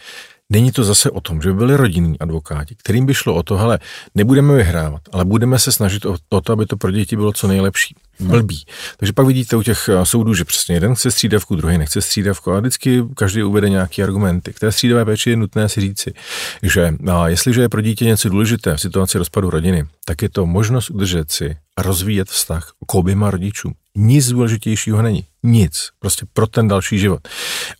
Není 0.52 0.72
to 0.72 0.84
zase 0.84 1.10
o 1.10 1.20
tom, 1.20 1.42
že 1.42 1.48
by 1.48 1.54
byli 1.54 1.76
rodinní 1.76 2.18
advokáti, 2.18 2.74
kterým 2.74 3.06
by 3.06 3.14
šlo 3.14 3.34
o 3.34 3.42
to, 3.42 3.56
hele, 3.56 3.78
nebudeme 4.14 4.54
vyhrávat, 4.54 5.02
ale 5.12 5.24
budeme 5.24 5.58
se 5.58 5.72
snažit 5.72 6.06
o 6.30 6.40
to, 6.40 6.52
aby 6.52 6.66
to 6.66 6.76
pro 6.76 6.90
děti 6.90 7.16
bylo 7.16 7.32
co 7.32 7.48
nejlepší. 7.48 7.96
Blbý. 8.20 8.64
Takže 8.96 9.12
pak 9.12 9.26
vidíte 9.26 9.56
u 9.56 9.62
těch 9.62 9.88
eh, 9.88 10.06
soudů, 10.06 10.34
že 10.34 10.44
přesně 10.44 10.76
jeden 10.76 10.94
chce 10.94 11.10
střídavku, 11.10 11.56
druhý 11.56 11.78
nechce 11.78 12.02
střídavku 12.02 12.52
a 12.52 12.60
vždycky 12.60 13.02
každý 13.14 13.42
uvede 13.42 13.68
nějaký 13.68 14.02
argumenty. 14.02 14.52
K 14.52 14.60
té 14.60 14.72
střídavé 14.72 15.04
péči 15.04 15.30
je 15.30 15.36
nutné 15.36 15.68
si 15.68 15.80
říci, 15.80 16.14
že 16.62 16.94
a 17.12 17.28
jestliže 17.28 17.60
je 17.60 17.68
pro 17.68 17.80
dítě 17.80 18.04
něco 18.04 18.28
důležité 18.28 18.76
v 18.76 18.80
situaci 18.80 19.18
rozpadu 19.18 19.50
rodiny, 19.50 19.84
tak 20.04 20.22
je 20.22 20.28
to 20.28 20.46
možnost 20.46 20.90
udržet 20.90 21.32
si 21.32 21.56
a 21.76 21.82
rozvíjet 21.82 22.28
vztah 22.28 22.72
k 22.86 22.94
oběma 22.94 23.30
rodičům. 23.30 23.74
Nic 23.96 24.28
důležitějšího 24.28 25.02
není. 25.02 25.24
Nic. 25.42 25.90
Prostě 25.98 26.26
pro 26.32 26.46
ten 26.46 26.68
další 26.68 26.98
život. 26.98 27.28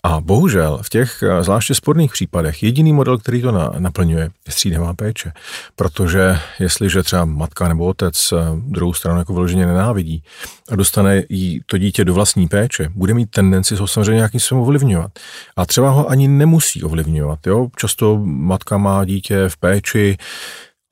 A 0.02 0.20
bohužel 0.20 0.78
v 0.82 0.88
těch 0.88 1.22
eh, 1.22 1.42
zvláště 1.42 1.74
sporných 1.74 2.12
případech 2.12 2.62
jediný 2.62 2.92
model, 2.92 3.18
který 3.18 3.42
to 3.42 3.52
na, 3.52 3.72
naplňuje, 3.78 4.22
je 4.22 4.52
střídavá 4.52 4.94
péče. 4.94 5.32
Protože 5.76 6.38
jestliže 6.58 7.02
třeba 7.02 7.24
matka 7.24 7.68
nebo 7.68 7.86
otec 7.86 8.32
eh, 8.32 8.36
druhou 8.56 8.92
stranu 8.94 9.18
jako 9.18 9.34
vyloženě 9.34 9.66
nenávidí 9.66 10.22
a 10.70 10.76
dostane 10.76 11.22
jí 11.28 11.60
to 11.66 11.78
dítě 11.78 12.04
do 12.04 12.14
vlastní 12.14 12.48
péče, 12.48 12.88
bude 12.94 13.14
mít 13.14 13.30
tendenci 13.30 13.76
ho 13.76 13.86
samozřejmě 13.86 14.14
nějakým 14.14 14.40
způsobem 14.40 14.62
ovlivňovat. 14.62 15.10
A 15.56 15.66
třeba 15.66 15.90
ho 15.90 16.10
ani 16.10 16.28
nemusí 16.28 16.82
ovlivňovat. 16.82 17.46
Jo? 17.46 17.68
Často 17.76 18.20
matka 18.24 18.78
má 18.78 19.04
dítě 19.04 19.48
v 19.48 19.56
péči, 19.56 20.16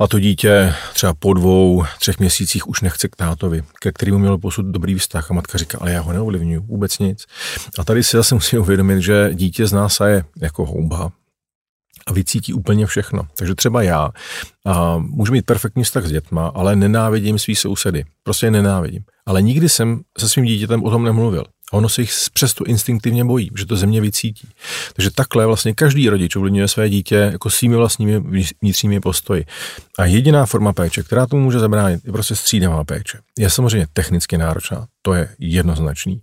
a 0.00 0.06
to 0.06 0.18
dítě 0.18 0.74
třeba 0.94 1.14
po 1.14 1.34
dvou, 1.34 1.84
třech 1.98 2.18
měsících 2.18 2.68
už 2.68 2.80
nechce 2.80 3.08
k 3.08 3.16
tátovi, 3.16 3.62
ke 3.80 3.92
kterému 3.92 4.18
měl 4.18 4.38
posud 4.38 4.66
dobrý 4.66 4.94
vztah 4.94 5.30
a 5.30 5.34
matka 5.34 5.58
říká, 5.58 5.78
ale 5.80 5.92
já 5.92 6.00
ho 6.00 6.12
neovlivňuji, 6.12 6.58
vůbec 6.58 6.98
nic. 6.98 7.26
A 7.78 7.84
tady 7.84 8.02
si 8.02 8.16
zase 8.16 8.34
musím 8.34 8.60
uvědomit, 8.60 9.02
že 9.02 9.30
dítě 9.34 9.66
z 9.66 9.72
nás 9.72 10.00
je 10.06 10.24
jako 10.40 10.66
houba, 10.66 11.12
a 12.06 12.12
vycítí 12.12 12.54
úplně 12.54 12.86
všechno. 12.86 13.22
Takže 13.36 13.54
třeba 13.54 13.82
já 13.82 14.10
a 14.66 14.98
můžu 14.98 15.32
mít 15.32 15.46
perfektní 15.46 15.84
vztah 15.84 16.04
s 16.06 16.10
dětma, 16.10 16.52
ale 16.54 16.76
nenávidím 16.76 17.38
svý 17.38 17.56
sousedy. 17.56 18.04
Prostě 18.22 18.46
je 18.46 18.50
nenávidím. 18.50 19.04
Ale 19.26 19.42
nikdy 19.42 19.68
jsem 19.68 20.00
se 20.18 20.28
svým 20.28 20.44
dítětem 20.44 20.84
o 20.84 20.90
tom 20.90 21.04
nemluvil. 21.04 21.44
A 21.72 21.76
ono 21.76 21.88
se 21.88 22.00
jich 22.00 22.12
přesto 22.32 22.64
instinktivně 22.64 23.24
bojí, 23.24 23.50
že 23.58 23.66
to 23.66 23.76
země 23.76 24.00
vycítí. 24.00 24.48
Takže 24.92 25.10
takhle 25.10 25.46
vlastně 25.46 25.74
každý 25.74 26.08
rodič 26.08 26.36
ovlivňuje 26.36 26.68
své 26.68 26.90
dítě 26.90 27.14
jako 27.32 27.50
svými 27.50 27.76
vlastními 27.76 28.20
vnitřními 28.62 29.00
postoji. 29.00 29.44
A 29.98 30.04
jediná 30.04 30.46
forma 30.46 30.72
péče, 30.72 31.02
která 31.02 31.26
tomu 31.26 31.42
může 31.42 31.58
zabránit, 31.58 32.00
je 32.04 32.12
prostě 32.12 32.36
střídavá 32.36 32.84
péče. 32.84 33.18
Je 33.38 33.50
samozřejmě 33.50 33.86
technicky 33.92 34.38
náročná, 34.38 34.86
to 35.02 35.14
je 35.14 35.28
jednoznačný. 35.38 36.22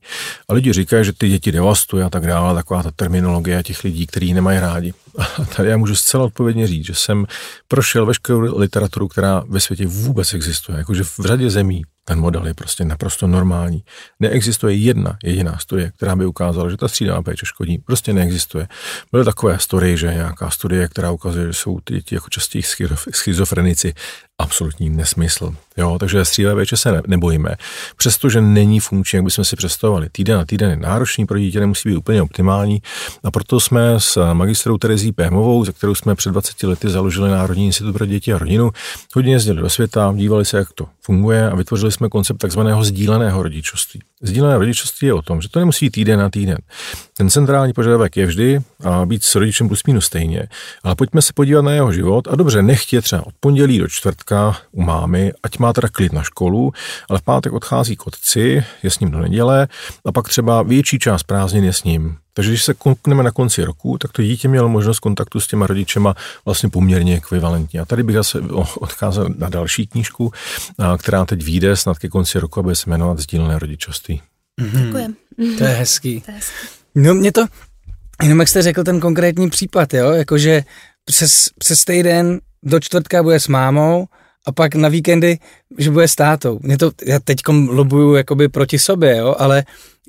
A 0.50 0.54
lidi 0.54 0.74
říkají, 0.74 1.06
že 1.06 1.14
ty 1.14 1.30
děti 1.30 1.52
devastuje 1.52 2.04
a 2.04 2.10
tak 2.10 2.28
dále, 2.28 2.56
taková 2.56 2.84
ta 2.84 2.92
terminologie 2.92 3.64
těch 3.64 3.84
lidí, 3.84 4.08
kteří 4.08 4.34
nemají 4.34 4.60
rádi. 4.60 4.94
A 5.18 5.46
tady 5.56 5.70
já 5.70 5.78
můžu 5.78 5.96
zcela 5.96 6.26
odpovědně 6.26 6.68
říct, 6.68 6.86
že 6.86 6.96
jsem 6.96 7.26
prošel 7.68 8.06
veškerou 8.06 8.58
literaturu, 8.60 9.08
která 9.08 9.44
ve 9.50 9.60
světě 9.60 9.88
vůbec 9.88 10.34
existuje. 10.34 10.78
Jakože 10.78 11.04
v 11.04 11.20
řadě 11.20 11.50
zemí 11.50 11.84
ten 12.10 12.20
model 12.20 12.48
je 12.48 12.54
prostě 12.54 12.86
naprosto 12.86 13.28
normální. 13.28 13.84
Neexistuje 14.20 14.76
jedna 14.76 15.18
jediná 15.24 15.58
studie, 15.58 15.92
která 15.92 16.16
by 16.16 16.26
ukázala, 16.26 16.70
že 16.70 16.78
ta 16.78 16.88
střídavá 16.88 17.22
péče 17.22 17.46
škodí. 17.46 17.78
Prostě 17.78 18.14
neexistuje. 18.14 18.68
Byly 19.12 19.26
takové 19.26 19.60
studie, 19.60 19.98
že 19.98 20.14
nějaká 20.14 20.50
studie, 20.50 20.88
která 20.88 21.12
ukazuje, 21.12 21.48
že 21.48 21.54
jsou 21.54 21.80
ty 21.80 21.94
děti 21.94 22.16
jako 22.16 22.30
častěji 22.30 22.64
schizofrenici 23.12 23.94
absolutní 24.40 24.90
nesmysl. 24.90 25.56
Jo, 25.78 25.98
takže 26.00 26.26
střídavé 26.26 26.56
péče 26.56 26.78
se 26.78 27.02
nebojíme. 27.08 27.56
Přestože 27.98 28.42
není 28.42 28.80
funkční, 28.80 29.18
jak 29.18 29.26
bychom 29.26 29.46
si 29.46 29.56
představovali. 29.56 30.10
Týden 30.12 30.38
na 30.38 30.46
týden 30.46 30.70
je 30.70 30.78
náročný 30.78 31.26
pro 31.26 31.40
dítě, 31.40 31.60
nemusí 31.60 31.90
být 31.90 31.98
úplně 31.98 32.22
optimální. 32.22 32.82
A 33.24 33.32
proto 33.32 33.60
jsme 33.60 33.96
s 33.98 34.34
magistrou 34.34 34.78
Terezí 34.78 35.12
Pémovou, 35.12 35.66
za 35.66 35.72
kterou 35.72 35.96
jsme 35.96 36.16
před 36.16 36.30
20 36.32 36.64
lety 36.64 36.90
založili 36.90 37.30
Národní 37.30 37.66
institut 37.66 37.94
pro 37.94 38.06
děti 38.06 38.34
a 38.34 38.38
rodinu, 38.38 38.72
hodně 39.16 39.34
jezdili 39.34 39.62
do 39.62 39.70
světa, 39.70 40.14
dívali 40.16 40.46
se, 40.46 40.58
jak 40.58 40.74
to 40.74 40.86
funguje 41.02 41.50
a 41.50 41.56
vytvořili 41.56 41.92
jsme 41.92 42.10
koncept 42.10 42.38
takzvaného 42.38 42.84
sdíleného 42.84 43.44
rodičovství. 43.44 44.02
Sdílené 44.22 44.58
rodičovství 44.58 45.08
je 45.08 45.14
o 45.14 45.22
tom, 45.22 45.42
že 45.42 45.50
to 45.50 45.60
nemusí 45.60 45.90
týden 45.90 46.20
na 46.20 46.30
týden. 46.30 46.58
Ten 47.18 47.30
centrální 47.30 47.74
požadavek 47.74 48.18
je 48.18 48.26
vždy 48.26 48.60
a 48.84 49.06
být 49.06 49.24
s 49.24 49.36
rodičem 49.36 49.68
plus 49.68 49.84
minus 49.88 50.06
stejně. 50.06 50.48
Ale 50.84 50.96
pojďme 50.96 51.22
se 51.22 51.34
podívat 51.34 51.62
na 51.62 51.72
jeho 51.72 51.92
život 51.92 52.28
a 52.28 52.36
dobře, 52.36 52.62
nechtě 52.62 53.02
třeba 53.02 53.28
od 53.28 53.34
pondělí 53.40 53.80
do 53.80 53.88
čtvrtka 53.88 54.58
u 54.72 54.82
mámy, 54.82 55.32
ať 55.44 55.60
má 55.60 55.74
teda 55.74 55.88
klid 55.88 56.14
na 56.14 56.24
školu, 56.24 56.74
ale 57.10 57.20
v 57.20 57.22
pátek 57.22 57.54
odchází 57.54 57.96
k 57.96 58.08
otci, 58.08 58.64
je 58.84 58.92
s 58.92 59.00
ním 59.00 59.12
do 59.12 59.20
neděle 59.20 59.68
a 60.06 60.12
pak 60.12 60.30
třeba 60.30 60.64
větší 60.64 61.00
část 61.00 61.24
prázdnin 61.24 61.64
je 61.64 61.74
s 61.74 61.84
ním. 61.84 62.18
Takže 62.34 62.52
když 62.52 62.64
se 62.64 62.74
koukneme 62.74 63.24
na 63.24 63.32
konci 63.32 63.64
roku, 63.64 63.98
tak 63.98 64.12
to 64.12 64.22
dítě 64.22 64.48
mělo 64.48 64.70
možnost 64.70 65.00
kontaktu 65.00 65.40
s 65.40 65.48
těma 65.48 65.68
rodičema 65.68 66.16
vlastně 66.46 66.70
poměrně 66.70 67.18
ekvivalentní. 67.18 67.80
A 67.80 67.86
tady 67.86 68.04
bych 68.04 68.16
zase 68.16 68.42
odkázal 68.76 69.30
na 69.38 69.50
další 69.50 69.88
knížku, 69.88 70.32
která 70.98 71.26
teď 71.26 71.44
vyjde 71.44 71.76
snad 71.76 72.00
ke 72.00 72.10
konci 72.10 72.40
roku 72.40 72.60
a 72.60 72.64
bude 72.64 72.76
se 72.76 72.90
jmenovat 72.90 73.20
Sdílené 73.20 73.60
rodičovství. 73.60 74.22
Mm-hmm. 74.62 75.16
To 75.58 75.64
je 75.64 75.70
hezký. 75.70 76.22
To 76.22 76.32
je 76.32 76.36
hezký. 76.36 76.68
No 76.96 77.14
mě 77.14 77.32
to, 77.32 77.46
jenom 78.24 78.40
jak 78.40 78.48
jste 78.48 78.62
řekl 78.62 78.84
ten 78.84 79.00
konkrétní 79.00 79.50
případ, 79.50 79.94
jo, 79.94 80.12
jakože 80.12 80.64
přes, 81.06 81.50
přes 81.58 81.86
týden 81.86 82.40
do 82.64 82.80
čtvrtka 82.80 83.24
bude 83.24 83.40
s 83.40 83.48
mámou 83.48 84.08
a 84.46 84.52
pak 84.52 84.76
na 84.76 84.90
víkendy, 84.90 85.40
že 85.78 85.92
bude 85.92 86.08
s 86.08 86.16
tátou. 86.16 86.60
Mě 86.62 86.78
to, 86.78 86.92
já 87.06 87.20
teďkom 87.20 87.70
lobuju 87.70 88.16
jakoby 88.16 88.50
proti 88.50 88.80
sobě, 88.80 89.18
jo, 89.18 89.36
ale 89.40 89.64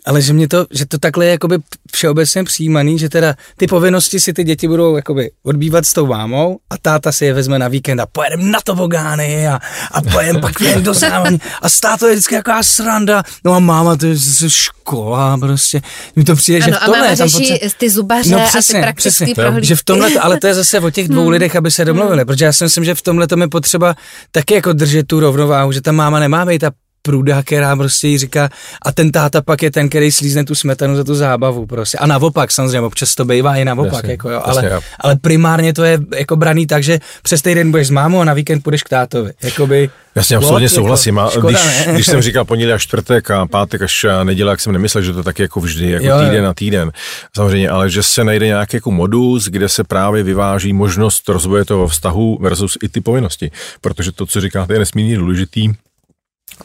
ale 0.06 0.22
že 0.22 0.32
mě 0.32 0.48
to, 0.48 0.66
že 0.70 0.86
to 0.86 0.98
takhle 0.98 1.24
je 1.24 1.30
jakoby 1.30 1.58
všeobecně 1.92 2.44
přijímaný, 2.44 2.98
že 2.98 3.08
teda 3.08 3.34
ty 3.56 3.66
povinnosti 3.66 4.20
si 4.20 4.32
ty 4.32 4.44
děti 4.44 4.68
budou 4.68 4.96
jakoby 4.96 5.30
odbývat 5.42 5.86
s 5.86 5.92
tou 5.92 6.06
mámou 6.06 6.58
a 6.70 6.78
táta 6.78 7.12
si 7.12 7.24
je 7.24 7.34
vezme 7.34 7.58
na 7.58 7.68
víkend 7.68 8.00
a 8.00 8.06
pojedeme 8.06 8.42
na 8.42 8.58
tobogány 8.64 9.48
a, 9.48 9.60
a 9.92 10.02
pojedeme 10.02 10.40
pak 10.40 10.60
jen 10.60 10.82
do 10.82 10.94
závání 10.94 11.40
a 11.62 11.68
státo 11.68 12.06
je 12.06 12.12
vždycky 12.12 12.34
jaká 12.34 12.62
sranda, 12.62 13.22
no 13.44 13.54
a 13.54 13.58
máma 13.58 13.96
to 13.96 14.06
je 14.06 14.16
škola 14.48 15.38
prostě, 15.38 15.80
mi 16.16 16.24
to 16.24 16.36
přijde, 16.36 16.58
ano, 16.58 16.72
že 16.72 16.76
v 16.76 16.84
tomhle... 16.84 16.98
A 16.98 17.02
máma 17.02 17.14
řeší 17.14 17.50
potře... 17.50 17.68
ty 17.78 17.90
zubaře 17.90 18.30
no, 18.30 18.44
přesně, 18.46 18.78
a 18.78 18.80
ty 18.80 18.82
praktické 18.82 19.34
prohlídky. 19.34 19.66
Že 19.66 19.76
v 19.76 19.84
tomhle, 19.84 20.10
ale 20.20 20.38
to 20.40 20.46
je 20.46 20.54
zase 20.54 20.80
o 20.80 20.90
těch 20.90 21.08
dvou 21.08 21.22
hmm. 21.22 21.30
lidech, 21.30 21.56
aby 21.56 21.70
se 21.70 21.84
domluvili, 21.84 22.18
hmm. 22.18 22.26
protože 22.26 22.44
já 22.44 22.52
si 22.52 22.64
myslím, 22.64 22.84
že 22.84 22.94
v 22.94 23.02
tomhle 23.02 23.26
to 23.26 23.36
mi 23.36 23.48
potřeba 23.48 23.94
taky 24.30 24.54
jako 24.54 24.72
držet 24.72 25.06
tu 25.06 25.20
rovnováhu, 25.20 25.72
že 25.72 25.80
ta 25.80 25.92
máma 25.92 26.20
nemá 26.20 26.46
být 26.46 26.58
ta 26.58 26.70
průda, 27.02 27.42
která 27.42 27.76
prostě 27.76 28.08
jí 28.08 28.18
říká, 28.18 28.48
a 28.82 28.92
ten 28.92 29.12
táta 29.12 29.42
pak 29.42 29.62
je 29.62 29.70
ten, 29.70 29.88
který 29.88 30.12
slízne 30.12 30.44
tu 30.44 30.54
smetanu 30.54 30.96
za 30.96 31.04
tu 31.04 31.14
zábavu 31.14 31.66
prostě. 31.66 31.98
A 31.98 32.06
naopak, 32.06 32.50
samozřejmě, 32.50 32.80
občas 32.80 33.14
to 33.14 33.24
bývá 33.24 33.56
i 33.56 33.64
naopak, 33.64 33.92
jasně, 33.92 34.10
jako 34.10 34.30
jo, 34.30 34.42
ale, 34.44 34.64
jasně, 34.64 34.86
ale 35.00 35.16
primárně 35.16 35.72
to 35.72 35.84
je 35.84 35.98
jako 36.16 36.36
braný 36.36 36.66
tak, 36.66 36.82
že 36.82 36.98
přes 37.22 37.42
týden 37.42 37.70
budeš 37.70 37.86
s 37.86 37.90
mámou 37.90 38.20
a 38.20 38.24
na 38.24 38.34
víkend 38.34 38.62
půjdeš 38.62 38.82
k 38.82 38.88
tátovi. 38.88 39.32
Jakoby, 39.42 39.90
Jasně, 40.14 40.36
absolutně 40.36 40.64
jako, 40.64 40.74
souhlasím. 40.74 41.18
A 41.18 41.30
škoda, 41.30 41.58
když, 41.58 41.94
když 41.94 42.06
jsem 42.06 42.22
říkal 42.28 42.44
pondělí 42.44 42.72
až 42.72 42.82
čtvrtek 42.82 43.30
a 43.30 43.46
pátek 43.46 43.82
až 43.82 44.06
neděle, 44.22 44.52
jak 44.52 44.60
jsem 44.60 44.72
nemyslel, 44.72 45.02
že 45.04 45.12
to 45.12 45.22
tak 45.22 45.38
jako 45.38 45.60
vždy, 45.60 45.90
jako 45.90 46.06
jo, 46.06 46.20
týden 46.24 46.44
na 46.44 46.54
týden. 46.54 46.92
Samozřejmě, 47.36 47.68
ale 47.68 47.90
že 47.90 48.02
se 48.02 48.24
najde 48.24 48.46
nějaký 48.46 48.76
jako 48.76 48.90
modus, 48.90 49.48
kde 49.48 49.68
se 49.68 49.84
právě 49.84 50.22
vyváží 50.22 50.72
možnost 50.72 51.28
rozvoje 51.28 51.64
toho 51.64 51.88
vztahu 51.88 52.38
versus 52.40 52.78
i 52.82 52.88
ty 52.88 53.00
povinnosti. 53.00 53.50
Protože 53.80 54.12
to, 54.12 54.26
co 54.26 54.40
říkáte, 54.40 54.72
je 54.72 54.78
nesmírně 54.78 55.16
důležitý 55.16 55.72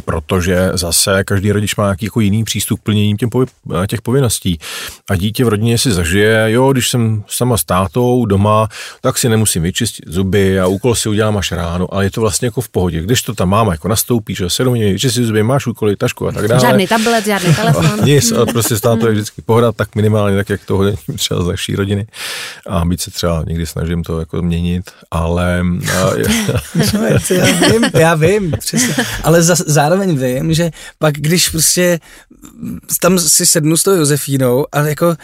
protože 0.06 0.70
zase 0.74 1.24
každý 1.24 1.52
rodič 1.52 1.76
má 1.76 1.84
nějaký 1.84 2.06
jako 2.06 2.20
jiný 2.20 2.44
přístup 2.44 2.80
k 2.80 2.84
plnění 2.84 3.18
těm 3.18 3.30
povi- 3.30 3.88
těch 3.88 4.02
povinností. 4.02 4.60
A 5.10 5.16
dítě 5.16 5.46
v 5.46 5.48
rodině 5.48 5.78
si 5.78 5.92
zažije, 5.92 6.46
jo, 6.48 6.72
když 6.72 6.90
jsem 6.90 7.24
sama 7.28 7.58
s 7.58 7.64
tátou 7.64 8.26
doma, 8.26 8.68
tak 9.02 9.18
si 9.18 9.30
nemusím 9.30 9.64
vyčistit 9.64 10.06
zuby 10.08 10.60
a 10.60 10.68
úkol 10.68 10.96
si 10.96 11.10
udělám 11.10 11.38
až 11.38 11.52
ráno, 11.52 11.94
ale 11.94 12.04
je 12.06 12.12
to 12.12 12.22
vlastně 12.22 12.48
jako 12.48 12.62
v 12.62 12.70
pohodě. 12.70 13.02
Když 13.02 13.22
to 13.22 13.34
tam 13.34 13.50
máma 13.50 13.72
jako 13.72 13.88
nastoupí, 13.88 14.36
že 14.36 14.50
se 14.50 14.64
hodin 14.64 14.94
vyčistit 14.94 15.24
zuby, 15.24 15.44
máš 15.44 15.68
úkoly, 15.68 15.96
tašku 15.96 16.28
a 16.28 16.32
tak 16.32 16.48
dále. 16.48 16.62
Žádný 16.62 16.88
tablet, 16.88 17.26
žádný 17.26 17.56
telefon. 17.56 18.06
Nic, 18.06 18.32
ale 18.32 18.46
prostě 18.46 18.78
s 18.78 18.82
tátou 18.82 19.06
je 19.06 19.12
vždycky 19.12 19.42
pohoda, 19.42 19.72
tak 19.72 19.96
minimálně 19.96 20.38
tak, 20.38 20.50
jak 20.50 20.66
to 20.66 20.78
hodně 20.78 20.98
třeba 21.16 21.44
z 21.44 21.48
naší 21.48 21.76
rodiny. 21.76 22.08
A 22.68 22.86
být 22.86 23.02
se 23.02 23.12
třeba 23.12 23.44
někdy 23.48 23.66
snažím 23.66 24.04
to 24.04 24.20
jako 24.20 24.42
měnit, 24.42 24.92
ale... 25.12 25.62
A, 25.94 26.10
já 27.30 27.46
vím, 27.72 27.84
já 27.94 28.16
vím, 28.16 28.52
přesně. 28.60 29.06
Ale 29.24 29.44
za, 29.44 29.56
zároveň 29.86 30.18
vím, 30.18 30.54
že 30.54 30.72
pak 31.00 31.14
když 31.14 31.50
prostě 31.50 32.00
tam 33.02 33.20
si 33.20 33.46
sednu 33.46 33.78
s 33.78 33.84
tou 33.84 33.92
Josefínou 33.92 34.66
a 34.72 34.80
jako 34.80 35.16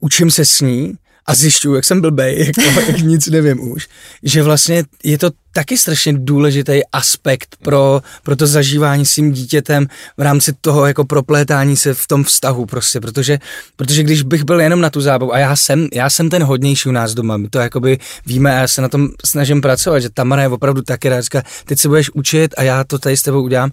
učím 0.00 0.30
se 0.30 0.44
s 0.44 0.60
ní 0.60 0.94
a 1.26 1.34
zjišťuju, 1.34 1.74
jak 1.74 1.84
jsem 1.84 2.00
blbej, 2.00 2.46
jako, 2.56 2.80
jak 2.80 2.98
nic 2.98 3.26
nevím 3.26 3.70
už, 3.70 3.88
že 4.22 4.42
vlastně 4.42 4.84
je 5.04 5.18
to 5.18 5.30
taky 5.52 5.78
strašně 5.78 6.12
důležitý 6.12 6.80
aspekt 6.92 7.56
pro, 7.62 8.02
pro 8.22 8.36
to 8.36 8.46
zažívání 8.46 9.06
s 9.06 9.14
tím 9.14 9.32
dítětem 9.32 9.86
v 10.16 10.22
rámci 10.22 10.52
toho 10.60 10.86
jako 10.86 11.04
proplétání 11.04 11.76
se 11.76 11.94
v 11.94 12.06
tom 12.06 12.24
vztahu 12.24 12.66
prostě, 12.66 13.00
protože, 13.00 13.38
protože 13.76 14.02
když 14.02 14.22
bych 14.22 14.44
byl 14.44 14.60
jenom 14.60 14.80
na 14.80 14.90
tu 14.90 15.00
zábavu 15.00 15.34
a 15.34 15.38
já 15.38 15.56
jsem, 15.56 15.88
já 15.92 16.10
jsem 16.10 16.30
ten 16.30 16.42
hodnější 16.42 16.88
u 16.88 16.92
nás 16.92 17.14
doma, 17.14 17.36
my 17.36 17.48
to 17.48 17.58
jakoby 17.58 17.98
víme 18.26 18.56
a 18.56 18.60
já 18.60 18.68
se 18.68 18.82
na 18.82 18.88
tom 18.88 19.08
snažím 19.24 19.60
pracovat, 19.60 19.98
že 19.98 20.10
Tamara 20.10 20.42
je 20.42 20.48
opravdu 20.48 20.82
taky 20.82 21.08
rád, 21.08 21.20
říká, 21.20 21.42
teď 21.64 21.78
se 21.78 21.88
budeš 21.88 22.10
učit 22.14 22.54
a 22.56 22.62
já 22.62 22.84
to 22.84 22.98
tady 22.98 23.16
s 23.16 23.22
tebou 23.22 23.42
udělám 23.42 23.70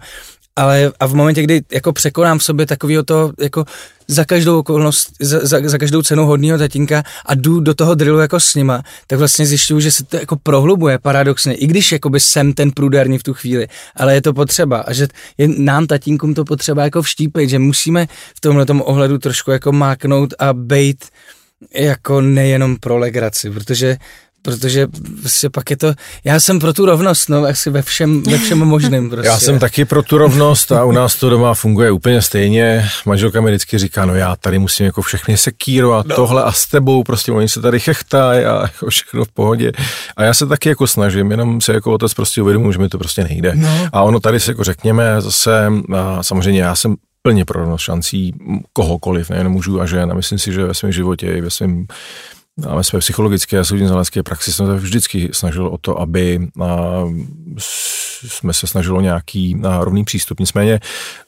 ale 0.56 0.92
a 1.00 1.06
v 1.06 1.14
momentě, 1.14 1.42
kdy 1.42 1.62
jako 1.72 1.92
překonám 1.92 2.38
v 2.38 2.44
sobě 2.44 2.66
takového 2.66 3.02
to, 3.02 3.32
jako 3.40 3.64
za 4.08 4.24
každou 4.24 4.58
okolnost, 4.58 5.08
za, 5.20 5.40
za, 5.42 5.60
za 5.64 5.78
každou 5.78 6.02
cenu 6.02 6.26
hodního 6.26 6.58
tatínka 6.58 7.02
a 7.26 7.34
jdu 7.34 7.60
do 7.60 7.74
toho 7.74 7.94
drillu 7.94 8.18
jako 8.18 8.40
s 8.40 8.54
nima, 8.54 8.82
tak 9.06 9.18
vlastně 9.18 9.46
zjišťuju, 9.46 9.80
že 9.80 9.90
se 9.90 10.04
to 10.04 10.16
jako 10.16 10.36
prohlubuje 10.36 10.98
paradoxně, 10.98 11.54
i 11.54 11.66
když 11.66 11.92
jakoby 11.92 12.20
jsem 12.20 12.52
ten 12.52 12.70
průderní 12.70 13.18
v 13.18 13.22
tu 13.22 13.34
chvíli, 13.34 13.66
ale 13.96 14.14
je 14.14 14.22
to 14.22 14.32
potřeba 14.32 14.80
a 14.80 14.92
že 14.92 15.08
je 15.38 15.48
nám 15.48 15.86
tatínkům 15.86 16.34
to 16.34 16.44
potřeba 16.44 16.84
jako 16.84 17.02
vštípit, 17.02 17.48
že 17.48 17.58
musíme 17.58 18.06
v 18.36 18.40
tomhle 18.40 18.66
ohledu 18.68 19.18
trošku 19.18 19.50
jako 19.50 19.72
máknout 19.72 20.34
a 20.38 20.52
bejt 20.52 21.04
jako 21.74 22.20
nejenom 22.20 22.76
pro 22.76 22.98
legraci, 22.98 23.50
protože 23.50 23.96
protože 24.44 24.86
prostě 25.20 25.50
pak 25.50 25.70
je 25.70 25.76
to, 25.76 25.94
já 26.24 26.40
jsem 26.40 26.58
pro 26.58 26.72
tu 26.72 26.86
rovnost, 26.86 27.28
no, 27.28 27.44
asi 27.44 27.70
ve 27.70 27.82
všem, 27.82 28.22
ve 28.22 28.38
všem 28.38 28.58
možným. 28.58 29.10
Prostě. 29.10 29.28
Já 29.28 29.38
jsem 29.38 29.58
taky 29.58 29.84
pro 29.84 30.02
tu 30.02 30.18
rovnost 30.18 30.72
a 30.72 30.84
u 30.84 30.92
nás 30.92 31.16
to 31.16 31.30
doma 31.30 31.54
funguje 31.54 31.90
úplně 31.90 32.22
stejně. 32.22 32.88
Manželka 33.06 33.40
mi 33.40 33.50
vždycky 33.50 33.78
říká, 33.78 34.04
no 34.04 34.14
já 34.14 34.36
tady 34.36 34.58
musím 34.58 34.86
jako 34.86 35.02
všechny 35.02 35.36
sekírovat, 35.36 36.06
no. 36.06 36.16
tohle 36.16 36.42
a 36.42 36.52
s 36.52 36.66
tebou, 36.66 37.02
prostě 37.02 37.32
oni 37.32 37.48
se 37.48 37.60
tady 37.60 37.80
chechtají 37.80 38.44
a 38.44 38.62
jako 38.62 38.86
všechno 38.90 39.24
v 39.24 39.32
pohodě. 39.32 39.72
A 40.16 40.24
já 40.24 40.34
se 40.34 40.46
taky 40.46 40.68
jako 40.68 40.86
snažím, 40.86 41.30
jenom 41.30 41.60
se 41.60 41.72
jako 41.72 41.92
otec 41.92 42.14
prostě 42.14 42.42
uvědomuji, 42.42 42.72
že 42.72 42.78
mi 42.78 42.88
to 42.88 42.98
prostě 42.98 43.24
nejde. 43.24 43.52
No. 43.54 43.88
A 43.92 44.02
ono 44.02 44.20
tady 44.20 44.40
se 44.40 44.50
jako 44.50 44.64
řekněme 44.64 45.20
zase, 45.20 45.66
a 45.96 46.22
samozřejmě 46.22 46.60
já 46.60 46.74
jsem 46.74 46.94
plně 47.22 47.44
pro 47.44 47.60
rovnost 47.60 47.82
šancí 47.82 48.34
kohokoliv, 48.72 49.30
nejen 49.30 49.48
mužů 49.48 49.80
a 49.80 49.86
žen. 49.86 50.10
A 50.10 50.14
myslím 50.14 50.38
si, 50.38 50.52
že 50.52 50.64
ve 50.64 50.74
svém 50.74 50.92
životě 50.92 51.26
i 51.26 51.40
ve 51.40 51.50
svém 51.50 51.86
a 52.68 52.74
ve 52.76 52.84
své 52.84 52.98
psychologické 52.98 53.58
a 53.58 53.64
soudní 53.64 53.86
znalecké 53.86 54.22
praxi 54.22 54.52
jsem 54.52 54.66
se 54.66 54.74
vždycky 54.74 55.28
snažil 55.32 55.66
o 55.66 55.78
to, 55.78 56.00
aby 56.00 56.48
jsme 57.58 58.52
se 58.52 58.66
snažili 58.66 58.98
o 58.98 59.00
nějaký 59.00 59.62
rovný 59.80 60.04
přístup. 60.04 60.40
Nicméně 60.40 60.80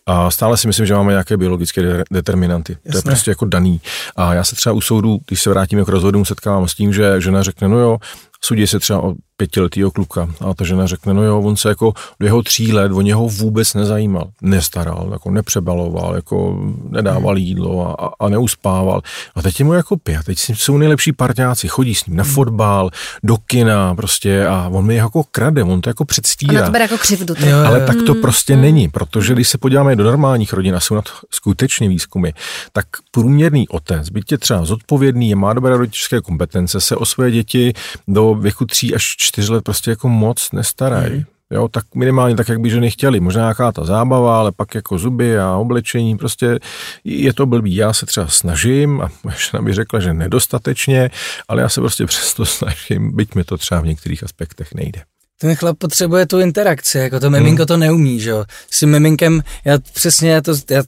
a 0.07 0.31
stále 0.31 0.57
si 0.57 0.67
myslím, 0.67 0.87
že 0.87 0.95
máme 0.95 1.13
nějaké 1.13 1.37
biologické 1.37 1.83
de- 1.83 2.05
determinanty. 2.11 2.73
Jasné. 2.73 2.93
To 2.93 2.99
je 2.99 3.03
prostě 3.03 3.31
jako 3.31 3.45
daný. 3.45 3.81
A 4.17 4.35
já 4.35 4.45
se 4.45 4.57
třeba 4.57 4.73
u 4.73 4.81
soudu, 4.81 5.19
když 5.29 5.43
se 5.43 5.51
vrátíme 5.51 5.85
k 5.85 5.89
rozhodům, 5.89 6.25
setkávám 6.25 6.69
s 6.69 6.75
tím, 6.75 6.93
že 6.93 7.21
žena 7.21 7.43
řekne, 7.43 7.69
no 7.69 7.79
jo, 7.79 7.99
sudí 8.41 8.67
se 8.67 8.81
třeba 8.81 9.03
o 9.03 9.15
pětiletýho 9.37 9.91
kluka 9.91 10.29
a 10.41 10.55
ta 10.55 10.65
žena 10.65 10.87
řekne, 10.87 11.15
no 11.15 11.23
jo, 11.23 11.41
on 11.41 11.57
se 11.57 11.69
jako 11.69 11.93
do 12.21 12.27
jeho 12.27 12.43
tří 12.43 12.73
let 12.73 12.93
o 12.93 13.01
něho 13.01 13.29
vůbec 13.29 13.75
nezajímal, 13.75 14.31
nestaral, 14.43 15.09
jako 15.13 15.31
nepřebaloval, 15.31 16.15
jako 16.15 16.59
nedával 16.89 17.39
jídlo 17.39 18.01
a, 18.03 18.13
a 18.21 18.29
neuspával. 18.29 19.01
A 19.35 19.43
teď 19.43 19.59
je 19.61 19.65
mu 19.65 19.73
jako 19.73 19.97
pět, 19.97 20.25
teď 20.25 20.39
jsou 20.39 20.79
nejlepší 20.79 21.13
parťáci, 21.13 21.69
chodí 21.69 21.95
s 21.95 22.07
ním 22.07 22.17
na 22.17 22.25
hmm. 22.25 22.33
fotbal, 22.33 22.91
do 23.23 23.37
kina 23.47 23.95
prostě 23.95 24.47
a 24.47 24.69
on 24.73 24.87
mi 24.87 24.95
jako 24.95 25.25
krade, 25.31 25.63
on 25.63 25.81
to 25.81 25.91
jako 25.91 26.05
předstírá. 26.05 26.63
Ona 26.63 26.71
to 26.71 26.79
jako 26.79 26.99
křivdu. 26.99 27.35
To. 27.35 27.47
Jo, 27.47 27.59
Ale 27.67 27.87
tak 27.87 27.97
to 28.07 28.13
hmm. 28.13 28.23
prostě 28.23 28.57
není, 28.57 28.89
protože 28.89 29.33
když 29.33 29.49
se 29.49 29.59
podíváme 29.59 29.97
do 29.97 30.05
normálních 30.05 30.53
rodin 30.53 30.77
a 30.77 30.81
jsou 30.81 30.95
na 30.95 31.03
to 31.03 31.11
skutečně 31.31 31.89
výzkumy, 31.89 32.31
tak 32.73 32.87
průměrný 33.11 33.69
otec, 33.69 34.09
byť 34.09 34.33
je 34.33 34.39
třeba 34.39 34.65
zodpovědný, 34.65 35.35
má 35.35 35.53
dobré 35.53 35.77
rodičské 35.77 36.21
kompetence, 36.21 36.81
se 36.81 36.97
o 36.97 37.07
své 37.07 37.31
děti 37.31 37.73
do 38.09 38.35
věku 38.35 38.65
tří 38.65 38.95
až 38.95 39.17
čtyř 39.27 39.49
let 39.49 39.65
prostě 39.65 39.91
jako 39.91 40.09
moc 40.09 40.53
nestarají. 40.53 41.17
Mm. 41.17 41.25
Jo, 41.51 41.69
tak 41.69 41.85
minimálně 41.95 42.37
tak, 42.37 42.49
jak 42.49 42.61
by 42.61 42.71
ženy 42.71 42.91
chtěli. 42.91 43.21
Možná 43.21 43.43
nějaká 43.43 43.73
ta 43.73 43.85
zábava, 43.85 44.39
ale 44.39 44.53
pak 44.53 44.75
jako 44.75 44.99
zuby 44.99 45.39
a 45.39 45.57
oblečení, 45.57 46.17
prostě 46.17 46.59
je 47.05 47.33
to 47.33 47.47
blbý. 47.47 47.75
Já 47.75 47.93
se 47.93 48.07
třeba 48.07 48.27
snažím, 48.27 49.01
a 49.01 49.11
žena 49.25 49.63
by 49.63 49.73
řekla, 49.73 50.01
že 50.01 50.15
nedostatečně, 50.15 51.11
ale 51.49 51.63
já 51.63 51.69
se 51.69 51.81
prostě 51.81 52.07
přesto 52.07 52.47
snažím, 52.47 53.17
byť 53.17 53.35
mi 53.35 53.45
to 53.45 53.57
třeba 53.57 53.81
v 53.81 53.87
některých 53.87 54.25
aspektech 54.25 54.75
nejde. 54.75 55.03
Ten 55.41 55.55
chlap 55.55 55.79
potřebuje 55.79 56.27
tu 56.27 56.41
interakci, 56.41 56.99
jako 56.99 57.21
to 57.21 57.31
miminko 57.31 57.61
hmm. 57.61 57.67
to 57.67 57.77
neumí, 57.77 58.21
že 58.21 58.31
jo. 58.31 58.45
S 58.71 58.79
tím 58.79 58.91
miminkem, 58.91 59.43
já 59.65 59.79
přesně, 59.79 60.31
já 60.31 60.41
to, 60.41 60.53
já 60.71 60.83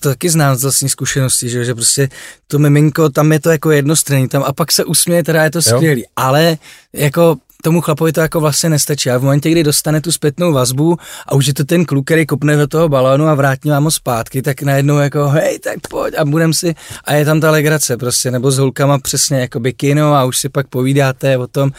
to 0.00 0.08
taky 0.08 0.30
znám 0.30 0.56
z 0.56 0.62
vlastní 0.62 0.88
zkušenosti, 0.88 1.48
že, 1.48 1.64
že 1.64 1.74
prostě 1.74 2.08
to 2.46 2.58
miminko, 2.58 3.08
tam 3.08 3.32
je 3.32 3.40
to 3.40 3.50
jako 3.50 3.70
jednostranný, 3.70 4.28
tam 4.28 4.42
a 4.42 4.52
pak 4.52 4.72
se 4.72 4.84
usměje, 4.84 5.24
teda 5.24 5.44
je 5.44 5.50
to 5.50 5.62
skvělý, 5.62 6.00
jo. 6.00 6.06
ale 6.16 6.56
jako 6.92 7.36
tomu 7.62 7.80
chlapovi 7.80 8.12
to 8.12 8.20
jako 8.20 8.40
vlastně 8.40 8.70
nestačí. 8.70 9.10
A 9.10 9.18
v 9.18 9.22
momentě, 9.22 9.50
kdy 9.50 9.64
dostane 9.64 10.00
tu 10.00 10.12
zpětnou 10.12 10.52
vazbu 10.52 10.96
a 11.26 11.34
už 11.34 11.46
je 11.46 11.54
to 11.54 11.64
ten 11.64 11.84
kluk, 11.84 12.04
který 12.04 12.26
kopne 12.26 12.56
do 12.56 12.66
toho 12.66 12.88
balónu 12.88 13.26
a 13.26 13.34
vrátí 13.34 13.70
vám 13.70 13.84
ho 13.84 13.90
zpátky, 13.90 14.42
tak 14.42 14.62
najednou 14.62 14.98
jako 14.98 15.28
hej, 15.28 15.58
tak 15.58 15.78
pojď 15.90 16.14
a 16.18 16.24
budem 16.24 16.54
si, 16.54 16.74
a 17.04 17.14
je 17.14 17.24
tam 17.24 17.40
ta 17.40 17.50
legrace 17.50 17.96
prostě, 17.96 18.30
nebo 18.30 18.50
s 18.50 18.58
holkama 18.58 18.98
přesně 18.98 19.40
jako 19.40 19.60
kino 19.76 20.14
a 20.14 20.24
už 20.24 20.38
si 20.38 20.48
pak 20.48 20.68
povídáte 20.68 21.38
o 21.38 21.46
tom, 21.46 21.70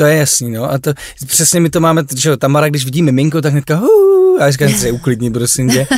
to 0.00 0.06
je 0.06 0.16
jasný, 0.16 0.50
no. 0.50 0.72
A 0.72 0.78
to 0.78 0.92
přesně 1.26 1.60
my 1.60 1.70
to 1.70 1.80
máme, 1.80 2.02
že 2.16 2.36
Tamara, 2.36 2.68
když 2.68 2.84
vidí 2.84 3.02
miminko, 3.02 3.40
tak 3.40 3.52
hnedka 3.52 3.76
huu, 3.76 4.38
a 4.40 4.50
říkám 4.50 4.68
si, 4.68 4.92
uklidni, 4.92 5.30
prosím 5.30 5.70
tě. 5.70 5.86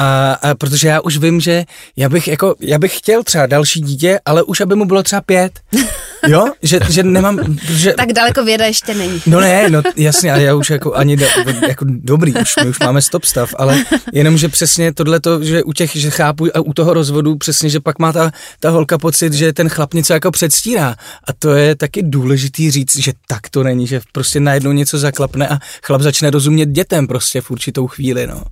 A, 0.00 0.32
a 0.32 0.54
protože 0.54 0.88
já 0.88 1.00
už 1.00 1.18
vím, 1.18 1.40
že 1.40 1.64
já 1.96 2.08
bych 2.08 2.28
jako, 2.28 2.54
já 2.60 2.78
bych 2.78 2.98
chtěl 2.98 3.22
třeba 3.22 3.46
další 3.46 3.80
dítě, 3.80 4.20
ale 4.24 4.42
už 4.42 4.60
aby 4.60 4.74
mu 4.74 4.84
bylo 4.84 5.02
třeba 5.02 5.20
pět. 5.20 5.60
Jo? 6.28 6.46
Že, 6.62 6.80
že 6.90 7.02
nemám... 7.02 7.58
Že... 7.62 7.92
Tak 7.92 8.12
daleko 8.12 8.44
věda 8.44 8.64
ještě 8.64 8.94
není. 8.94 9.22
No 9.26 9.40
ne, 9.40 9.70
no 9.70 9.82
jasně, 9.96 10.32
ale 10.32 10.42
já 10.42 10.54
už 10.54 10.70
jako 10.70 10.94
ani 10.94 11.16
do, 11.16 11.26
jako 11.68 11.84
dobrý, 11.88 12.34
už, 12.34 12.56
my 12.64 12.68
už 12.68 12.78
máme 12.78 13.02
stop 13.02 13.24
stav, 13.24 13.54
ale 13.58 13.84
jenom, 14.12 14.36
že 14.36 14.48
přesně 14.48 14.94
tohle 14.94 15.20
to, 15.20 15.44
že 15.44 15.62
u 15.62 15.72
těch, 15.72 15.96
že 15.96 16.10
chápu 16.10 16.46
a 16.54 16.60
u 16.60 16.72
toho 16.72 16.94
rozvodu 16.94 17.36
přesně, 17.36 17.70
že 17.70 17.80
pak 17.80 17.98
má 17.98 18.12
ta, 18.12 18.30
ta 18.60 18.70
holka 18.70 18.98
pocit, 18.98 19.32
že 19.32 19.52
ten 19.52 19.68
chlap 19.68 19.94
něco 19.94 20.12
jako 20.12 20.30
předstírá. 20.30 20.96
A 21.24 21.32
to 21.38 21.50
je 21.50 21.76
taky 21.76 22.02
důležitý 22.02 22.70
říct, 22.70 22.96
že 22.96 23.12
tak 23.28 23.39
to 23.48 23.62
není, 23.62 23.86
že 23.86 24.00
prostě 24.12 24.40
najednou 24.40 24.72
něco 24.72 24.98
zaklapne 24.98 25.48
a 25.48 25.58
chlap 25.82 26.00
začne 26.00 26.30
rozumět 26.30 26.66
dětem 26.66 27.06
prostě 27.06 27.40
v 27.40 27.50
určitou 27.50 27.86
chvíli, 27.86 28.26
no. 28.26 28.44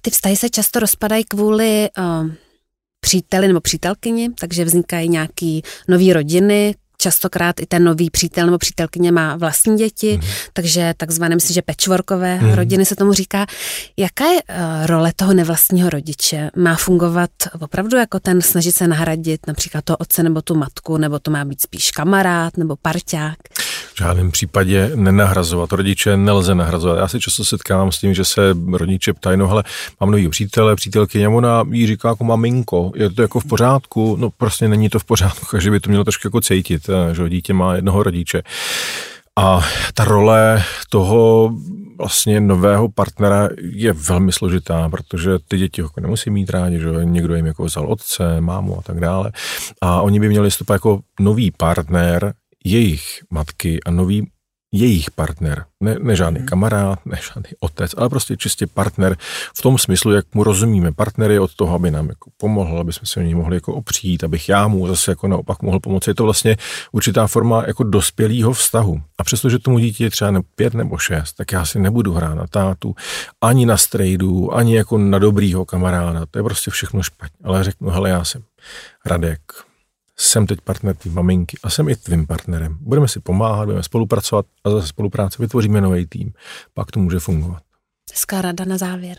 Ty 0.00 0.10
vztahy 0.10 0.36
se 0.36 0.50
často 0.50 0.80
rozpadají 0.80 1.24
kvůli 1.24 1.88
uh, 1.98 2.30
příteli 3.00 3.48
nebo 3.48 3.60
přítelkyni, 3.60 4.30
takže 4.40 4.64
vznikají 4.64 5.08
nějaký 5.08 5.62
nový 5.88 6.12
rodiny, 6.12 6.74
častokrát 6.98 7.60
i 7.60 7.66
ten 7.66 7.84
nový 7.84 8.10
přítel 8.10 8.46
nebo 8.46 8.58
přítelkyně 8.58 9.12
má 9.12 9.36
vlastní 9.36 9.76
děti, 9.76 10.16
mm. 10.22 10.28
takže 10.52 10.94
takzvané, 10.96 11.34
myslím, 11.34 11.54
že 11.54 11.62
pečvorkové 11.62 12.40
mm. 12.40 12.52
rodiny 12.52 12.84
se 12.84 12.96
tomu 12.96 13.12
říká. 13.12 13.46
Jaká 13.96 14.24
je 14.24 14.42
uh, 14.42 14.86
role 14.86 15.12
toho 15.16 15.34
nevlastního 15.34 15.90
rodiče? 15.90 16.50
Má 16.56 16.76
fungovat 16.76 17.30
opravdu 17.60 17.96
jako 17.96 18.20
ten 18.20 18.42
snažit 18.42 18.72
se 18.72 18.88
nahradit 18.88 19.46
například 19.46 19.84
toho 19.84 19.96
otce 19.96 20.22
nebo 20.22 20.42
tu 20.42 20.54
matku, 20.54 20.96
nebo 20.96 21.18
to 21.18 21.30
má 21.30 21.44
být 21.44 21.60
spíš 21.60 21.90
kamarád 21.90 22.56
nebo 22.56 22.76
parťák? 22.76 23.36
V 23.94 23.98
žádném 23.98 24.30
případě 24.30 24.90
nenahrazovat. 24.94 25.72
Rodiče 25.72 26.16
nelze 26.16 26.54
nahrazovat. 26.54 26.98
Já 26.98 27.08
se 27.08 27.20
často 27.20 27.44
setkávám 27.44 27.92
s 27.92 27.98
tím, 27.98 28.14
že 28.14 28.24
se 28.24 28.40
rodiče 28.72 29.12
ptají, 29.12 29.36
no 29.36 29.48
hele, 29.48 29.64
mám 30.00 30.10
nový 30.10 30.28
přítele, 30.28 30.76
přítelkyně, 30.76 31.28
ona 31.28 31.64
jí 31.70 31.86
říká 31.86 32.08
jako 32.08 32.24
maminko, 32.24 32.92
je 32.94 33.10
to 33.10 33.22
jako 33.22 33.40
v 33.40 33.44
pořádku? 33.44 34.16
No 34.20 34.30
prostě 34.30 34.68
není 34.68 34.88
to 34.88 34.98
v 34.98 35.04
pořádku, 35.04 35.46
takže 35.50 35.70
by 35.70 35.80
to 35.80 35.90
mělo 35.90 36.04
trošku 36.04 36.26
jako 36.26 36.40
cítit, 36.40 36.88
eh, 36.88 37.14
že 37.14 37.28
dítě 37.28 37.54
má 37.54 37.74
jednoho 37.74 38.02
rodiče. 38.02 38.42
A 39.38 39.60
ta 39.94 40.04
role 40.04 40.62
toho 40.90 41.50
vlastně 41.98 42.40
nového 42.40 42.88
partnera 42.88 43.48
je 43.58 43.92
velmi 43.92 44.32
složitá, 44.32 44.88
protože 44.88 45.30
ty 45.48 45.58
děti 45.58 45.80
jako 45.80 46.00
nemusí 46.00 46.30
mít 46.30 46.50
rádi, 46.50 46.80
že 46.80 46.88
někdo 47.02 47.34
jim 47.34 47.46
jako 47.46 47.64
vzal 47.64 47.86
otce, 47.86 48.40
mámu 48.40 48.78
a 48.78 48.82
tak 48.82 49.00
dále. 49.00 49.32
A 49.80 50.02
oni 50.02 50.20
by 50.20 50.28
měli 50.28 50.46
vystupovat 50.46 50.74
jako 50.74 51.00
nový 51.20 51.50
partner, 51.50 52.34
jejich 52.64 53.22
matky 53.30 53.80
a 53.86 53.90
nový 53.90 54.26
jejich 54.76 55.10
partner, 55.10 55.64
ne, 55.80 55.96
ne 56.02 56.16
žádný 56.16 56.38
hmm. 56.38 56.48
kamarád, 56.48 57.06
ne 57.06 57.18
žádný 57.34 57.50
otec, 57.60 57.94
ale 57.96 58.08
prostě 58.08 58.36
čistě 58.36 58.66
partner 58.66 59.16
v 59.56 59.62
tom 59.62 59.78
smyslu, 59.78 60.12
jak 60.12 60.34
mu 60.34 60.44
rozumíme. 60.44 60.92
Partner 60.92 61.30
je 61.30 61.40
od 61.40 61.54
toho, 61.54 61.74
aby 61.74 61.90
nám 61.90 62.08
jako 62.08 62.30
pomohl, 62.36 62.80
aby 62.80 62.92
jsme 62.92 63.06
se 63.06 63.20
o 63.20 63.22
něj 63.22 63.34
mohli 63.34 63.56
jako 63.56 63.74
opřít, 63.74 64.24
abych 64.24 64.48
já 64.48 64.68
mu 64.68 64.86
zase 64.86 65.10
jako 65.10 65.28
naopak 65.28 65.62
mohl 65.62 65.80
pomoci. 65.80 66.10
Je 66.10 66.14
to 66.14 66.24
vlastně 66.24 66.56
určitá 66.92 67.26
forma 67.26 67.64
jako 67.66 67.84
dospělého 67.84 68.52
vztahu. 68.52 69.02
A 69.18 69.24
přestože 69.24 69.58
tomu 69.58 69.78
dítě 69.78 70.04
je 70.04 70.10
třeba 70.10 70.30
ne 70.30 70.40
pět 70.54 70.74
nebo 70.74 70.98
šest, 70.98 71.32
tak 71.32 71.52
já 71.52 71.64
si 71.64 71.78
nebudu 71.78 72.12
hrát 72.12 72.34
na 72.34 72.46
tátu, 72.46 72.94
ani 73.40 73.66
na 73.66 73.76
strejdu, 73.76 74.54
ani 74.54 74.76
jako 74.76 74.98
na 74.98 75.18
dobrýho 75.18 75.64
kamaráda. 75.64 76.26
To 76.30 76.38
je 76.38 76.42
prostě 76.42 76.70
všechno 76.70 77.02
špatně. 77.02 77.38
Ale 77.44 77.64
řeknu, 77.64 77.90
hele, 77.90 78.10
já 78.10 78.24
jsem 78.24 78.42
Radek, 79.06 79.40
jsem 80.16 80.46
teď 80.46 80.60
partner 80.60 80.96
tvý 80.96 81.10
maminky 81.10 81.56
a 81.62 81.70
jsem 81.70 81.88
i 81.88 81.96
tvým 81.96 82.26
partnerem. 82.26 82.76
Budeme 82.80 83.08
si 83.08 83.20
pomáhat, 83.20 83.64
budeme 83.64 83.82
spolupracovat 83.82 84.46
a 84.64 84.70
zase 84.70 84.86
spolupráce 84.86 85.42
vytvoříme 85.42 85.80
nový 85.80 86.06
tým. 86.06 86.32
Pak 86.74 86.90
to 86.90 87.00
může 87.00 87.18
fungovat. 87.18 87.63
Hezká 88.14 88.42
rada 88.42 88.64
na 88.64 88.78
závěr. 88.78 89.16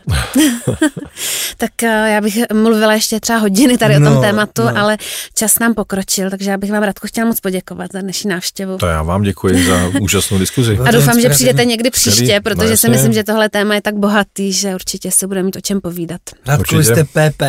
tak 1.56 1.82
eh, 1.82 2.10
já 2.10 2.20
bych 2.20 2.38
mluvila 2.52 2.94
ještě 2.94 3.20
třeba 3.20 3.38
hodiny 3.38 3.78
tady 3.78 3.98
no, 3.98 4.06
o 4.06 4.10
tom 4.10 4.14
no, 4.14 4.20
tématu, 4.28 4.62
no. 4.62 4.78
ale 4.78 4.98
čas 5.34 5.58
nám 5.58 5.74
pokročil, 5.74 6.30
takže 6.30 6.50
já 6.50 6.56
bych 6.56 6.72
vám 6.72 6.82
Radku 6.82 7.06
chtěla 7.06 7.26
moc 7.26 7.40
poděkovat 7.40 7.92
za 7.92 8.00
dnešní 8.00 8.30
návštěvu. 8.30 8.78
To 8.78 8.86
já 8.86 9.02
vám 9.02 9.22
děkuji 9.22 9.66
za 9.66 9.90
úžasnou 10.00 10.38
diskuzi. 10.38 10.78
A 10.84 10.90
doufám, 10.90 11.20
že 11.20 11.28
přijdete 11.28 11.64
někdy 11.64 11.90
příště, 11.90 12.40
protože 12.40 12.70
no, 12.70 12.76
si 12.76 12.88
myslím, 12.88 13.12
že 13.12 13.24
tohle 13.24 13.48
téma 13.48 13.74
je 13.74 13.82
tak 13.82 13.94
bohatý, 13.94 14.52
že 14.52 14.74
určitě 14.74 15.10
se 15.10 15.26
budeme 15.26 15.46
mít 15.46 15.56
o 15.56 15.60
čem 15.60 15.80
povídat. 15.80 16.20
Radku, 16.46 16.82
jste 16.82 17.04
PP, 17.04 17.42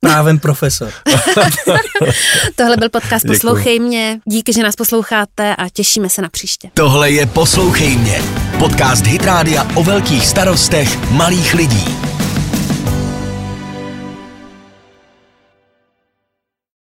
právem 0.00 0.38
profesor. 0.38 0.92
tohle 2.56 2.76
byl 2.76 2.88
podcast 2.88 3.24
Děkuji. 3.24 3.34
Poslouchej 3.34 3.80
mě. 3.80 4.20
Díky, 4.24 4.52
že 4.52 4.62
nás 4.62 4.76
posloucháte 4.76 5.56
a 5.56 5.68
těšíme 5.68 6.08
se 6.10 6.22
na 6.22 6.28
příště. 6.28 6.70
Tohle 6.74 7.10
je 7.10 7.26
Poslouchej 7.26 7.96
mě. 7.96 8.47
Podcast 8.58 9.06
Hitrádia 9.06 9.62
o 9.78 9.86
velkých 9.86 10.26
starostech 10.26 10.90
malých 11.14 11.54
lidí. 11.54 12.17